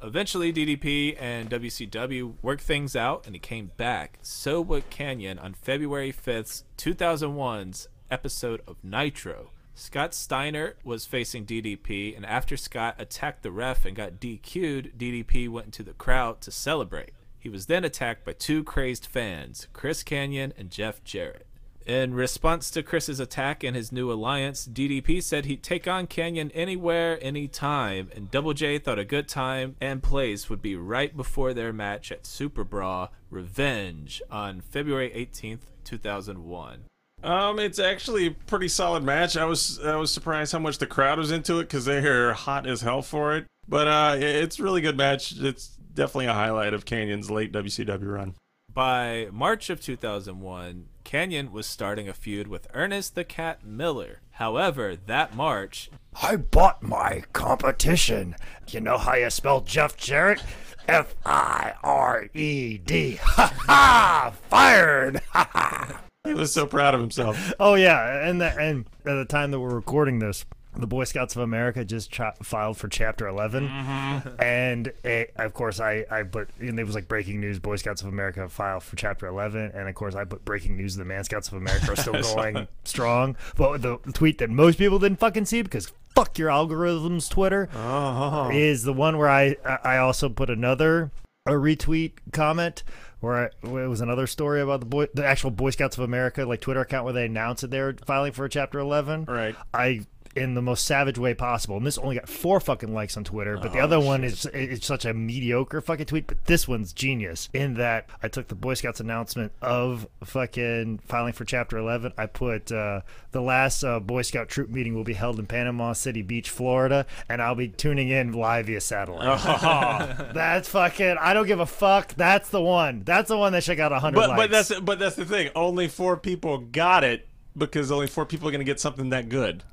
[0.02, 4.20] Eventually, DDP and WCW worked things out and he came back.
[4.22, 9.50] So would Kanyon on February 5th, 2001's episode of Nitro.
[9.74, 15.50] Scott Steiner was facing DDP, and after Scott attacked the ref and got DQ'd, DDP
[15.50, 17.12] went into the crowd to celebrate.
[17.40, 21.47] He was then attacked by two crazed fans, Chris Kanyon and Jeff Jarrett.
[21.88, 26.52] In response to Chris's attack and his new alliance, DDP said he'd take on Kanyon
[26.54, 31.54] anywhere, anytime, and Double J thought a good time and place would be right before
[31.54, 36.84] their match at SuperBrawl Revenge on February 18th, 2001.
[37.24, 39.38] Um, it's actually a pretty solid match.
[39.38, 42.68] I was I was surprised how much the crowd was into it because they're hot
[42.68, 43.46] as hell for it.
[43.66, 45.36] But uh, it's a really good match.
[45.38, 48.36] It's definitely a highlight of Kanyon's late WCW run.
[48.74, 54.20] By March of 2001, Kanyon was starting a feud with Ernest the Cat Miller.
[54.32, 55.90] However, that March,
[56.22, 58.36] I bought my competition.
[58.68, 60.44] You know how you spell Jeff Jarrett?
[60.86, 63.20] F I R E D.
[63.22, 64.34] Ha ha!
[64.50, 65.22] Fired!
[65.32, 66.02] Ha ha!
[66.26, 67.54] He was so proud of himself.
[67.58, 70.44] Oh yeah, and the, and at the time that we're recording this,
[70.80, 74.42] the Boy Scouts of America just filed for Chapter 11, mm-hmm.
[74.42, 78.02] and it, of course I I put and it was like breaking news: Boy Scouts
[78.02, 81.24] of America filed for Chapter 11, and of course I put breaking news: the Man
[81.24, 83.36] Scouts of America are still going strong.
[83.56, 88.50] But the tweet that most people didn't fucking see because fuck your algorithms, Twitter, Oh,
[88.52, 91.12] is the one where I I also put another
[91.46, 92.84] a retweet comment
[93.20, 96.04] where, I, where it was another story about the boy the actual Boy Scouts of
[96.04, 99.56] America like Twitter account where they announced that they're filing for a chapter 11 Right.
[99.74, 100.06] I
[100.38, 103.58] in the most savage way possible and this only got four fucking likes on Twitter
[103.58, 106.94] but the Oh, other one is it's such a mediocre fucking tweet but this one's
[106.94, 112.14] genius in that I took the Boy Scouts announcement of fucking filing for chapter 11
[112.18, 113.02] I put uh,
[113.32, 117.06] the last uh, Boy Scout troop meeting will be held in Panama City Beach Florida
[117.28, 120.30] and I'll be tuning in live via satellite Oh.
[120.34, 121.18] that's fucking.
[121.20, 122.14] I don't give a fuck.
[122.16, 123.04] That's the one.
[123.04, 124.42] That's the one that should got a hundred but likes.
[124.42, 125.50] but that's but that's the thing.
[125.56, 127.28] Only four people got it
[127.58, 129.64] because only four people are gonna get something that good.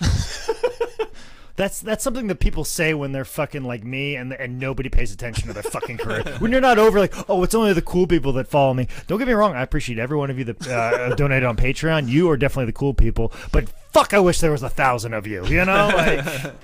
[1.56, 5.12] that's that's something that people say when they're fucking like me, and and nobody pays
[5.12, 6.22] attention to their fucking career.
[6.38, 8.88] When you're not over like, oh, it's only the cool people that follow me.
[9.06, 9.54] Don't get me wrong.
[9.54, 12.08] I appreciate every one of you that uh, donated on Patreon.
[12.08, 13.32] You are definitely the cool people.
[13.52, 15.44] But fuck, I wish there was a thousand of you.
[15.46, 16.54] You know, like.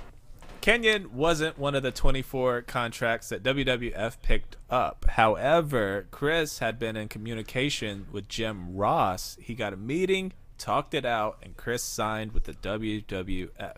[0.61, 5.05] Kanyon wasn't one of the 24 contracts that WWF picked up.
[5.11, 9.37] However, Chris had been in communication with Jim Ross.
[9.39, 13.77] He got a meeting, talked it out, and Chris signed with the WWF.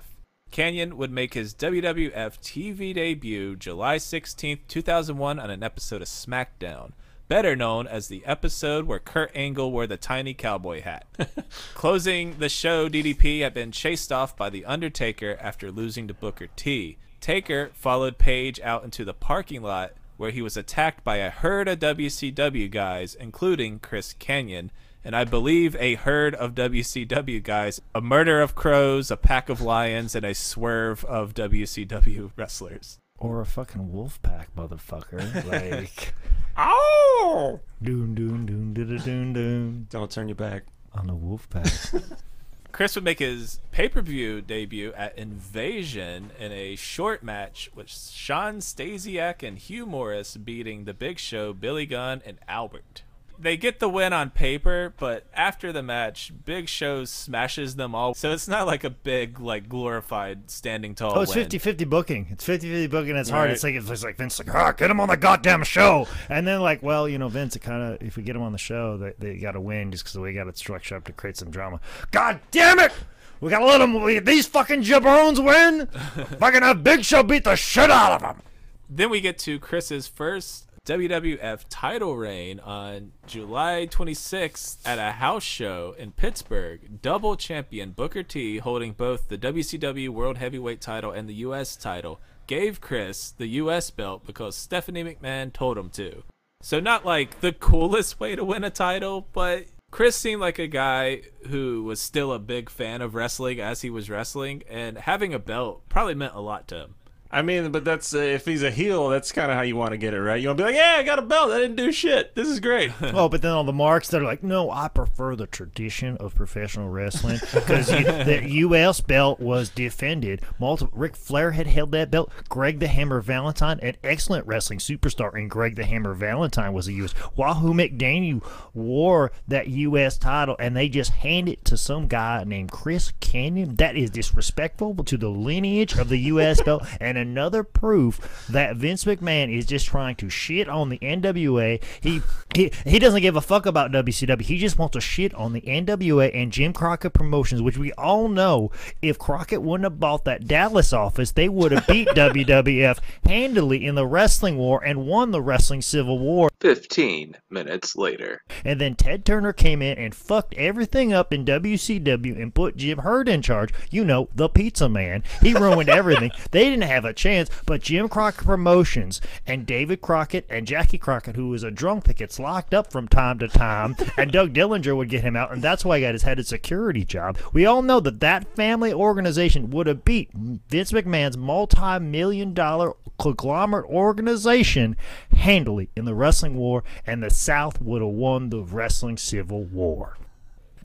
[0.51, 6.93] Kanyon would make his WWF TV debut July 16th, 2001, on an episode of SmackDown,
[7.27, 11.05] better known as the episode where Kurt Angle wore the tiny cowboy hat.
[11.75, 16.47] Closing the show, DDP had been chased off by The Undertaker after losing to Booker
[16.55, 16.97] T.
[17.21, 21.67] Taker followed Page out into the parking lot where he was attacked by a herd
[21.67, 24.69] of WCW guys, including Chris Kanyon,
[25.03, 29.61] and I believe a herd of WCW guys, a murder of crows, a pack of
[29.61, 32.99] lions, and a swerve of WCW wrestlers.
[33.17, 35.43] Or a fucking wolf pack, motherfucker.
[35.45, 36.13] Like,
[36.57, 37.59] Oh!
[37.81, 40.63] doon doon doon doon doon doon Don't turn your back.
[40.93, 41.67] on the wolf pack.
[42.71, 47.89] Chris would make his pay per view debut at Invasion in a short match with
[47.89, 53.03] Shawn Stasiak and Hugh Morris beating The Big Show, Billy Gunn, and Albert.
[53.41, 58.13] They get the win on paper, but after the match, Big Show smashes them all.
[58.13, 61.17] So it's not like a big, like glorified standing tall.
[61.17, 61.47] Oh, it's win.
[61.47, 62.27] 50-50 booking.
[62.31, 63.15] It's 50-50 booking.
[63.15, 63.47] It's hard.
[63.47, 63.53] Right.
[63.53, 66.05] It's like it's like Vince like, ah, get him on the goddamn show.
[66.27, 68.51] And then like, well, you know, Vince, it kind of if we get him on
[68.51, 71.13] the show, they, they got to win just because we got it structured up to
[71.13, 71.79] create some drama.
[72.11, 72.91] God damn it!
[73.39, 74.01] We gotta let them.
[74.01, 75.87] We, these fucking jabrones win.
[76.39, 78.41] fucking have Big Show beat the shit out of them.
[78.89, 85.43] Then we get to Chris's first WWF title reign on July 26th at a house
[85.43, 87.01] show in Pittsburgh.
[87.01, 92.19] Double champion Booker T, holding both the WCW World Heavyweight title and the US title,
[92.47, 96.23] gave Chris the US belt because Stephanie McMahon told him to.
[96.61, 100.67] So, not like the coolest way to win a title, but Chris seemed like a
[100.67, 105.33] guy who was still a big fan of wrestling as he was wrestling, and having
[105.33, 106.95] a belt probably meant a lot to him.
[107.31, 109.91] I mean, but that's uh, if he's a heel, that's kind of how you want
[109.91, 110.41] to get it, right?
[110.41, 111.51] You want to be like, yeah, I got a belt.
[111.51, 112.33] I didn't do shit.
[112.33, 112.91] This is great.
[113.19, 116.35] Oh, but then all the marks that are like, no, I prefer the tradition of
[116.35, 119.01] professional wrestling because the U.S.
[119.01, 120.41] belt was defended.
[120.59, 122.31] Multiple Ric Flair had held that belt.
[122.47, 126.93] Greg the Hammer Valentine, an excellent wrestling superstar, and Greg the Hammer Valentine was a
[126.93, 127.13] U.S.
[127.35, 128.43] Wahoo McDaniel
[128.73, 130.17] wore that U.S.
[130.17, 133.75] title, and they just hand it to some guy named Chris Kanyon.
[133.77, 136.61] That is disrespectful to the lineage of the U.S.
[136.61, 141.81] belt, and another proof that Vince McMahon is just trying to shit on the NWA.
[142.01, 142.21] He
[142.55, 144.41] he he doesn't give a fuck about WCW.
[144.41, 148.27] He just wants to shit on the NWA and Jim Crockett Promotions, which we all
[148.27, 148.71] know
[149.01, 153.95] if Crockett wouldn't have bought that Dallas office, they would have beat WWF handily in
[153.95, 156.49] the wrestling war and won the wrestling civil war.
[156.59, 158.43] 15 minutes later.
[158.65, 162.99] And then Ted Turner came in and fucked everything up in WCW and put Jim
[162.99, 163.73] Herd in charge.
[163.91, 165.23] You know, the pizza man.
[165.41, 166.31] He ruined everything.
[166.51, 171.35] They didn't have a chance, but Jim Crockett Promotions and David Crockett and Jackie Crockett,
[171.35, 174.95] who was a drunk that gets locked up from time to time, and Doug Dillinger
[174.95, 177.37] would get him out, and that's why he got his head a security job.
[177.53, 183.85] We all know that that family organization would have beat Vince McMahon's multi-million dollar conglomerate
[183.85, 184.95] organization
[185.31, 190.17] handily in the wrestling war, and the South would have won the wrestling civil war.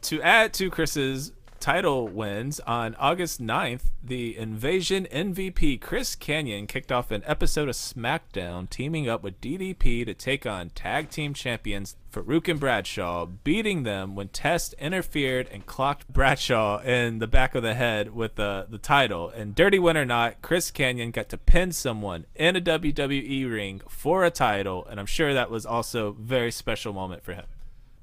[0.03, 1.33] To add to Chris's
[1.65, 7.75] title wins, on August 9th, the Invasion MVP Chris Kanyon kicked off an episode of
[7.75, 13.85] SmackDown teaming up with DDP to take on tag team champions Faarooq and Bradshaw, beating
[13.85, 18.67] them when Test interfered and clocked Bradshaw in the back of the head with the,
[18.69, 19.31] the title.
[19.31, 23.81] And Dirty Win or Not, Chris Kanyon got to pin someone in a WWE ring
[23.89, 27.47] for a title, and I'm sure that was also a very special moment for him.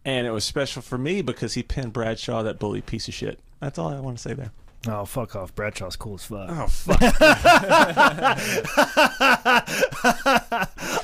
[0.03, 3.39] And it was special for me because he pinned Bradshaw, that bully piece of shit.
[3.59, 4.51] That's all I want to say there.
[4.87, 5.53] Oh, fuck off.
[5.53, 6.49] Bradshaw's cool as fuck.
[6.49, 6.97] Oh fuck!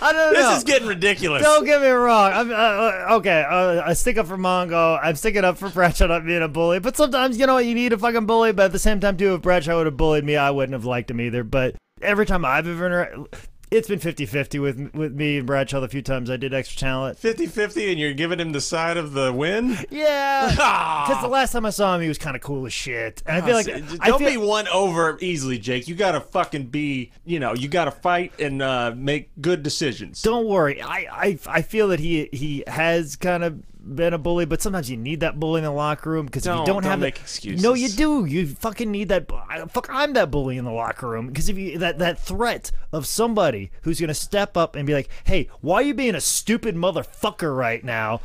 [0.02, 0.34] I don't know.
[0.34, 1.44] this is getting ridiculous.
[1.44, 2.32] Don't get me wrong.
[2.34, 3.46] I'm uh, uh, okay.
[3.48, 5.00] Uh, I stick up for Mongo.
[5.02, 6.80] I'm sticking up for Bradshaw not being a bully.
[6.80, 8.52] But sometimes, you know, what, you need a fucking bully.
[8.52, 10.86] But at the same time, too, if Bradshaw would have bullied me, I wouldn't have
[10.86, 11.44] liked him either.
[11.44, 13.28] But every time I've ever inter-
[13.70, 17.20] it's been 50-50 with with me and Bradshaw the few times I did extra talent.
[17.20, 19.78] 50-50 and you're giving him the side of the win?
[19.90, 21.06] Yeah, Ah.
[21.08, 23.22] because the last time I saw him, he was kind of cool as shit.
[23.26, 25.88] And I feel like Don't I feel, be won over easily, Jake.
[25.88, 30.22] You gotta fucking be, you know, you gotta fight and uh, make good decisions.
[30.22, 30.82] Don't worry.
[30.82, 33.62] I, I I feel that he he has kind of
[33.96, 36.52] been a bully, but sometimes you need that bully in the locker room because if
[36.52, 37.64] you Don't- don't, don't have make the- excuses.
[37.64, 38.26] No, you do.
[38.26, 39.28] You fucking need that.
[39.28, 42.20] bu- I- Fuck, I'm that bully in the locker room because if you that that
[42.20, 46.16] threat of somebody who's gonna step up and be like, "Hey, why are you being
[46.16, 48.22] a stupid motherfucker right now?"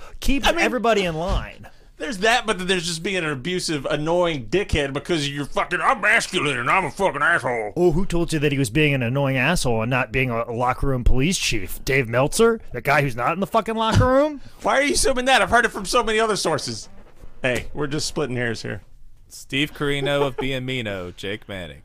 [0.57, 1.69] Mean- everybody in line.
[2.03, 5.81] There's that, but then there's just being an abusive, annoying dickhead because you're fucking.
[5.81, 7.75] I'm masculine and I'm a fucking asshole.
[7.77, 10.51] Oh, who told you that he was being an annoying asshole and not being a
[10.51, 11.83] locker room police chief?
[11.85, 14.41] Dave Meltzer, the guy who's not in the fucking locker room.
[14.63, 15.43] Why are you assuming that?
[15.43, 16.89] I've heard it from so many other sources.
[17.41, 18.83] Hey, we're just splitting hairs here.
[19.29, 21.83] Steve Corino of being Mino, Jake Manning.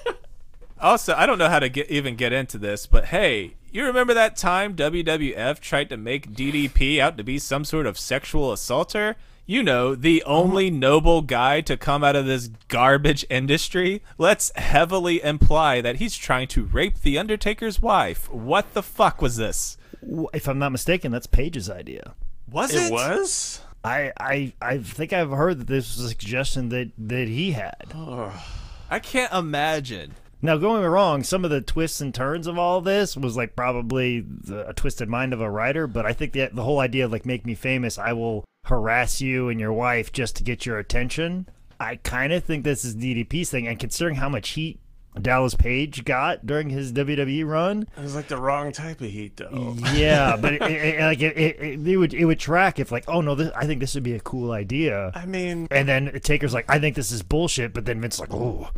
[0.80, 4.14] also, I don't know how to get even get into this, but hey, you remember
[4.14, 9.14] that time WWF tried to make DDP out to be some sort of sexual assaulter?
[9.44, 10.34] You know, the uh-huh.
[10.34, 14.02] only noble guy to come out of this garbage industry.
[14.18, 18.30] Let's heavily imply that he's trying to rape the Undertaker's wife.
[18.30, 19.76] What the fuck was this?
[20.32, 22.14] If I'm not mistaken, that's Page's idea.
[22.50, 23.60] Was It was?
[23.84, 27.92] I, I I think I've heard that this was a suggestion that, that he had.
[28.90, 30.14] I can't imagine.
[30.44, 34.20] Now, going wrong, some of the twists and turns of all this was like probably
[34.20, 37.12] the, a twisted mind of a writer, but I think that the whole idea of
[37.12, 40.78] like make me famous, I will harass you and your wife just to get your
[40.78, 41.48] attention.
[41.78, 44.80] I kind of think this is DDP's thing, and considering how much heat
[45.20, 49.36] Dallas Page got during his WWE run, It was like the wrong type of heat,
[49.36, 49.76] though.
[49.92, 53.04] yeah, but it, it, like it, it, it, it would it would track if like,
[53.08, 55.12] oh no, this, I think this would be a cool idea.
[55.14, 57.74] I mean, And then Taker's like, I think this is bullshit.
[57.74, 58.70] But then Vince's like, oh,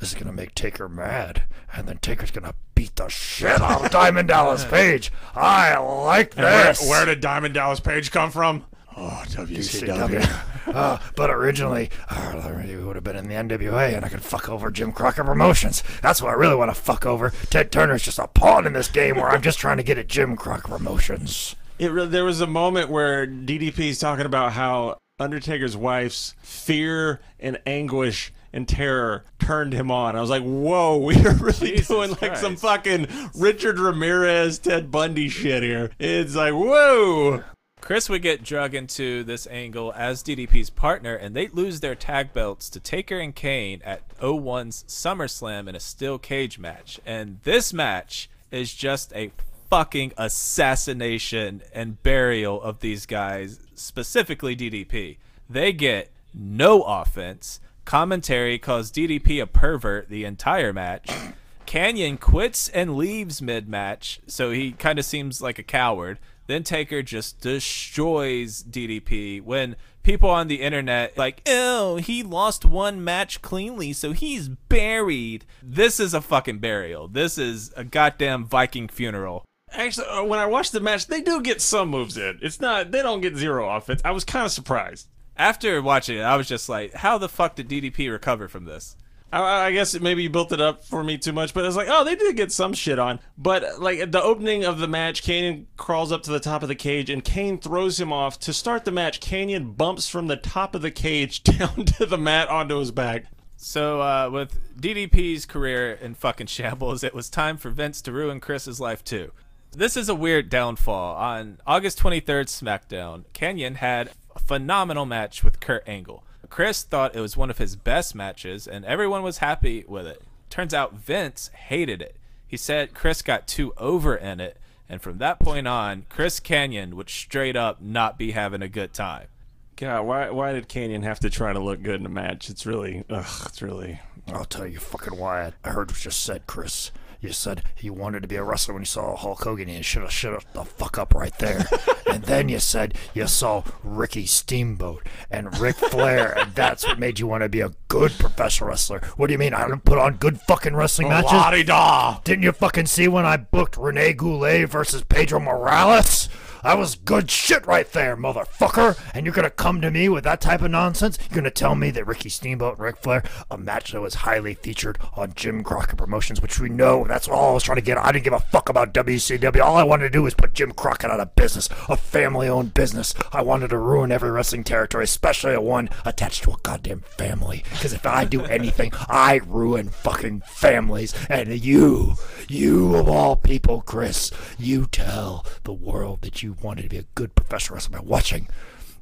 [0.00, 3.90] this is gonna make Taker mad, and then Taker's gonna beat the shit out of
[3.90, 5.12] Diamond Dallas Page.
[5.36, 6.88] I like where, this.
[6.88, 8.64] where did Diamond Dallas Page come from?
[8.96, 10.28] Oh, WCW.
[10.66, 14.48] Uh, but originally, uh, he would have been in the NWA, and I could fuck
[14.48, 15.82] over Jim Crockett Promotions.
[16.00, 17.32] That's what I really want to fuck over.
[17.48, 20.06] Ted Turner's just a pawn in this game where I'm just trying to get at
[20.06, 21.56] Jim Crockett Promotions.
[21.78, 27.58] It really, there was a moment where DDP's talking about how Undertaker's wife's fear and
[27.66, 30.16] anguish and terror turned him on.
[30.16, 34.90] I was like, whoa, we are really Jesus doing like some fucking Richard Ramirez, Ted
[34.90, 35.90] Bundy shit here.
[35.98, 37.44] It's like, whoa.
[37.80, 42.32] Chris would get drug into this angle as DDP's partner, and they'd lose their tag
[42.32, 47.00] belts to Taker and Kane at 01's SummerSlam in a steel cage match.
[47.06, 49.32] And this match is just a
[49.70, 55.16] fucking assassination and burial of these guys, specifically DDP.
[55.48, 57.60] They get no offense.
[57.90, 61.10] Commentary calls DDP a pervert the entire match.
[61.66, 66.20] Kanyon quits and leaves mid match, so he kind of seems like a coward.
[66.46, 73.02] Then Taker just destroys DDP when people on the internet like, "Oh, he lost one
[73.02, 77.08] match cleanly, so he's buried." This is a fucking burial.
[77.08, 79.44] This is a goddamn Viking funeral.
[79.72, 82.38] Actually, uh, when I watched the match, they do get some moves in.
[82.40, 84.00] It's not they don't get zero offense.
[84.04, 85.08] I was kind of surprised.
[85.40, 88.94] After watching it, I was just like, "How the fuck did DDP recover from this?"
[89.32, 91.88] I, I guess maybe you built it up for me too much, but it's like,
[91.90, 93.20] oh, they did get some shit on.
[93.38, 96.74] But like the opening of the match, Kanyon crawls up to the top of the
[96.74, 98.38] cage, and Kane throws him off.
[98.40, 102.18] To start the match, Kanyon bumps from the top of the cage down to the
[102.18, 103.24] mat onto his back.
[103.56, 108.40] So, uh, with DDP's career in fucking shambles, it was time for Vince to ruin
[108.40, 109.32] Chris's life too.
[109.72, 111.14] This is a weird downfall.
[111.14, 116.22] On August 23rd SmackDown, Kanyon had a phenomenal match with Kurt Angle.
[116.48, 120.22] Chris thought it was one of his best matches, and everyone was happy with it.
[120.48, 122.16] Turns out Vince hated it.
[122.46, 124.56] He said Chris got too over in it,
[124.88, 128.92] and from that point on, Chris Kanyon would straight up not be having a good
[128.92, 129.28] time.
[129.76, 132.50] God, why why did Kanyon have to try to look good in a match?
[132.50, 134.00] It's really, ugh, it's really.
[134.32, 135.52] I'll tell you fucking why.
[135.64, 136.90] I heard what you said, Chris.
[137.20, 139.82] You said you wanted to be a wrestler when you saw Hulk Hogan and you
[139.82, 141.66] should have shut the fuck up right there.
[142.10, 147.18] and then you said you saw Ricky Steamboat and Ric Flair and that's what made
[147.18, 149.00] you want to be a good professional wrestler.
[149.16, 151.32] What do you mean I don't put on good fucking wrestling matches?
[151.32, 152.20] La-di-da.
[152.24, 156.30] Didn't you fucking see when I booked Rene Goulet versus Pedro Morales?
[156.62, 158.98] I was good shit right there, motherfucker.
[159.14, 161.18] And you're gonna come to me with that type of nonsense?
[161.30, 164.54] You're gonna tell me that Ricky Steamboat and Ric Flair, a match that was highly
[164.54, 167.98] featured on Jim Crockett Promotions, which we know that's all I was trying to get.
[167.98, 169.62] I didn't give a fuck about WCW.
[169.62, 173.14] All I wanted to do was put Jim Crockett out of business, a family-owned business.
[173.32, 177.64] I wanted to ruin every wrestling territory, especially a one attached to a goddamn family.
[177.70, 181.14] Because if I do anything, I ruin fucking families.
[181.28, 182.14] And you,
[182.48, 187.04] you of all people, Chris, you tell the world that you wanted to be a
[187.14, 188.48] good professional wrestler by watching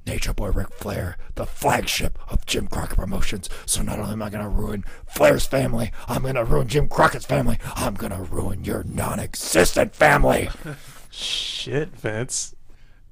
[0.07, 3.51] Nature Boy Ric Flair, the flagship of Jim Crockett Promotions.
[3.67, 6.89] So not only am I going to ruin Flair's family, I'm going to ruin Jim
[6.89, 7.59] Crockett's family.
[7.75, 10.49] I'm going to ruin your non-existent family.
[11.11, 12.55] Shit, Vince.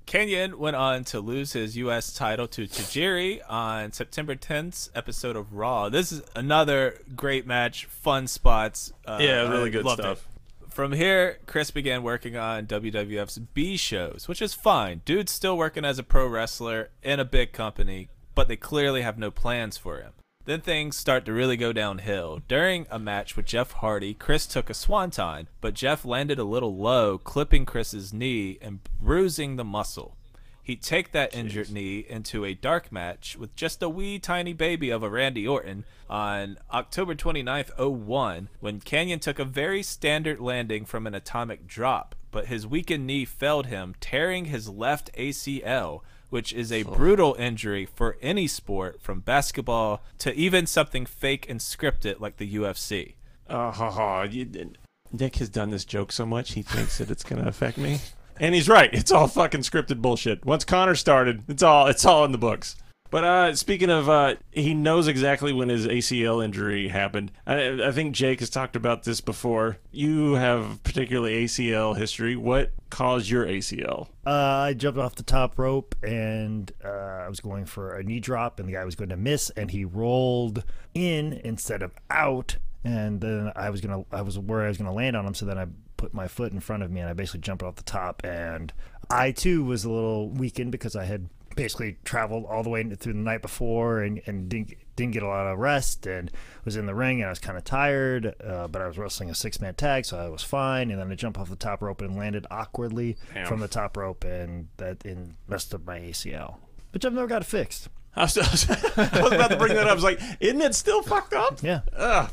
[0.07, 2.15] Kanyon went on to lose his U.S.
[2.15, 5.89] title to Tajiri on September 10th episode of Raw.
[5.89, 8.93] This is another great match, fun spots.
[9.05, 10.23] Uh, Yeah, really I good stuff.
[10.23, 10.36] it.
[10.77, 15.01] From here, Chris began working on WWF's B shows, which is fine.
[15.07, 19.17] Dude's still working as a pro wrestler in a big company, but they clearly have
[19.17, 20.13] no plans for him.
[20.45, 22.43] Then things start to really go downhill.
[22.47, 26.77] During a match with Jeff Hardy, Chris took a swanton, but Jeff landed a little
[26.77, 30.19] low, clipping Chris's knee and bruising the muscle.
[30.67, 34.91] He'd take that injured knee into a dark match with just a wee tiny baby
[34.91, 40.85] of a Randy Orton on October 29th, 01, when Kanyon took a very standard landing
[40.85, 46.53] from an atomic drop, but his weakened knee failed him, tearing his left ACL, which
[46.53, 52.19] is a brutal injury for any sport, from basketball to even something fake and scripted
[52.19, 53.15] like the UFC.
[53.49, 54.23] Oh, ah, ha, ha.
[54.25, 54.73] You,
[55.13, 58.01] Nick has done this joke so much, he thinks that it's going to affect me.
[58.39, 58.93] And he's right.
[58.93, 60.45] It's all fucking scripted bullshit.
[60.45, 62.77] Once Connor started, it's all it's all in the books.
[63.11, 67.33] But uh, speaking of, uh, he knows exactly when his ACL injury happened.
[67.47, 69.79] I, I think Jake has talked about this before.
[69.93, 72.37] You have particularly ACL history.
[72.37, 74.09] What caused your ACL?
[74.27, 78.21] Uh, I jumped off the top rope and uh, I was going for a knee
[78.21, 80.65] drop, and the guy was going to miss, and he rolled
[80.95, 82.57] in instead of out.
[82.85, 85.35] And then I was gonna, I was where I was gonna land on him.
[85.35, 85.67] So then I
[85.97, 88.25] put my foot in front of me, and I basically jumped off the top.
[88.25, 88.73] And
[89.11, 93.15] I too was a little weakened because I had basically traveled all the way through
[93.15, 96.31] the night before and, and didn't didn't get a lot of rest and
[96.65, 99.31] was in the ring and I was kind of tired uh, but I was wrestling
[99.31, 101.83] a six man tag so I was fine and then I jumped off the top
[101.83, 103.47] rope and landed awkwardly Damn.
[103.47, 106.57] from the top rope and that in messed up my ACL
[106.93, 109.75] which I've never got it fixed I was, I was, I was about to bring
[109.75, 109.91] that up.
[109.91, 111.63] I was like, isn't it still fucked up?
[111.63, 112.31] yeah Ugh.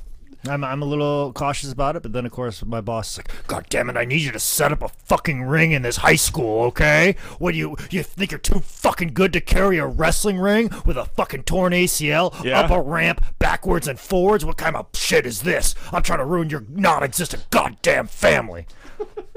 [0.49, 3.47] I'm, I'm a little cautious about it, but then of course my boss is like,
[3.47, 3.95] "God damn it!
[3.95, 7.15] I need you to set up a fucking ring in this high school, okay?
[7.39, 10.97] What do you you think you're too fucking good to carry a wrestling ring with
[10.97, 12.59] a fucking torn ACL Yeah.
[12.59, 14.43] up a ramp backwards and forwards?
[14.43, 15.75] What kind of shit is this?
[15.93, 18.65] I'm trying to ruin your non-existent goddamn family."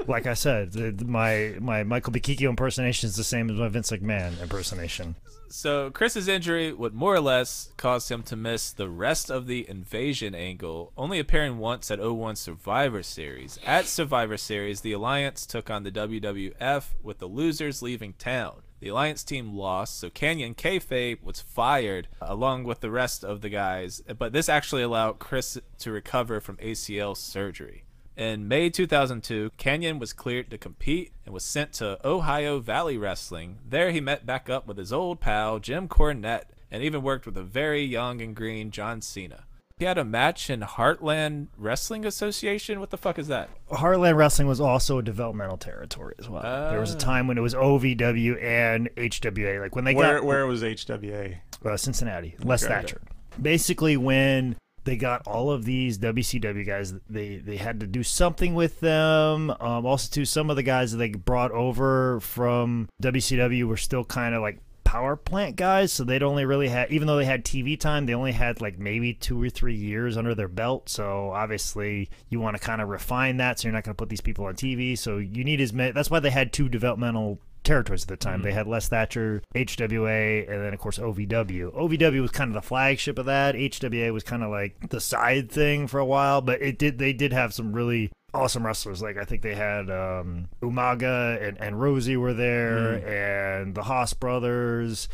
[0.07, 4.41] Like I said, my my Michael Bochicchio impersonation is the same as my Vince McMahon
[4.41, 5.15] impersonation.
[5.49, 9.67] So Chris's injury would more or less cause him to miss the rest of the
[9.69, 13.57] invasion angle, only appearing once at 01 Survivor Series.
[13.65, 18.61] At Survivor Series, the Alliance took on the WWF with the losers leaving town.
[18.79, 23.49] The Alliance team lost, so Kanyon Kayfabe was fired along with the rest of the
[23.49, 27.85] guys, but this actually allowed Chris to recover from ACL surgery.
[28.17, 33.59] In May 2002, Kanyon was cleared to compete and was sent to Ohio Valley Wrestling.
[33.63, 37.37] There, he met back up with his old pal, Jim Cornette, and even worked with
[37.37, 39.43] a very young and green John Cena.
[39.77, 42.79] He had a match in Heartland Wrestling Association.
[42.79, 43.51] What the fuck is that?
[43.69, 46.41] Heartland Wrestling was also a developmental territory as well.
[46.71, 49.61] there was a time when it was OVW and HWA.
[49.61, 51.37] Like when they Where got where was HWA?
[51.63, 52.73] uh, Cincinnati, Les Okay.
[52.73, 53.01] Thatcher.
[53.39, 54.55] Basically, when
[54.87, 59.51] they got all of these WCW guys, they they had to do something with them.
[59.59, 64.05] Um, also, too, some of the guys that they brought over from WCW were still
[64.05, 67.43] kind of like power plant guys, so they'd only really had, even though they had
[67.43, 70.87] TV time, they only had like maybe two or three years under their belt.
[70.87, 74.07] So obviously, you want to kind of refine that, so you're not going to put
[74.07, 74.97] these people on TV.
[74.97, 75.91] So you need as many.
[75.91, 78.41] That's why they had two developmental territories at the time.
[78.41, 81.73] They had Les Thatcher, HWA, and then of course OVW.
[81.75, 83.55] OVW was kind of the flagship of that.
[83.55, 87.13] HWA was kind of like the side thing for a while, but it did they
[87.13, 89.01] did have some really awesome wrestlers.
[89.01, 94.13] Like I think they had um, Umaga and, and Rosie were there, and the Haas
[94.13, 95.07] brothers.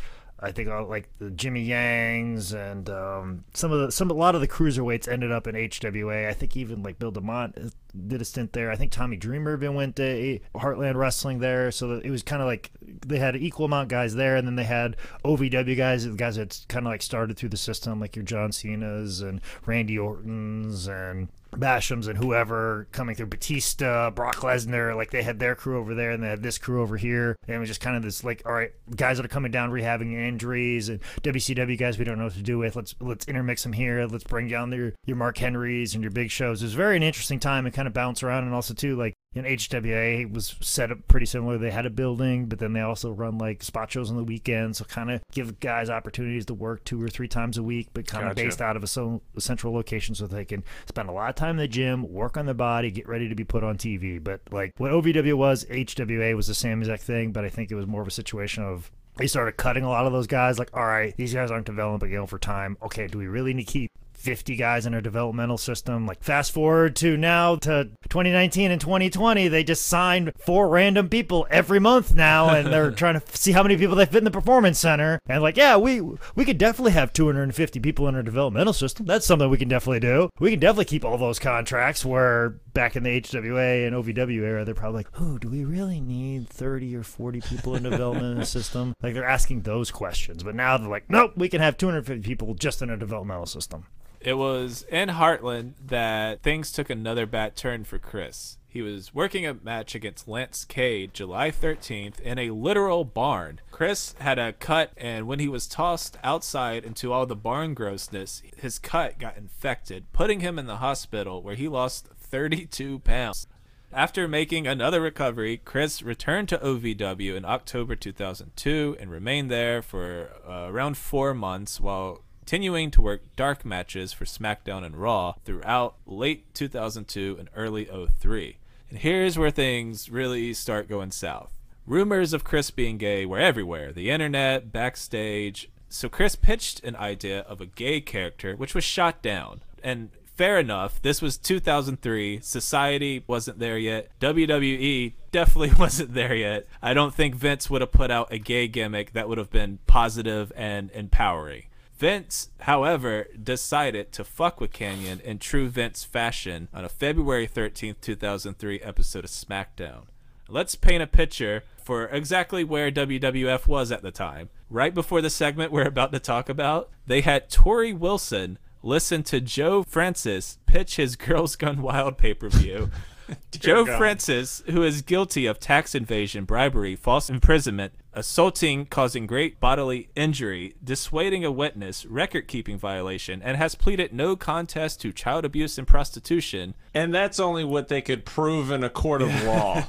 [0.44, 4.34] I think uh, like the Jimmy Yangs and um, some of the some a lot
[4.34, 6.28] of the cruiserweights ended up in HWA.
[6.28, 7.72] I think even like Bill DeMott
[8.06, 8.70] did a stint there.
[8.70, 11.70] I think Tommy Dreamer even went to Heartland Wrestling there.
[11.70, 12.70] So it was kind of like
[13.06, 16.64] they had equal amount guys there, and then they had OVW guys, the guys that
[16.68, 21.28] kind of like started through the system, like your John Cena's and Randy Orton's and
[21.58, 26.10] Bashams and whoever coming through Batista, Brock Lesnar, like they had their crew over there
[26.10, 27.36] and they had this crew over here.
[27.46, 29.70] And it was just kind of this like, all right, guys that are coming down
[29.70, 32.76] rehabbing injuries and WCW guys we don't know what to do with.
[32.76, 34.06] Let's let's intermix them here.
[34.06, 36.62] Let's bring down your your Mark Henrys and your big shows.
[36.62, 39.14] It was very an interesting time and kind of bounce around and also too like
[39.34, 41.58] in HWA was set up pretty similar.
[41.58, 44.78] They had a building, but then they also run like spot shows on the weekends,
[44.78, 48.06] so kind of give guys opportunities to work two or three times a week, but
[48.06, 48.46] kind of Gotcha.
[48.46, 51.34] based out of a, so, a central location so they can spend a lot of
[51.36, 54.22] time in the gym, work on their body, get ready to be put on TV.
[54.22, 57.74] But like what OVW was, HWA was the same exact thing, but I think it
[57.74, 60.58] was more of a situation of they started cutting a lot of those guys.
[60.58, 62.76] Like, all right, these guys aren't developing over time.
[62.82, 63.90] Okay, do we really need to keep
[64.24, 66.06] 50 guys in our developmental system?
[66.06, 71.46] Like, fast forward to now to 2019 and 2020, they just signed four random people
[71.50, 74.30] every month now, and they're trying to see how many people they fit in the
[74.30, 75.20] performance center.
[75.28, 76.00] And like, yeah, we
[76.34, 79.04] we could definitely have 250 people in our developmental system.
[79.04, 80.30] That's something we can definitely do.
[80.40, 82.04] We can definitely keep all those contracts.
[82.04, 86.00] Where back in the HWA and OVW era, they're probably like, oh, do we really
[86.00, 88.94] need 30 or 40 people in development in system?
[89.02, 90.42] Like they're asking those questions.
[90.42, 93.86] But now they're like, nope, we can have 250 people just in a developmental system.
[94.24, 98.56] It was in Heartland that things took another bad turn for Chris.
[98.66, 103.60] He was working a match against Lance Cade July 13th in a literal barn.
[103.70, 108.42] Chris had a cut, and when he was tossed outside into all the barn grossness,
[108.56, 113.46] his cut got infected, putting him in the hospital where he lost 32 pounds.
[113.92, 120.30] After making another recovery, Chris returned to OVW in October 2002 and remained there for
[120.48, 125.94] uh, around four months while continuing to work dark matches for SmackDown and Raw throughout
[126.04, 127.86] late 2002 and early
[128.20, 128.58] 03.
[128.90, 131.54] And here's where things really start going south.
[131.86, 135.70] Rumors of Chris being gay were everywhere the internet, backstage.
[135.88, 139.62] So Chris pitched an idea of a gay character, which was shot down.
[139.82, 142.40] And fair enough, this was 2003.
[142.42, 144.10] Society wasn't there yet.
[144.20, 146.66] WWE definitely wasn't there yet.
[146.82, 149.78] I don't think Vince would have put out a gay gimmick that would have been
[149.86, 151.64] positive and empowering.
[151.96, 158.00] Vince, however, decided to fuck with Kanyon in true Vince fashion on a February 13th,
[158.00, 160.06] 2003 episode of SmackDown.
[160.48, 164.50] Let's paint a picture for exactly where WWF was at the time.
[164.68, 169.40] Right before the segment we're about to talk about, they had Torrie Wilson listen to
[169.40, 172.90] Joe Francis pitch his Girls Gone Wild pay per view.
[173.52, 173.98] Joe God.
[173.98, 180.74] Francis, who is guilty of tax invasion, bribery, false imprisonment, assaulting, causing great bodily injury,
[180.82, 185.86] dissuading a witness, record keeping violation, and has pleaded no contest to child abuse and
[185.86, 189.84] prostitution, And that's only what they could prove in a court of law.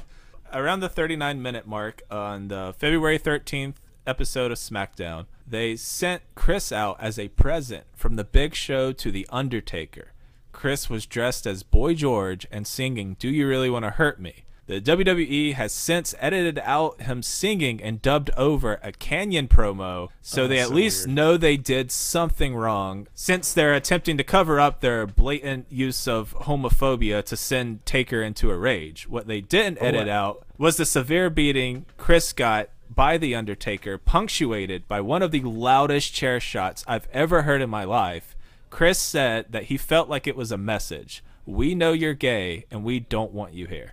[0.52, 3.74] around the 39 minute mark on the February 13th
[4.06, 9.10] episode of SmackDown, they sent Chris out as a present from the Big Show to
[9.10, 10.12] The Undertaker.
[10.56, 14.46] Chris was dressed as Boy George and singing Do You Really Want to Hurt Me?
[14.66, 20.44] The WWE has since edited out him singing and dubbed over a Kanyon promo, so
[20.44, 21.14] Oh, they at so least weird.
[21.14, 26.34] know they did something wrong since they're attempting to cover up their blatant use of
[26.34, 29.06] homophobia to send Taker into a rage.
[29.10, 30.08] What they didn't oh, edit what?
[30.08, 35.42] out was the severe beating Chris got by The Undertaker, punctuated by one of the
[35.42, 38.35] loudest chair shots I've ever heard in my life.
[38.70, 41.22] Chris said that he felt like it was a message.
[41.44, 43.92] We know you're gay and we don't want you here.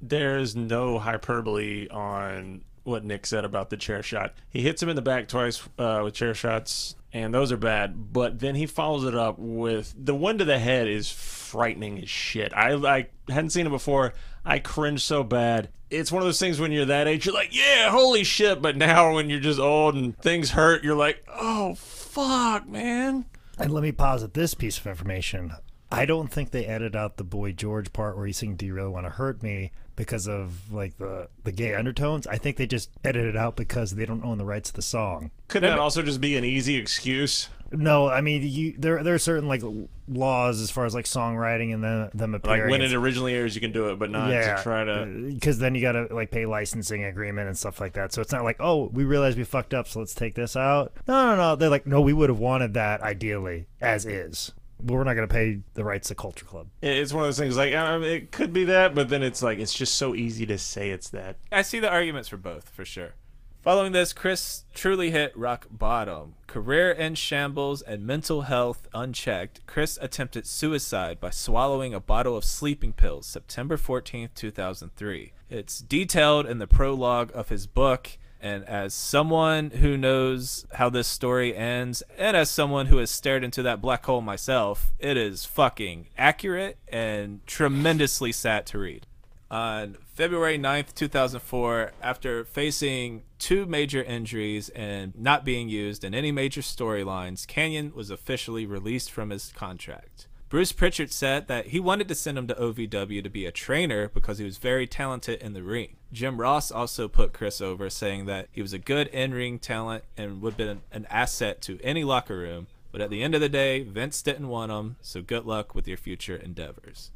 [0.00, 4.34] There's no hyperbole on what Nick said about the chair shot.
[4.48, 8.12] He hits him in the back twice uh, with chair shots, and those are bad.
[8.12, 12.08] But then he follows it up with the one to the head is frightening as
[12.08, 12.52] shit.
[12.54, 14.14] I I hadn't seen it before.
[14.44, 15.68] I cringe so bad.
[15.90, 18.60] It's one of those things when you're that age, you're like, yeah, holy shit.
[18.60, 23.26] But now when you're just old and things hurt, you're like, oh fuck, man.
[23.58, 25.52] And let me posit this piece of information.
[25.90, 28.74] I don't think they edited out the Boy George part where he's saying, "Do you
[28.74, 32.26] really want to hurt me?" Because of like the the gay undertones.
[32.26, 34.82] I think they just edited it out because they don't own the rights to the
[34.82, 35.32] song.
[35.48, 37.50] Could that also just be an easy excuse?
[37.70, 39.62] No, I mean, you there there are certain like
[40.06, 42.62] laws as far as like songwriting and them them appearing.
[42.62, 45.02] Like when it originally airs, you can do it, but not to try to.
[45.02, 48.12] Uh, because then you got to like pay licensing agreement and stuff like that.
[48.12, 50.92] So it's not like, oh, we realized we fucked up, so let's take this out.
[51.06, 51.56] No, no, no.
[51.56, 54.52] They're like, no, we would have wanted that ideally as is,
[54.82, 56.68] we're not going to pay the rights to Culture Club.
[56.82, 59.58] It's one of those things like um, it could be that, but then it's like
[59.58, 61.36] it's just so easy to say it's that.
[61.50, 63.14] I see the arguments for both, for sure.
[63.60, 66.36] Following this, Chris truly hit rock bottom.
[66.46, 72.44] Career in shambles and mental health unchecked, Chris attempted suicide by swallowing a bottle of
[72.44, 75.32] sleeping pills September 14th, 2003.
[75.50, 81.08] It's detailed in the prologue of his book, and as someone who knows how this
[81.08, 85.44] story ends, and as someone who has stared into that black hole myself, it is
[85.44, 89.06] fucking accurate and tremendously sad to read
[89.50, 96.32] on February 9th, 2004, after facing two major injuries and not being used in any
[96.32, 100.27] major storylines, Kanyon was officially released from his contract.
[100.48, 104.08] Bruce Pritchard said that he wanted to send him to OVW to be a trainer
[104.08, 105.96] because he was very talented in the ring.
[106.10, 110.04] Jim Ross also put Chris over, saying that he was a good in ring talent
[110.16, 112.66] and would have been an asset to any locker room.
[112.90, 115.86] But at the end of the day, Vince didn't want him, so good luck with
[115.86, 117.10] your future endeavors.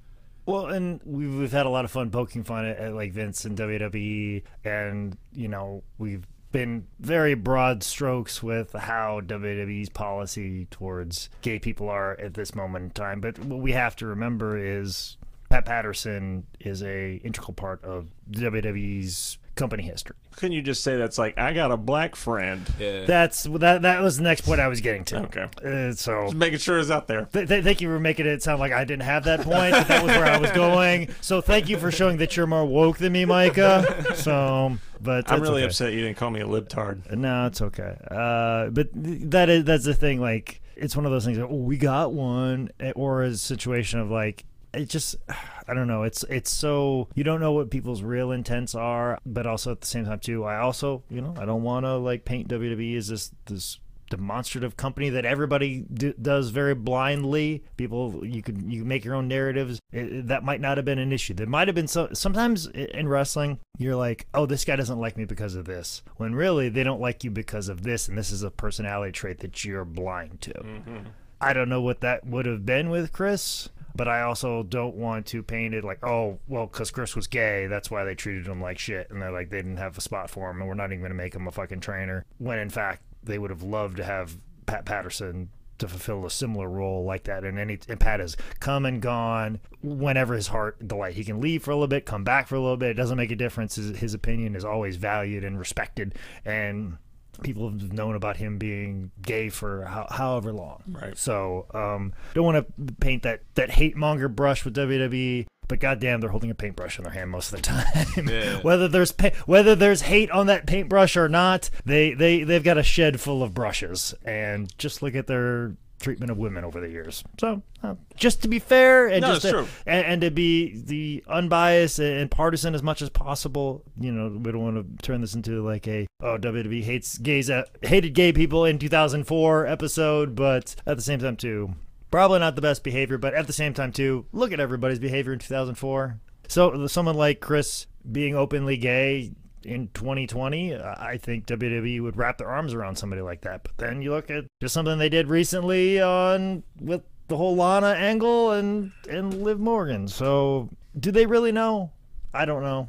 [0.45, 3.47] Well, and we've, we've had a lot of fun poking fun at, at like Vince
[3.47, 11.31] and WWE, and you know we've been very broad strokes with how WWE's policy towards
[11.41, 13.21] gay people are at this moment in time.
[13.21, 15.17] But what we have to remember is
[15.49, 20.17] Pat Patterson is a integral part of WWE's company history.
[20.37, 22.69] Couldn't you just say that's like I got a black friend?
[22.79, 23.05] Yeah.
[23.05, 23.83] That's that.
[23.83, 25.19] That was the next point I was getting to.
[25.25, 25.47] Okay.
[25.65, 27.27] Uh, so Just making sure it's out there.
[27.33, 29.89] Th- th- thank you for making it sound like I didn't have that point, but
[29.89, 31.11] that was where I was going.
[31.21, 34.05] So thank you for showing that you're more woke than me, Micah.
[34.23, 35.67] So, but I'm really okay.
[35.67, 37.11] upset you didn't call me a libtard.
[37.13, 37.97] No, it's okay.
[38.11, 40.21] Uh, but th- that is that's the thing.
[40.21, 41.39] Like, it's one of those things.
[41.39, 44.45] That, oh, we got one, eh, or a situation of like.
[44.75, 45.17] It just,
[45.69, 46.03] I don't know.
[46.03, 49.87] It's it's so you don't know what people's real intents are, but also at the
[49.87, 50.45] same time too.
[50.45, 53.79] I also, you know, I don't want to like paint WWE as this this
[54.13, 55.87] demonstrative company that everybody
[56.21, 57.65] does very blindly.
[57.79, 59.81] People, you can you make your own narratives.
[59.91, 61.33] It, that might not have been an issue.
[61.33, 62.15] There might have been some.
[62.15, 66.35] Sometimes in wrestling, you're like, oh, this guy doesn't like me because of this, when
[66.35, 69.65] really they don't like you because of this, and this is a personality trait that
[69.65, 70.53] you're blind to.
[70.53, 70.99] Mm-hmm.
[71.43, 73.69] I don't know what that would have been with Chris.
[73.95, 77.67] But I also don't want to paint it like, oh, well, because Chris was gay,
[77.67, 80.31] that's why they treated him like shit, and they're like they didn't have a spot
[80.31, 82.25] for him, and we're not even going to make him a fucking trainer.
[82.39, 86.69] When in fact they would have loved to have Pat Patterson to fulfill a similar
[86.69, 87.45] role like that.
[87.45, 91.15] And any and Pat has come and gone whenever his heart delight.
[91.15, 92.91] He can leave for a little bit, come back for a little bit.
[92.91, 93.75] It doesn't make a difference.
[93.75, 96.15] His, his opinion is always valued and respected,
[96.45, 96.97] and
[97.43, 100.83] people have known about him being gay for how, however long.
[100.87, 101.17] Right.
[101.17, 105.47] So um, don't want to paint that that hate monger brush with WWE.
[105.69, 108.29] But goddamn, they're holding a paintbrush in their hand most of the time.
[108.29, 108.57] Yeah.
[108.63, 112.79] whether there's pa- whether there's hate on that paintbrush or not, they they they've got
[112.79, 114.15] a shed full of brushes.
[114.25, 117.25] And just look at their treatment of women over the years.
[117.41, 121.25] So uh, just to be fair and No, just to, and, and to be the
[121.29, 123.85] unbiased and partisan as much as possible.
[123.99, 127.49] You know, we don't want to turn this into like a oh WWE hates gays
[127.49, 131.75] uh, hated gay people in 2004 episode, but at the same time too,
[132.11, 133.19] probably not the best behavior.
[133.19, 136.21] But at the same time too, look at everybody's behavior in 2004.
[136.49, 139.33] So someone like Chris being openly gay
[139.65, 143.63] in 2020, uh, I think WWE would wrap their arms around somebody like that.
[143.63, 147.89] But then you look at just something they did recently on with the whole Lana
[147.89, 150.09] angle and and Liv Morgan.
[150.09, 150.69] So
[150.99, 151.91] do they really know?
[152.35, 152.89] I don't know.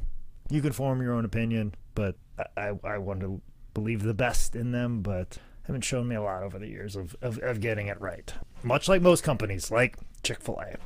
[0.50, 2.16] You can form your own opinion, but
[2.56, 3.40] I I, want to
[3.72, 7.16] believe the best in them, but haven't shown me a lot over the years of,
[7.22, 8.34] of, of getting it right.
[8.62, 10.76] Much like most companies, like Chick Fil A.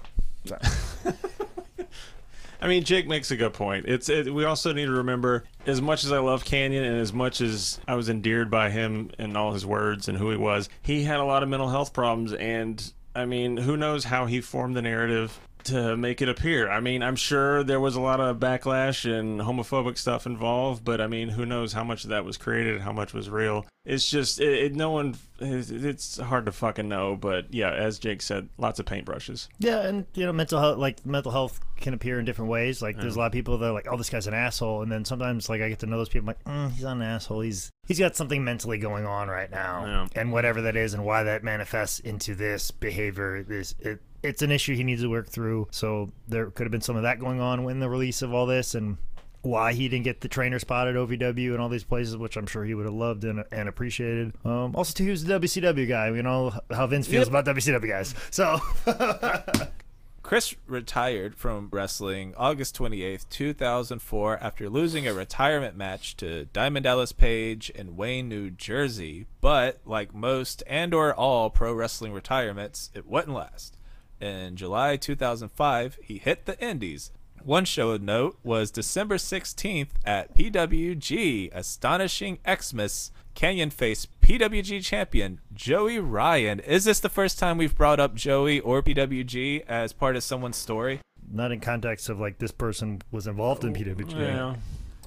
[2.60, 3.86] I mean, Jake makes a good point.
[3.86, 7.12] It's it, we also need to remember, as much as I love Kanyon and as
[7.12, 10.68] much as I was endeared by him and all his words and who he was,
[10.82, 12.92] he had a lot of mental health problems and.
[13.14, 16.70] I mean, who knows how he formed the narrative to make it appear.
[16.70, 21.00] I mean, I'm sure there was a lot of backlash and homophobic stuff involved, but
[21.00, 23.66] I mean, who knows how much of that was created, how much was real.
[23.84, 27.98] It's just, it, it, no one, it's, it's hard to fucking know, but yeah, as
[27.98, 29.48] Jake said, lots of paintbrushes.
[29.58, 32.82] Yeah, and you know, mental health like mental health can appear in different ways.
[32.82, 34.90] Like, there's a lot of people that are like, "Oh, this guy's an asshole," and
[34.92, 37.02] then sometimes like I get to know those people, I'm like, mm, "He's not an
[37.02, 37.40] asshole.
[37.40, 40.20] He's he's got something mentally going on right now, Yeah.
[40.20, 44.50] and whatever that is, and why that manifests into this behavior, this it." It's an
[44.50, 45.68] issue he needs to work through.
[45.70, 48.46] So there could have been some of that going on when the release of all
[48.46, 48.96] this, and
[49.42, 52.46] why he didn't get the trainer spot at OVW and all these places, which I'm
[52.46, 54.32] sure he would have loved and, and appreciated.
[54.44, 56.08] Um, also, too, he was the WCW guy.
[56.10, 58.14] You know how Vince feels about WCW guys.
[58.30, 58.58] So
[60.22, 67.12] Chris retired from wrestling August 28th, 2004, after losing a retirement match to Diamond Dallas
[67.12, 69.26] Page in Wayne, New Jersey.
[69.40, 73.77] But like most and or all pro wrestling retirements, it wouldn't last.
[74.20, 77.12] In July 2005, he hit the Indies.
[77.44, 85.40] One show of note was December 16th at PWG, astonishing Xmas Kanyon Face PWG champion
[85.54, 86.58] Joey Ryan.
[86.60, 90.56] Is this the first time we've brought up Joey or PWG as part of someone's
[90.56, 91.00] story?
[91.30, 94.12] not in context of like this person was involved in PWG.
[94.12, 94.56] Yeah.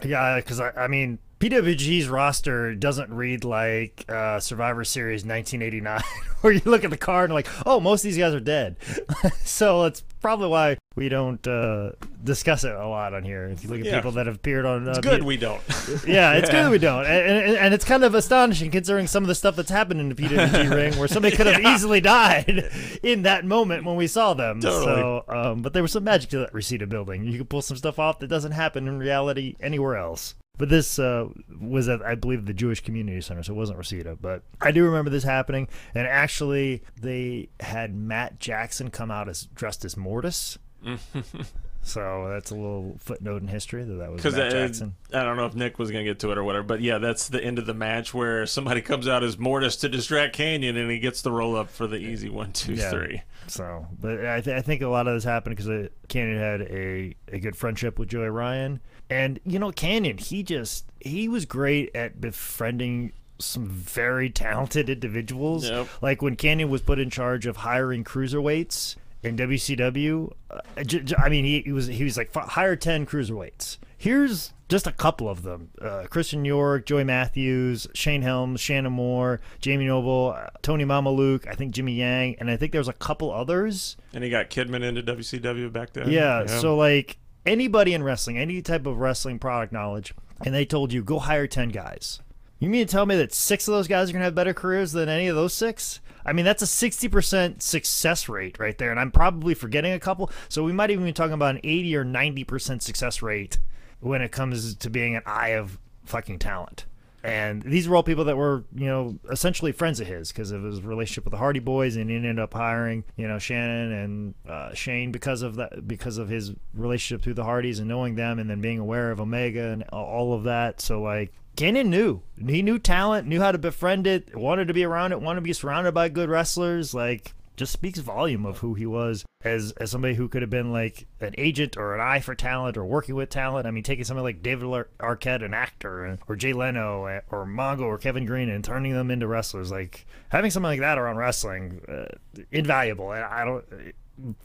[0.04, 6.00] Yeah, because I, I mean, PWG's roster doesn't read like uh, Survivor Series 1989,
[6.42, 8.76] where you look at the card and like, oh, most of these guys are dead.
[9.44, 11.94] so it's probably why we don't uh,
[12.24, 13.46] discuss it a lot on here.
[13.46, 13.96] If you look at Yeah.
[13.96, 15.64] people that have appeared on, uh, It's good we don't.
[16.08, 19.28] yeah, it's good we don't, and, and, and it's kind of astonishing considering some of
[19.28, 22.70] the stuff that's happened in the PWG ring, where somebody could have easily died
[23.02, 24.62] in that moment when we saw them.
[24.62, 24.86] Totally.
[24.86, 27.26] So, um, but there was some magic to that Reseda building.
[27.26, 30.36] You could pull some stuff off that doesn't happen in reality anywhere else.
[30.62, 31.28] But this uh,
[31.60, 34.16] was at, I believe, the Jewish Community Center, so it wasn't Reseda.
[34.22, 39.48] But I do remember this happening, and actually, they had Matt Jackson come out as
[39.56, 40.60] dressed as Mortis.
[41.84, 44.96] so that's a little footnote in history that that was Matt Jackson.
[45.12, 47.00] I don't know if Nick was going to get to it or whatever, but yeah,
[47.00, 50.78] that's the end of the match where somebody comes out as Mortis to distract Kanyon,
[50.78, 52.92] and he gets the roll up for the easy one, two, Yeah.
[52.92, 53.24] three.
[53.48, 57.16] So, but I, th- I think a lot of this happened because Kanyon had a,
[57.30, 58.80] a good friendship with Joey Ryan,
[59.12, 65.70] and you know Kanyon, he just he was great at befriending some very talented individuals.
[65.70, 65.88] Yep.
[66.02, 71.16] Like when Kanyon was put in charge of hiring cruiserweights in WCW, uh, j- j-
[71.18, 73.78] I mean he, he was he was like "F- hire ten cruiserweights.
[73.98, 79.42] Here's just a couple of them: uh, Christian York, Joey Matthews, Shane Helms, Shannon Moore,
[79.60, 82.94] Jamie Noble, uh, Tony Mamaluke, I think Jimmy Yang, and I think there was a
[82.94, 83.98] couple others.
[84.14, 86.10] And he got Kidman into WCW back then.
[86.10, 90.14] Yeah, so like anybody in wrestling, any type of wrestling product knowledge,
[90.46, 92.20] and they told you go hire ten guys.
[92.60, 94.92] You mean to tell me that six of those guys are gonna have better careers
[94.92, 96.00] than any of those six?
[96.24, 100.00] I mean, that's a sixty percent success rate right there, and I'm probably forgetting a
[100.00, 100.32] couple.
[100.50, 103.58] So we might even be talking about an eighty or ninety percent success rate
[104.00, 106.86] when it comes to being an eye of fucking talent.
[107.24, 110.64] And these were all people that were, you know, essentially friends of his because of
[110.64, 114.34] his relationship with the Hardy Boys, and he ended up hiring, you know, Shannon and
[114.50, 118.40] uh, Shane because of that, because of his relationship through the Hardys and knowing them,
[118.40, 120.82] and then being aware of Omega and all of that.
[120.82, 124.84] So like, Kanyon knew he knew talent, knew how to befriend it, wanted to be
[124.84, 126.94] around it, wanted to be surrounded by good wrestlers.
[126.94, 130.72] Like, just speaks volume of who he was as as somebody who could have been
[130.72, 133.68] like an agent or an eye for talent or working with talent.
[133.68, 137.46] I mean, taking somebody like David Ar- Arquette, an actor, or Jay Leno, eh, or
[137.46, 139.70] Mongo, or Kevin Greene, and turning them into wrestlers.
[139.70, 142.06] Like having something like that around wrestling, uh,
[142.52, 143.12] invaluable.
[143.12, 143.64] And I don't.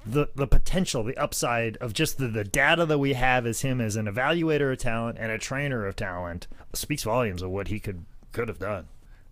[0.04, 3.80] The, the potential, the upside of just the, the data that we have as him
[3.80, 7.80] as an evaluator of talent and a trainer of talent speaks volumes of what he
[7.80, 8.88] could could have done.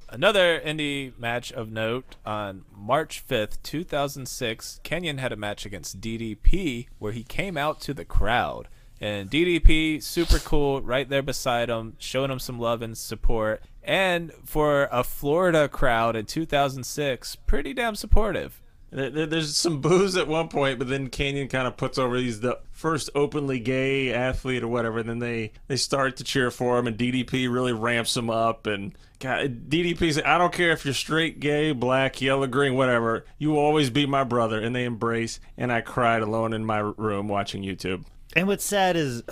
[0.09, 6.87] Another indie match of note on March 5th, 2006, Kanyon had a match against DDP
[6.99, 8.69] where he came out to the crowd.
[9.01, 13.63] And DDP, super cool, right there beside him, showing him some love and support.
[13.83, 18.63] And for a Florida crowd in 2006, pretty damn supportive.
[18.95, 22.15] There- there- There's some booze at one point, but then Kanyon kind of puts over
[22.17, 25.01] he's the first openly gay athlete or whatever.
[25.01, 28.69] And then they they start to cheer for him, and DDP really ramps him up.
[28.69, 33.25] And God, DDP said, "I don't care if you're straight, gay, black, yellow, green, whatever.
[33.37, 35.41] You will always be my brother." And they embrace.
[35.57, 38.05] And I cried alone in my room watching YouTube.
[38.37, 39.23] And what's sad is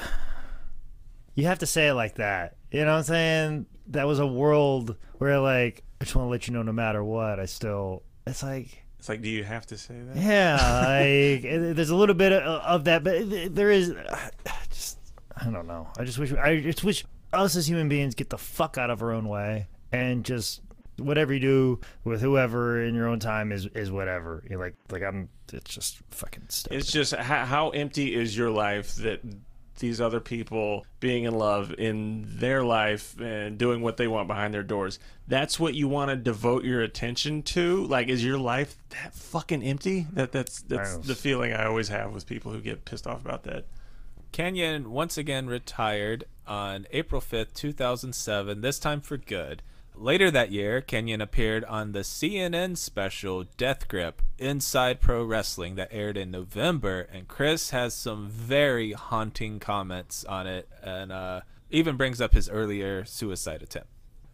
[1.34, 2.56] you have to say it like that.
[2.72, 3.66] You know what I'm saying?
[3.88, 7.02] That was a world where like I just want to let you know no matter
[7.04, 10.16] what, I still it's like It's like, do you have to say that?
[10.16, 14.30] yeah, like eh, there's a little bit of, of that, but there is uh,
[14.70, 15.00] just
[15.36, 15.88] I don't know.
[15.98, 19.02] I just wish I just wish us as human beings get the fuck out of
[19.02, 20.60] our own way and just
[20.98, 24.44] whatever you do with whoever in your own time is is whatever.
[24.48, 25.28] You're like like I'm.
[25.52, 26.78] It's just fucking stupid.
[26.78, 29.20] It's just how, how empty is your life that
[29.82, 34.54] these other people being in love in their life and doing what they want behind
[34.54, 34.98] their doors.
[35.28, 37.84] That's what you want to devote your attention to.
[37.86, 40.06] Like, is your life that fucking empty?
[40.12, 41.06] That that's that's Gross.
[41.06, 43.66] the feeling I always have with people who get pissed off about that.
[44.32, 49.62] Kanyon once again retired on April 5th, 2007, this time for good.
[49.94, 55.88] Later that year, Kanyon appeared on the CNN special Death Grip Inside Pro Wrestling that
[55.92, 61.96] aired in November, and Chris has some very haunting comments on it and uh, even
[61.96, 63.88] brings up his earlier suicide attempt.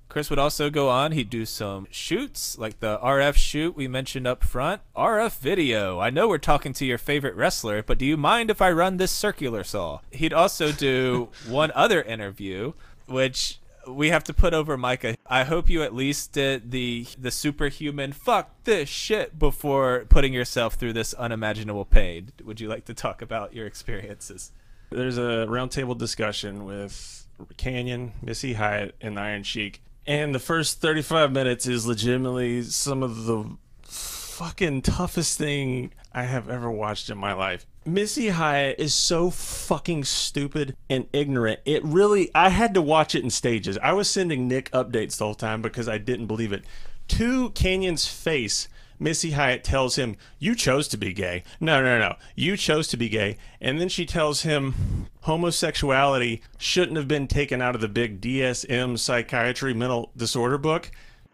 [0.08, 1.12] Chris would also go on.
[1.12, 4.80] He'd do some shoots, like the RF shoot we mentioned up front.
[4.96, 6.00] RF video.
[6.00, 8.96] I know we're talking to your favorite wrestler, but do you mind if I run
[8.96, 10.00] this circular saw?
[10.10, 12.72] He'd also do one other interview,
[13.06, 13.60] which
[13.94, 15.16] we have to put over Micah.
[15.26, 20.74] I hope you at least did the the superhuman fuck this shit before putting yourself
[20.74, 22.30] through this unimaginable pain.
[22.44, 24.52] Would you like to talk about your experiences?
[24.90, 29.82] There's a roundtable discussion with Kanyon, Missy Hyatt, and Iron Sheik.
[30.06, 33.44] And the first 35 minutes is legitimately some of the
[33.82, 37.66] fucking toughest thing I have ever watched in my life.
[37.88, 41.60] Missy Hyatt is so fucking stupid and ignorant.
[41.64, 43.78] It really, I had to watch it in stages.
[43.82, 46.64] I was sending Nick updates the whole time because I didn't believe it.
[47.08, 51.44] To Kanyon's face, Missy Hyatt tells him, You chose to be gay.
[51.60, 52.16] No, no, no.
[52.34, 53.38] You chose to be gay.
[53.58, 58.98] And then she tells him homosexuality shouldn't have been taken out of the big DSM
[58.98, 60.90] psychiatry mental disorder book.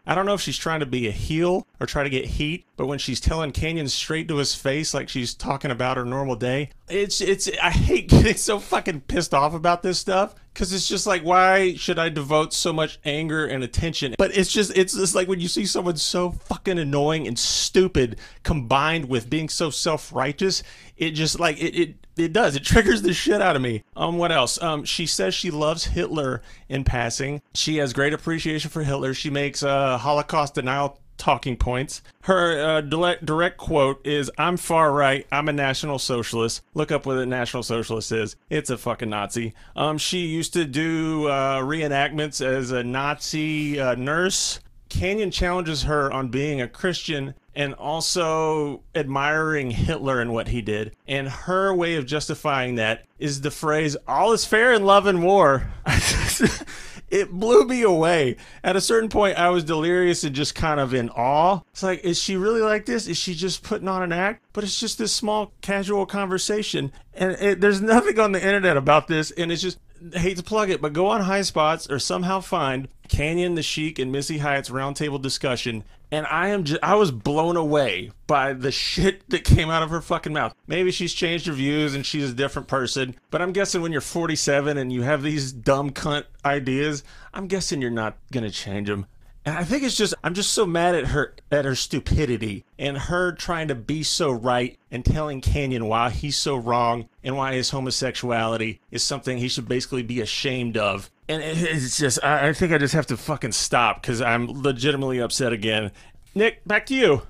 [0.07, 2.65] I don't know if she's trying to be a heel or try to get heat,
[2.77, 6.35] but when she's telling Kanyon straight to his face like she's talking about her normal
[6.35, 10.87] day, it's it's I hate getting so fucking pissed off about this stuff cuz it's
[10.87, 14.15] just like why should I devote so much anger and attention?
[14.17, 18.19] But it's just it's just like when you see someone so fucking annoying and stupid
[18.43, 20.63] combined with being so self-righteous,
[20.97, 22.55] it just like it it it does.
[22.55, 23.83] It triggers the shit out of me.
[23.95, 24.61] Um, what else?
[24.61, 27.41] Um, she says she loves Hitler in passing.
[27.53, 29.13] She has great appreciation for Hitler.
[29.13, 32.01] She makes uh, Holocaust denial talking points.
[32.21, 35.25] Her uh, direct, direct quote is I'm far right.
[35.31, 36.61] I'm a national socialist.
[36.73, 38.35] Look up what a national socialist is.
[38.49, 39.53] It's a fucking Nazi.
[39.75, 44.59] Um, she used to do uh, reenactments as a Nazi uh, nurse.
[44.89, 50.95] Kanyon challenges her on being a Christian and also admiring Hitler and what he did.
[51.07, 55.23] And her way of justifying that is the phrase, all is fair in love and
[55.23, 55.71] war.
[57.09, 58.37] it blew me away.
[58.63, 61.61] At a certain point, I was delirious and just kind of in awe.
[61.71, 63.07] It's like, is she really like this?
[63.07, 64.43] Is she just putting on an act?
[64.53, 66.91] But it's just this small, casual conversation.
[67.13, 69.31] And it, there's nothing on the internet about this.
[69.31, 69.79] And it's just,
[70.13, 73.99] hate to plug it, but go on High Spots or somehow find Kanyon, the Sheik,
[73.99, 75.83] and Missy Hyatt's roundtable discussion.
[76.15, 79.89] And I am just, I was blown away by the shit that came out of
[79.89, 80.55] her fucking mouth.
[80.65, 83.99] Maybe she's changed her views and she's a different person, but I'm guessing when you're
[83.99, 89.07] 47 and you have these dumb cunt ideas, I'm guessing you're not gonna change them.
[89.45, 92.97] And I think it's just I'm just so mad at her at her stupidity and
[92.97, 97.53] her trying to be so right and telling Kanyon why he's so wrong and why
[97.53, 101.11] his homosexuality is something he should basically be ashamed of.
[101.29, 105.19] And it's just I I think I just have to fucking stop because I'm legitimately
[105.19, 105.91] upset again.
[106.33, 107.21] Nick, back to you.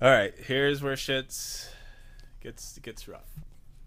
[0.00, 1.68] All right, here's where shit's
[2.40, 3.38] gets gets rough.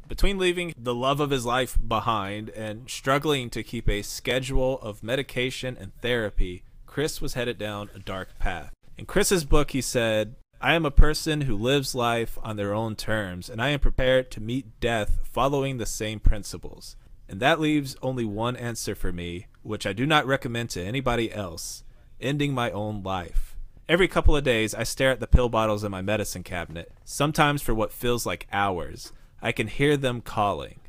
[0.07, 5.03] Between leaving the love of his life behind and struggling to keep a schedule of
[5.03, 8.73] medication and therapy, Chris was headed down a dark path.
[8.97, 12.97] In Chris's book, he said, I am a person who lives life on their own
[12.97, 16.97] terms, and I am prepared to meet death following the same principles.
[17.29, 21.31] And that leaves only one answer for me, which I do not recommend to anybody
[21.31, 21.85] else
[22.19, 23.55] ending my own life.
[23.87, 27.61] Every couple of days, I stare at the pill bottles in my medicine cabinet, sometimes
[27.61, 29.13] for what feels like hours.
[29.41, 30.81] I can hear them calling.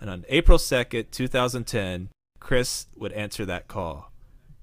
[0.00, 2.08] And on April 2nd, 2010,
[2.40, 4.09] Chris would answer that call.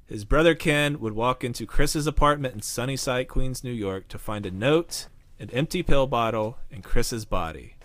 [0.08, 4.46] His brother Ken would walk into Chris's apartment in Sunnyside, Queens, New York to find
[4.46, 5.08] a note,
[5.38, 7.76] an empty pill bottle, and Chris's body.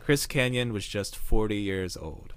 [0.00, 2.34] Chris Kanyon was just 40 years old.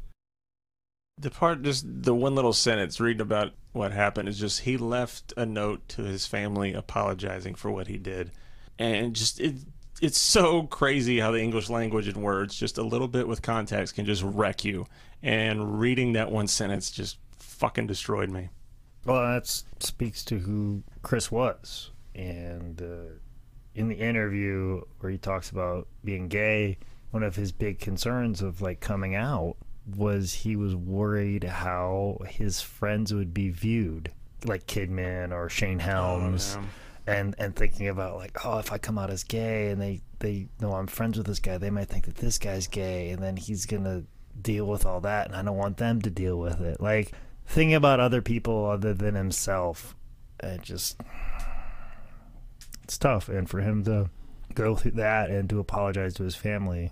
[1.17, 5.33] The part, just the one little sentence reading about what happened is just he left
[5.35, 8.31] a note to his family apologizing for what he did,
[8.77, 9.55] and just it.
[10.01, 13.95] It's so crazy how the English language and words, just a little bit with context,
[13.95, 14.87] can just wreck you.
[15.21, 18.49] And reading that one sentence just fucking destroyed me.
[19.05, 19.47] Well, that
[19.79, 21.91] speaks to who Chris was.
[22.13, 23.15] And uh,
[23.73, 26.77] in the interview where he talks about being gay,
[27.11, 29.55] one of his big concerns of like coming out
[29.95, 34.11] was he was worried how his friends would be viewed
[34.45, 36.57] like Kidman or Shane Helms,
[37.07, 40.47] and and thinking about like, oh, if I come out as gay and they they
[40.59, 43.37] know I'm friends with this guy, they might think that this guy's gay, and then
[43.37, 44.03] he's gonna
[44.41, 46.79] deal with all that, and I don't want them to deal with it.
[46.81, 47.11] Like
[47.51, 49.95] thinking about other people other than himself,
[50.41, 50.99] it just
[52.83, 53.29] it's tough.
[53.29, 54.09] And for him to
[54.55, 56.91] go through that and to apologize to his family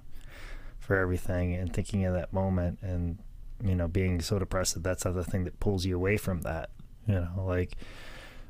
[0.79, 3.19] for everything and thinking of that moment and
[3.63, 6.69] you know being so depressed that that's the thing that pulls you away from that
[7.05, 7.73] you know like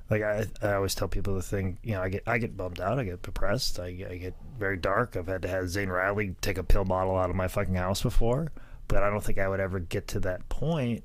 [0.09, 2.79] like I, I always tell people the thing you know I get I get bummed
[2.79, 6.35] out I get depressed I, I get very dark I've had to have Zane Riley
[6.39, 8.51] take a pill bottle out of my fucking house before
[8.87, 11.03] but I don't think I would ever get to that point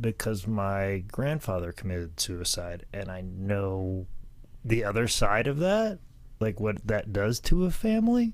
[0.00, 4.06] because my grandfather committed suicide and I know
[4.64, 5.98] the other side of that
[6.40, 8.32] like what that does to a family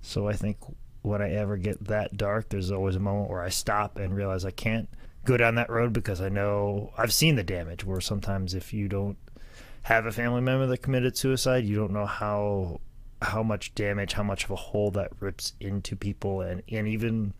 [0.00, 0.58] so I think
[1.02, 4.44] when I ever get that dark, there's always a moment where I stop and realize
[4.44, 4.88] I can't
[5.24, 7.84] go down that road because I know I've seen the damage.
[7.84, 9.18] Where sometimes if you don't
[9.82, 12.80] have a family member that committed suicide, you don't know how
[13.20, 17.34] how much damage, how much of a hole that rips into people, and and even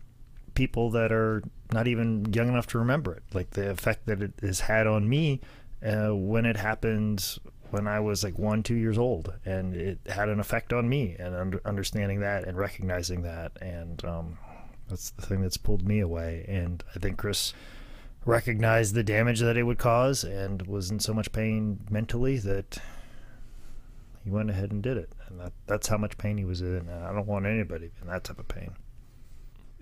[0.53, 3.23] people that are not even young enough to remember it.
[3.33, 5.41] Like the effect that it has had on me
[5.85, 7.39] uh, when it happened
[7.71, 11.15] when I was like one, two years old, and it had an effect on me.
[11.17, 14.37] And under, understanding that and recognizing that, and um,
[14.87, 16.45] that's the thing that's pulled me away.
[16.47, 17.53] And I think Chris
[18.25, 22.77] recognized the damage that it would cause, and was in so much pain mentally that
[24.23, 25.09] he went ahead and did it.
[25.27, 26.87] And that, that's how much pain he was in.
[26.87, 28.75] And I don't want anybody in that type of pain.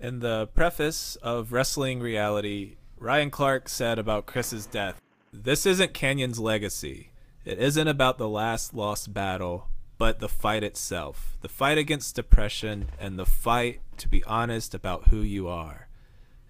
[0.02, 5.00] In the preface of Wrestling Reality, Ryan Clark said about Chris's death,
[5.32, 7.12] "This isn't Kanyon's legacy."
[7.44, 9.68] It isn't about the last lost battle,
[9.98, 11.36] but the fight itself.
[11.40, 15.86] The fight against depression and the fight to be honest about who you are.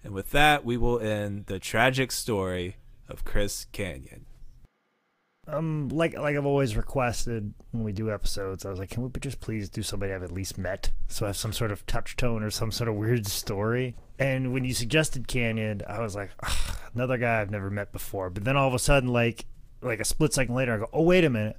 [0.03, 2.77] And with that, we will end the tragic story
[3.07, 4.25] of Chris Kanyon.
[5.45, 9.09] Um, like like I've always requested when we do episodes, I was like, can we
[9.19, 12.15] just please do somebody I've at least met, so I have some sort of touch
[12.15, 13.95] tone or some sort of weird story.
[14.17, 16.31] And when you suggested Kanyon, I was like,
[16.95, 18.29] another guy I've never met before.
[18.29, 19.45] But then all of a sudden, like
[19.81, 21.57] like a split second later, I go, oh wait a minute,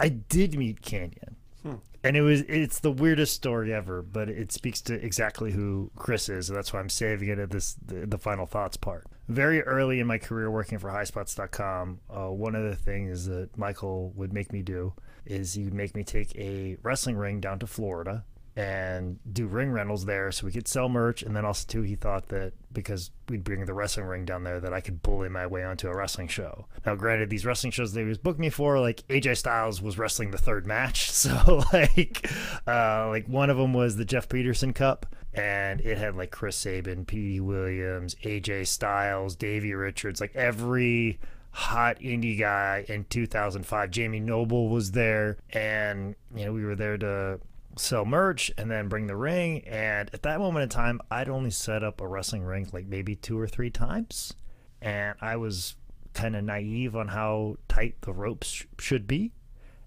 [0.00, 1.74] I did meet Kanyon, hmm.
[2.02, 6.28] and it was it's the weirdest story ever, but it speaks to exactly who Chris
[6.28, 9.06] is, and that's why I'm saving it at this the, the final thoughts part.
[9.28, 14.12] Very early in my career working for HighSpots.com, uh, one of the things that Michael
[14.16, 14.94] would make me do
[15.24, 19.70] is he would make me take a wrestling ring down to Florida and do ring
[19.70, 23.10] rentals there so we could sell merch and then also too he thought that because
[23.28, 25.96] we'd bring the wrestling ring down there that I could bully my way onto a
[25.96, 26.66] wrestling show.
[26.84, 30.32] Now granted these wrestling shows they was booked me for like AJ Styles was wrestling
[30.32, 32.28] the third match so like
[32.66, 36.56] uh like one of them was the Jeff Peterson Cup and it had like Chris
[36.56, 41.18] Sabin, Petey Williams, AJ Styles, Davey Richards like every
[41.52, 43.90] hot indie guy in 2005.
[43.90, 47.40] Jamie Noble was there, and you know we were there to
[47.76, 49.66] sell merch and then bring the ring.
[49.66, 53.16] And at that moment in time, I'd only set up a wrestling ring like maybe
[53.16, 54.34] two or three times.
[54.80, 55.76] And I was
[56.14, 59.32] kind of naive on how tight the ropes sh- should be.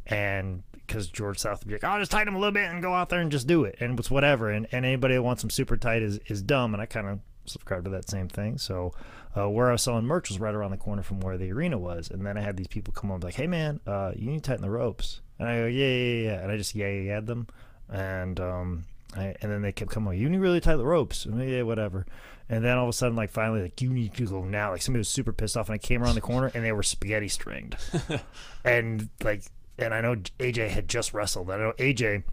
[0.07, 2.82] And because George South would be like, I'll just tighten them a little bit and
[2.82, 3.78] go out there and just do it.
[3.80, 4.49] And it's whatever.
[4.49, 6.74] And, and anybody that wants them super tight is, is dumb.
[6.74, 8.57] And I kind of subscribe to that same thing.
[8.57, 8.94] So
[9.36, 11.78] uh, where I was selling merch was right around the corner from where the arena
[11.78, 12.10] was.
[12.10, 14.49] And then I had these people come up like, hey, man, uh, you need to
[14.49, 15.22] tighten the ropes.
[15.40, 16.41] And I go, yeah, yeah, yeah.
[16.41, 17.48] And I just yeah, yeah, yeah them
[17.91, 18.86] and um,
[19.16, 20.20] I, and then they kept coming.
[20.20, 21.26] You need to really tie the ropes.
[21.26, 22.06] Yeah, whatever.
[22.49, 24.72] And then all of a sudden, like finally, like you need to go now.
[24.72, 26.84] Like somebody was super pissed off, and I came around the corner, and they were
[26.84, 27.76] spaghetti stringed.
[28.66, 29.44] and like,
[29.78, 31.49] and I know AJ had just wrestled.
[31.49, 32.24] I know AJ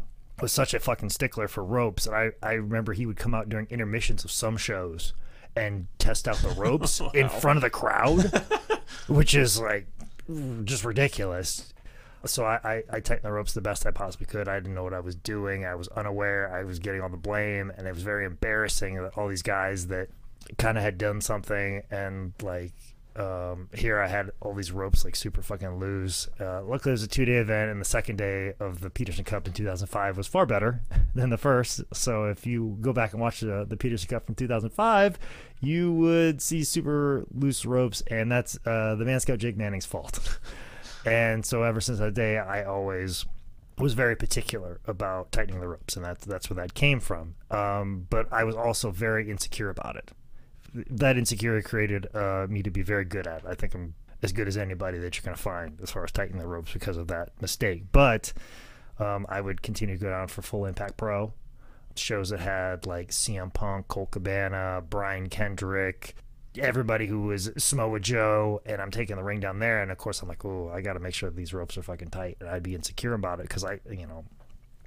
[0.40, 3.48] was such a fucking stickler for ropes, and I I remember he would come out
[3.48, 5.14] during intermissions of some shows
[5.56, 7.10] and test out the ropes wow.
[7.14, 8.42] in front of the crowd,
[9.06, 9.86] which is like
[10.64, 11.72] just ridiculous
[12.24, 14.48] so I, I, I, tightened the ropes the best I possibly could.
[14.48, 15.64] I didn't know what I was doing.
[15.64, 16.54] I was unaware.
[16.54, 19.88] I was getting all the blame, and it was very embarrassing that all these guys
[19.88, 20.08] that
[20.58, 22.72] kind of had done something and like
[23.14, 26.28] um, here I had all these ropes like super fucking loose.
[26.40, 29.24] Uh, luckily, it was a two day event, and the second day of the Peterson
[29.24, 30.80] Cup in 2005 was far better
[31.14, 31.82] than the first.
[31.92, 35.18] So if you go back and watch the, the Peterson Cup from 2005,
[35.60, 40.38] you would see super loose ropes, and that's uh, the Man Scout Jake Manning's fault.
[41.04, 43.24] And so ever since that day, I always
[43.78, 47.34] was very particular about tightening the ropes, and that's that's where that came from.
[47.50, 50.10] Um, but I was also very insecure about it.
[50.74, 53.40] That insecurity created uh, me to be very good at.
[53.40, 53.46] It.
[53.48, 56.12] I think I'm as good as anybody that you're going to find as far as
[56.12, 57.84] tightening the ropes because of that mistake.
[57.90, 58.32] But
[58.98, 61.32] um, I would continue to go down for Full Impact Pro
[61.94, 66.14] shows that had like CM Punk, Colt Cabana, Brian Kendrick,
[66.58, 70.22] everybody who was Samoa Joe, and I'm taking the ring down there, and of course
[70.22, 72.62] I'm like, oh, I got to make sure these ropes are fucking tight, and I'd
[72.62, 74.24] be insecure about it because I, you know,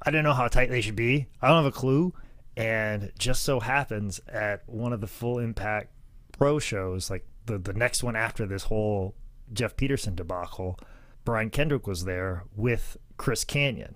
[0.02, 1.28] I didn't know how tight they should be.
[1.42, 2.14] I don't have a clue,
[2.56, 5.92] and just so happens at one of the Full Impact
[6.32, 9.16] Pro shows, like the the next one after this whole
[9.54, 10.78] Jeff Peterson debacle,
[11.24, 13.96] Brian Kendrick was there with Chris Kanyon,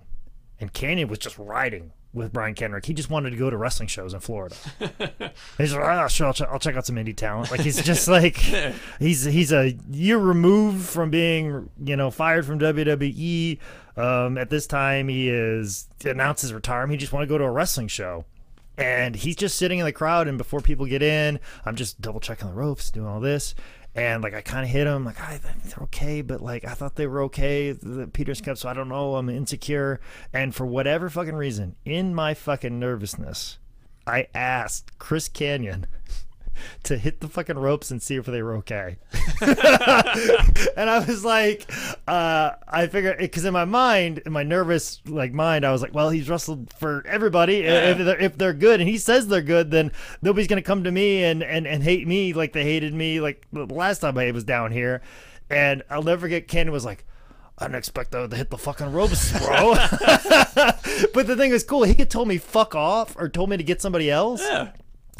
[0.58, 2.84] and Kanyon was just riding with Brian Kendrick.
[2.86, 4.56] He just wanted to go to wrestling shows in Florida.
[5.58, 7.50] he's like, oh, sure, I'll, check, I'll check out some indie talent.
[7.50, 8.36] Like he's just like
[8.98, 13.58] he's he's a year removed from being you know fired from WWE.
[13.96, 16.92] Um, at this time, he is announced his retirement.
[16.92, 18.24] He just want to go to a wrestling show.
[18.78, 22.18] And he's just sitting in the crowd, and before people get in, I'm just double
[22.18, 23.54] checking the ropes, doing all this
[24.00, 26.64] and like I kind of hit him like ah, I think they're okay, but like
[26.64, 27.72] I thought they were okay.
[27.72, 29.16] The Peters Cup, so I don't know.
[29.16, 30.00] I'm insecure,
[30.32, 33.58] and for whatever fucking reason, in my fucking nervousness,
[34.06, 35.86] I asked Chris Kanyon
[36.84, 38.96] to hit the fucking ropes and see if they were okay.
[39.40, 41.70] and I was like,
[42.06, 45.94] uh, I figured because in my mind, in my nervous like mind, I was like,
[45.94, 47.58] well, he's wrestled for everybody.
[47.60, 49.92] If they're if they're good, and he says they're good, then
[50.22, 53.46] nobody's gonna come to me and and and hate me like they hated me like
[53.52, 55.02] the last time I was down here.
[55.48, 56.48] And I'll never forget.
[56.48, 57.04] Ken was like.
[57.58, 59.74] I didn't expect them to hit the fucking ropes, bro.
[61.12, 61.82] but the thing is cool.
[61.82, 64.40] He could told me fuck off or told me to get somebody else.
[64.40, 64.70] Yeah.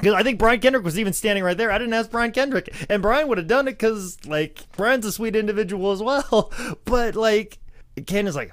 [0.01, 1.71] Because I think Brian Kendrick was even standing right there.
[1.71, 5.13] I didn't ask Brian Kendrick, and Brian would have done it because like Brian's a
[5.13, 6.53] sweet individual as well.
[6.85, 7.59] But like
[8.07, 8.53] Ken is like,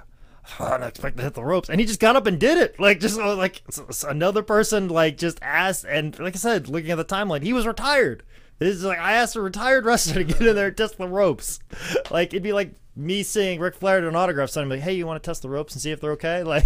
[0.59, 2.57] "Oh, I didn't expect to hit the ropes, and he just got up and did
[2.57, 2.79] it.
[2.79, 3.63] Like just uh, like
[4.07, 7.65] another person like just asked, and like I said, looking at the timeline, he was
[7.65, 8.23] retired.
[8.59, 11.59] It's like I asked a retired wrestler to get in there and test the ropes.
[12.11, 15.05] Like it'd be like me seeing Ric Flair to an autograph signing, like, "Hey, you
[15.05, 16.65] want to test the ropes and see if they're okay?" Like,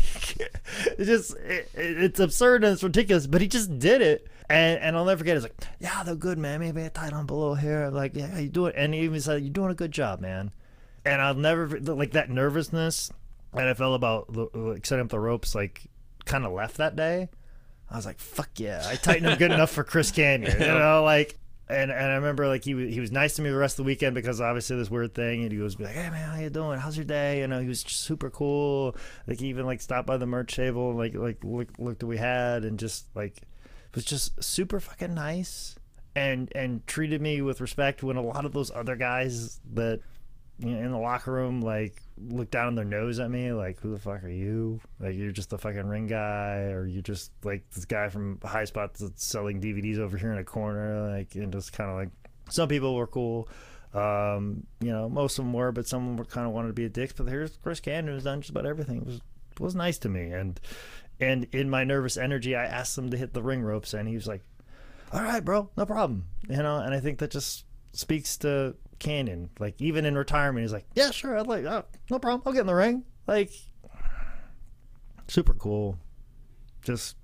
[0.85, 4.27] it's just it, it's absurd and it's ridiculous, but he just did it.
[4.51, 5.37] And, and I'll never forget.
[5.37, 6.59] It's like, yeah, they're good, man.
[6.59, 7.83] Maybe I tight on below here.
[7.85, 8.73] I'm like, yeah, you doing?
[8.75, 10.51] And he even said, you're doing a good job, man.
[11.05, 13.11] And I'll never like that nervousness
[13.53, 15.55] that I felt about like setting up the ropes.
[15.55, 15.83] Like,
[16.25, 17.29] kind of left that day.
[17.89, 20.53] I was like, fuck yeah, I tightened them good enough for Chris Kanyon.
[20.53, 21.37] You know, like.
[21.69, 23.85] And, and I remember like he wa- he was nice to me the rest of
[23.85, 26.49] the weekend because obviously this weird thing and he was like hey man how you
[26.49, 28.93] doing how's your day you know he was just super cool
[29.25, 32.09] like he even like stopped by the merch table and like like look, looked what
[32.09, 33.43] we had and just like
[33.93, 35.75] was just super fucking nice
[36.15, 40.01] and and treated me with respect when a lot of those other guys that
[40.59, 43.91] you know, in the locker room like look down their nose at me like who
[43.91, 44.79] the fuck are you?
[44.99, 48.65] Like you're just a fucking ring guy or you're just like this guy from high
[48.65, 52.09] spot that's selling dvds over here in a corner like and just kind of like
[52.49, 53.47] some people were cool.
[53.93, 56.67] Um you know most of them were but some of them were kind of wanted
[56.67, 58.97] to be a dicks but here's chris kanyon who's done just about everything.
[58.97, 59.21] It was
[59.59, 60.59] was nice to me and
[61.21, 64.15] and in my nervous energy i asked him to hit the ring ropes and he
[64.15, 64.43] was like
[65.13, 66.25] all right, bro, no problem.
[66.47, 69.49] You know, and I think that just speaks to Kanyon.
[69.59, 72.61] Like even in retirement, he's like, yeah, sure, I'd like, oh, no problem, I'll get
[72.61, 73.03] in the ring.
[73.27, 73.51] Like,
[75.27, 75.97] super cool.
[76.81, 77.17] Just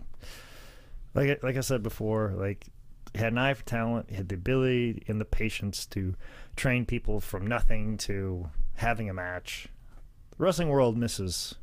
[1.13, 2.67] like like I said before, like
[3.15, 6.15] had an eye for talent, had the ability and the patience to
[6.55, 9.67] train people from nothing to having a match.
[10.37, 11.55] The wrestling world misses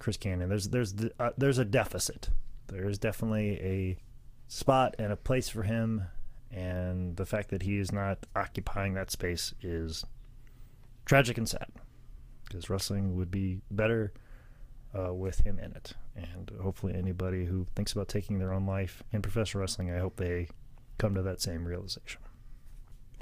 [0.00, 0.48] Chris Kanyon.
[0.48, 2.30] There's there's the- uh, there's a deficit.
[2.66, 3.98] There is definitely a
[4.48, 6.04] spot and a place for him,
[6.50, 10.04] and the fact that he is not occupying that space is
[11.04, 11.68] tragic and sad.
[12.44, 14.12] Because wrestling would be better
[14.98, 19.04] uh, with him in it, and hopefully anybody who thinks about taking their own life
[19.12, 20.48] in professional wrestling, I hope they
[20.98, 22.20] come to that same realization.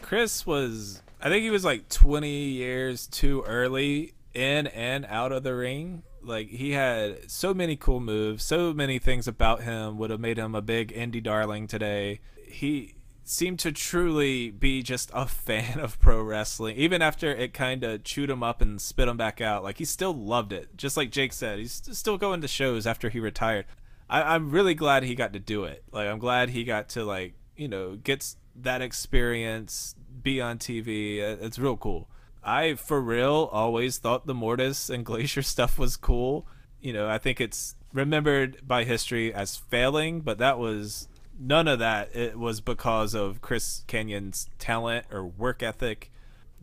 [0.00, 5.42] Chris was, I think he was like 20 years too early in and out of
[5.42, 6.02] the ring.
[6.22, 10.38] Like he had so many cool moves, so many things about him would have made
[10.38, 12.20] him a big indie darling today.
[12.46, 17.84] He seemed to truly be just a fan of pro wrestling, even after it kind
[17.84, 19.62] of chewed him up and spit him back out.
[19.62, 21.58] Like he still loved it, just like Jake said.
[21.58, 23.66] He's still going to shows after he retired.
[24.10, 25.84] I, I'm really glad he got to do it.
[25.92, 31.18] Like I'm glad he got to like you know get that experience, be on TV.
[31.18, 32.08] It's real cool.
[32.42, 36.46] I for real always thought the Mortis and Glacier stuff was cool.
[36.80, 41.08] You know, I think it's remembered by history as failing, but that was
[41.38, 42.14] none of that.
[42.14, 46.10] It was because of Chris Kanyon's talent or work ethic.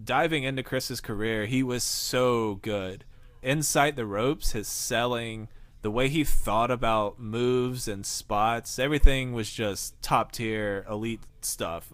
[0.03, 3.05] Diving into Chris's career, he was so good.
[3.41, 5.47] Inside the ropes, his selling,
[5.81, 11.93] the way he thought about moves and spots, everything was just top tier, elite stuff.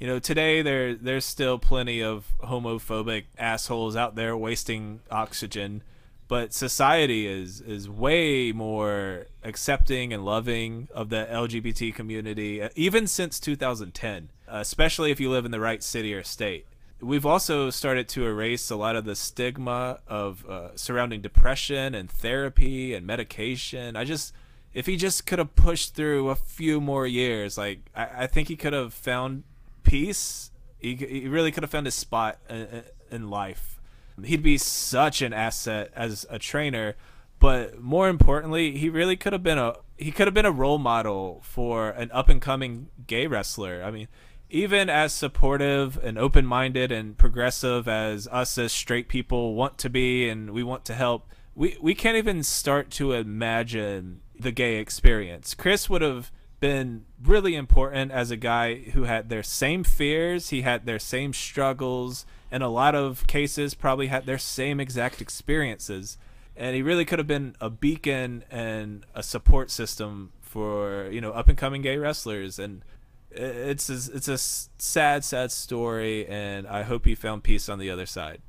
[0.00, 5.82] You know, today there there's still plenty of homophobic assholes out there wasting oxygen,
[6.26, 13.06] but society is is way more accepting and loving of the LGBT community, uh, even
[13.06, 14.30] since 2010.
[14.48, 16.66] especially if you live in the right city or state.
[17.00, 22.10] We've also started to erase a lot of the stigma of uh, surrounding depression and
[22.10, 23.96] therapy and medication.
[23.96, 24.34] I just,
[24.74, 28.48] if he just could have pushed through a few more years, like I, I think
[28.48, 29.44] he could have found
[29.82, 30.50] peace.
[30.78, 33.80] He, he really could have found his spot in, in life.
[34.24, 36.96] He'd be such an asset as a trainer,
[37.38, 40.78] but more importantly, he really could have been a he could have been a role
[40.78, 43.82] model for an up and coming gay wrestler.
[43.82, 44.08] I mean,
[44.48, 49.90] even as supportive and open minded and progressive as us as straight people want to
[49.90, 54.76] be and we want to help, we, we can't even start to imagine the gay
[54.76, 55.54] experience.
[55.54, 60.62] Chris would have been really important as a guy who had their same fears, he
[60.62, 66.18] had their same struggles, in a lot of cases probably had their same exact experiences.
[66.56, 71.32] And he really could have been a beacon and a support system for, you know,
[71.32, 72.84] up and coming gay wrestlers and
[73.32, 77.90] it's a, it's a sad, sad story, and I hope he found peace on the
[77.90, 78.40] other side.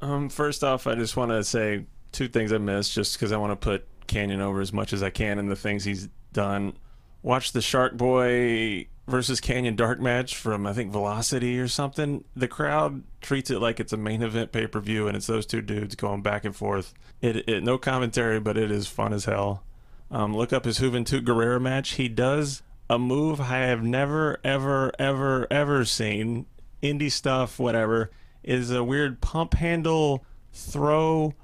[0.00, 3.36] Um, first off, I just want to say two things I missed, just because I
[3.36, 6.74] want to put Kanyon over as much as I can in the things he's done.
[7.22, 12.24] Watch the Shark Boy versus Kanyon Dark match from I think Velocity or something.
[12.36, 15.46] The crowd treats it like it's a main event pay per view, and it's those
[15.46, 16.94] two dudes going back and forth.
[17.20, 19.64] It, it no commentary, but it is fun as hell.
[20.10, 21.92] Um, look up his Juventud Guerrera match.
[21.92, 26.46] He does a move I have never, ever, ever, ever seen.
[26.82, 28.10] Indie stuff, whatever,
[28.44, 31.34] is a weird pump handle throw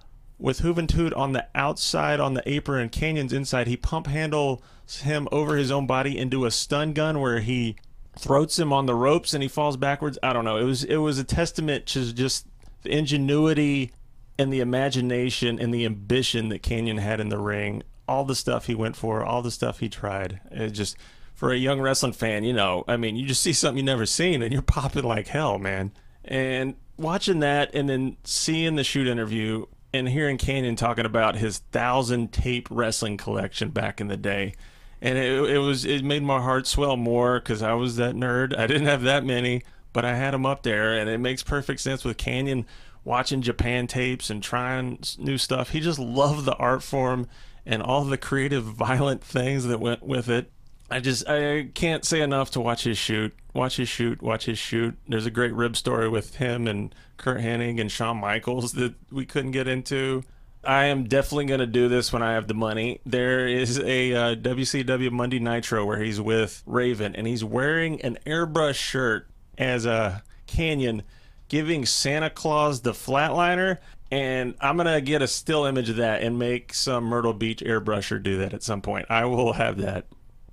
[0.43, 3.69] with Juventud on the outside on the apron and Kanyon's inside.
[3.69, 4.61] He pump handles
[5.01, 7.77] him over his own body into a stun gun where he
[8.19, 10.19] throats him on the ropes and he falls backwards.
[10.21, 10.59] I don't know.
[10.59, 12.49] It was it was a testament to just
[12.83, 13.93] the ingenuity
[14.37, 17.85] and the imagination and the ambition that Kanyon had in the ring.
[18.09, 20.41] All the stuff he went for, all the stuff he tried.
[20.51, 20.97] It just
[21.35, 24.07] for a young wrestling fan, you know, I mean, you just see something you never
[24.07, 25.93] seen and you're popping like hell, man.
[26.25, 31.59] And watching that and then seeing the shoot interview and hearing Kanyon talking about his
[31.59, 34.55] thousand tape wrestling collection back in the day.
[35.01, 38.57] And it, it was it made my heart swell more because I was that nerd.
[38.57, 39.63] I didn't have that many,
[39.93, 42.67] but I had them up there, and it makes perfect sense with Kanyon
[43.05, 45.71] watching Japan tapes and trying new stuff.
[45.71, 47.27] He just loved the art form
[47.67, 50.51] and all the creative, violent things that went with it.
[50.91, 53.35] I just I can't say enough to watch his shoot.
[53.55, 54.23] Watch his shoot.
[54.23, 54.97] Watch his shoot.
[55.09, 59.25] There's a great rib story with him and Curt Hennig and Shawn Michaels that we
[59.25, 60.25] couldn't get into.
[60.65, 63.01] I am definitely going to do this when I have the money.
[63.07, 68.19] There is a uh, WCW Monday Nitro where he's with Raven and he's wearing an
[68.27, 71.03] airbrush shirt as a kanyon
[71.49, 73.79] giving Santa Claus the flatliner.
[74.11, 77.61] And I'm going to get a still image of that and make some Myrtle Beach
[77.61, 79.07] airbrusher do that at some point.
[79.09, 80.07] I will have that.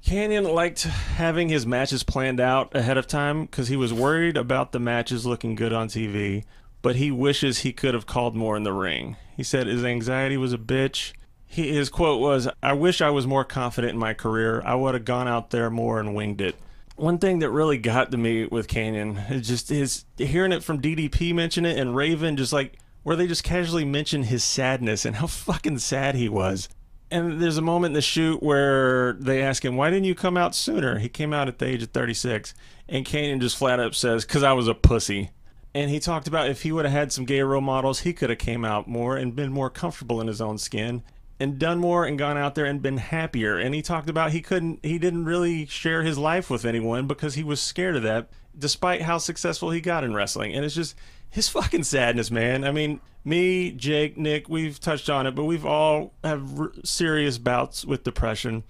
[0.05, 4.71] Kanyon liked having his matches planned out ahead of time because he was worried about
[4.71, 6.45] the matches looking good on TV,
[6.81, 9.15] but he wishes he could have called more in the ring.
[9.35, 11.13] He said his anxiety was a bitch.
[11.45, 14.61] He, his quote was, I wish I was more confident in my career.
[14.63, 16.55] I would have gone out there more and winged it.
[16.95, 20.81] One thing that really got to me with Kanyon is just his hearing it from
[20.81, 25.15] DDP mention it and Raven just like where they just casually mention his sadness and
[25.15, 26.67] how fucking sad he was
[27.11, 30.37] and there's a moment in the shoot where they ask him, "Why didn't you come
[30.37, 32.53] out sooner?" He came out at the age of 36,
[32.87, 35.31] and Kanyon just flat up says, "Cause I was a pussy."
[35.73, 38.29] And he talked about if he would have had some gay role models, he could
[38.29, 41.03] have came out more and been more comfortable in his own skin
[41.39, 43.57] and done more and gone out there and been happier.
[43.57, 47.35] And he talked about he couldn't, he didn't really share his life with anyone because
[47.35, 50.53] he was scared of that, despite how successful he got in wrestling.
[50.53, 50.95] And it's just
[51.29, 52.63] his fucking sadness, man.
[52.63, 57.37] I mean, me, Jake, Nick, we've touched on it, but we've all have r- serious
[57.37, 58.63] bouts with depression.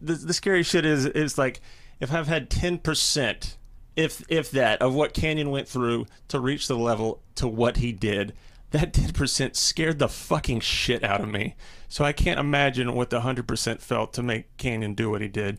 [0.00, 1.60] The, the scary shit is, is like
[1.98, 3.56] if I've had ten percent,
[3.96, 7.92] if if that, of what Kanyon went through to reach the level to what he
[7.92, 8.34] did,
[8.70, 11.56] that ten percent scared the fucking shit out of me.
[11.88, 15.28] So I can't imagine what the hundred percent felt to make Kanyon do what he
[15.28, 15.58] did.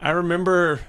[0.00, 0.80] I remember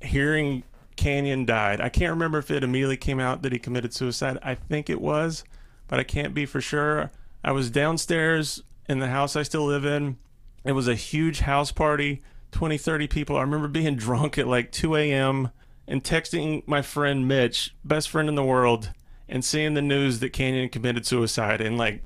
[0.00, 0.62] hearing
[0.96, 1.80] Kanyon died.
[1.80, 4.38] I can't remember if it immediately came out that he committed suicide.
[4.42, 5.44] I think it was
[5.88, 7.10] but I can't be for sure.
[7.42, 10.16] I was downstairs in the house I still live in.
[10.64, 12.22] It was a huge house party,
[12.52, 13.36] 20, 30 people.
[13.36, 15.50] I remember being drunk at like 2 a.m.
[15.86, 18.90] and texting my friend Mitch, best friend in the world,
[19.28, 22.02] and seeing the news that Kanyon committed suicide and like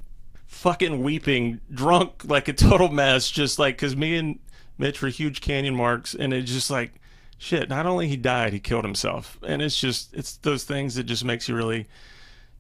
[0.47, 4.39] fucking weeping, drunk like a total mess, just like because me and
[4.79, 7.01] Mitch were huge Kanyon marks, and it's just like
[7.39, 7.69] shit.
[7.69, 11.25] Not only he died, he killed himself, and it's just it's those things that just
[11.25, 11.87] makes you really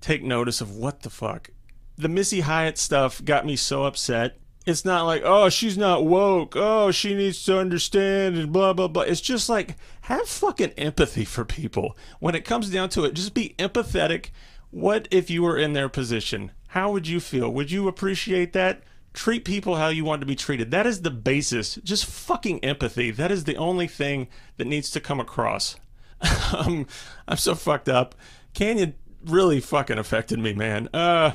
[0.00, 1.50] take notice of what the fuck.
[1.96, 4.38] The Missy Hyatt stuff got me so upset.
[4.68, 6.54] It's not like, oh, she's not woke.
[6.54, 9.04] Oh, she needs to understand and blah, blah, blah.
[9.04, 11.96] It's just like, have fucking empathy for people.
[12.20, 14.26] When it comes down to it, just be empathetic.
[14.70, 16.52] What if you were in their position?
[16.68, 17.48] How would you feel?
[17.48, 18.82] Would you appreciate that?
[19.14, 20.70] Treat people how you want to be treated.
[20.70, 21.76] That is the basis.
[21.76, 23.10] Just fucking empathy.
[23.10, 24.28] That is the only thing
[24.58, 25.76] that needs to come across.
[26.54, 26.86] um,
[27.26, 28.14] I'm so fucked up.
[28.52, 28.92] Kanyon
[29.24, 30.90] really fucking affected me, man.
[30.92, 31.32] Uh,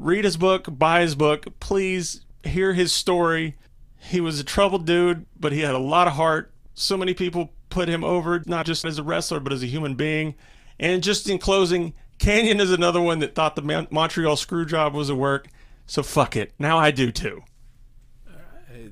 [0.00, 3.56] read his book, buy his book, please hear his story.
[3.98, 6.52] He was a troubled dude, but he had a lot of heart.
[6.74, 9.94] So many people put him over, not just as a wrestler, but as a human
[9.94, 10.34] being.
[10.78, 14.94] And just in closing, Kanyon is another one that thought the Mon- Montreal screw job
[14.94, 15.48] was a work.
[15.86, 16.52] So fuck it.
[16.58, 17.42] Now I do too.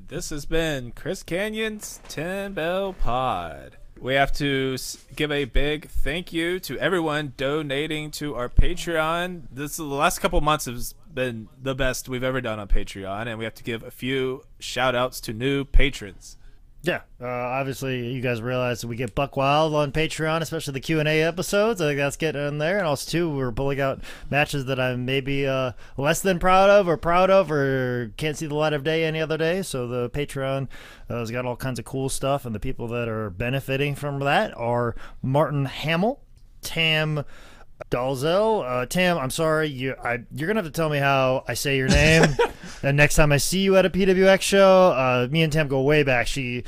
[0.08, 3.76] This has been Chris Kanyon's 10 Bell Pod.
[4.00, 4.76] We have to
[5.16, 9.42] give a big thank you to everyone donating to our Patreon.
[9.50, 13.40] This the last couple months has been the best we've ever done on Patreon, and
[13.40, 16.36] we have to give a few shout outs to new patrons.
[16.82, 20.80] Yeah, uh, obviously you guys realize that we get buck wild on Patreon, especially the
[20.80, 21.80] Q and A episodes.
[21.80, 24.00] I think that's getting in there, and also too, we're pulling out
[24.30, 28.46] matches that I'm maybe uh, less than proud of, or proud of, or can't see
[28.46, 29.62] the light of day any other day.
[29.62, 30.68] So the Patreon
[31.10, 34.20] uh, has got all kinds of cool stuff, and the people that are benefiting from
[34.20, 36.20] that are Martin Hamill,
[36.62, 37.24] Tam.
[37.90, 39.68] Dalzell, uh, Tam, I'm sorry.
[39.68, 42.24] You, I, you're gonna have to tell me how I say your name.
[42.82, 45.80] and next time I see you at a PWX show, uh, me and Tam go
[45.82, 46.26] way back.
[46.26, 46.64] She,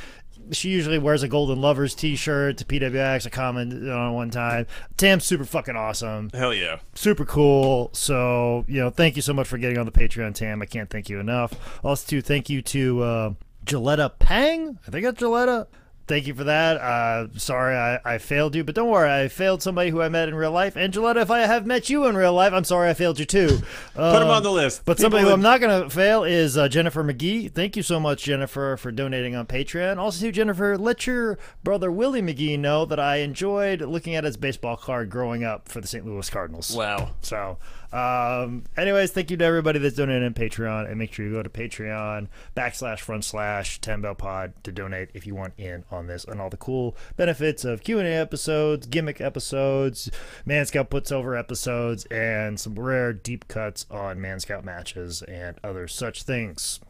[0.53, 3.27] she usually wears a Golden Lovers T-shirt to PWX.
[3.27, 4.67] I commented on one time.
[4.97, 6.79] Tam's super fucking awesome, Hell yeah.
[6.95, 7.91] super cool.
[7.93, 10.63] So you know, thank you so much for getting on the Patreon, Tam.
[10.63, 11.55] I can't thank you enough.
[11.85, 13.35] Also, too, thank you to uh,
[13.65, 14.79] Gilletta Pang.
[14.87, 15.67] I think that's Gilletta.
[16.11, 16.79] Thank you for that.
[16.79, 19.09] Uh, sorry I, I failed you, but don't worry.
[19.09, 20.75] I failed somebody who I met in real life.
[20.75, 23.25] And Gilletta, if I have met you in real life, I'm sorry I failed you
[23.25, 23.61] too.
[23.95, 24.83] Uh, Put him on the list.
[24.85, 27.53] But People somebody who I'm not going to fail is uh, Jennifer McGee.
[27.53, 29.99] Thank you so much, Jennifer, for donating on Patreon.
[29.99, 34.37] Also, too, Jennifer, let your brother Willie McGee know that I enjoyed looking at his
[34.37, 36.05] baseball card growing up for the St.
[36.05, 36.75] Louis Cardinals.
[36.75, 37.11] Wow.
[37.23, 37.59] So,
[37.93, 41.43] um, anyways, thank you to everybody that's donated on Patreon, and make sure you go
[41.43, 46.07] to Patreon backslash front slash ten bell pod to donate if you want in on
[46.07, 50.11] this and all the cool benefits of Q and A episodes, gimmick episodes,
[50.45, 55.57] Man Scout puts over episodes, and some rare deep cuts on Man Scout matches and
[55.65, 56.81] other such things.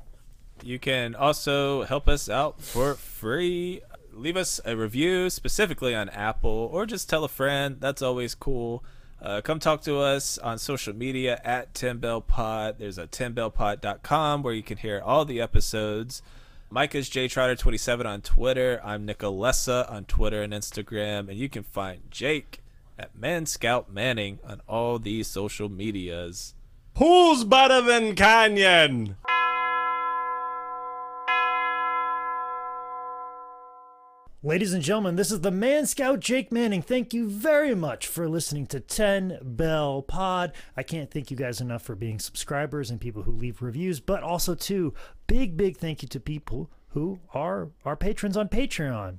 [0.63, 3.81] You can also help us out for free.
[4.13, 7.77] Leave us a review specifically on Apple or just tell a friend.
[7.81, 8.85] That's always cool.
[9.23, 12.79] Uh, come talk to us on social media at 10bellpod.
[12.79, 16.23] There's a 10bellpod.com where you can hear all the episodes.
[16.71, 18.81] Mike is jtrotter27 on Twitter.
[18.83, 21.29] I'm Nicolessa on Twitter and Instagram.
[21.29, 22.63] And you can find Jake
[22.99, 26.55] at Man Scout Manning on all these social medias.
[26.97, 29.17] Who's better than Kanyon?
[34.43, 36.81] Ladies and gentlemen, this is the Man Scout Jake Manning.
[36.81, 40.55] Thank you very much for listening to 10 Bell Pod.
[40.75, 44.23] I can't thank you guys enough for being subscribers and people who leave reviews, but
[44.23, 44.95] also too,
[45.27, 49.19] big big thank you to people who are our patrons on Patreon.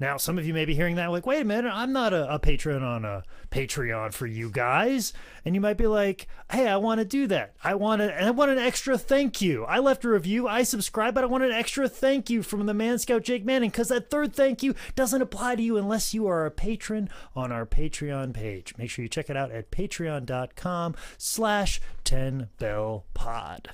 [0.00, 2.34] Now, some of you may be hearing that like, wait a minute, I'm not a,
[2.34, 5.12] a patron on a Patreon for you guys.
[5.44, 7.54] And you might be like, hey, I want to do that.
[7.62, 9.64] I want and I want an extra thank you.
[9.64, 12.74] I left a review, I subscribe, but I want an extra thank you from the
[12.74, 16.26] Man Scout Jake Manning because that third thank you doesn't apply to you unless you
[16.26, 18.74] are a patron on our Patreon page.
[18.78, 23.70] Make sure you check it out at patreon.com slash 10 bell pod.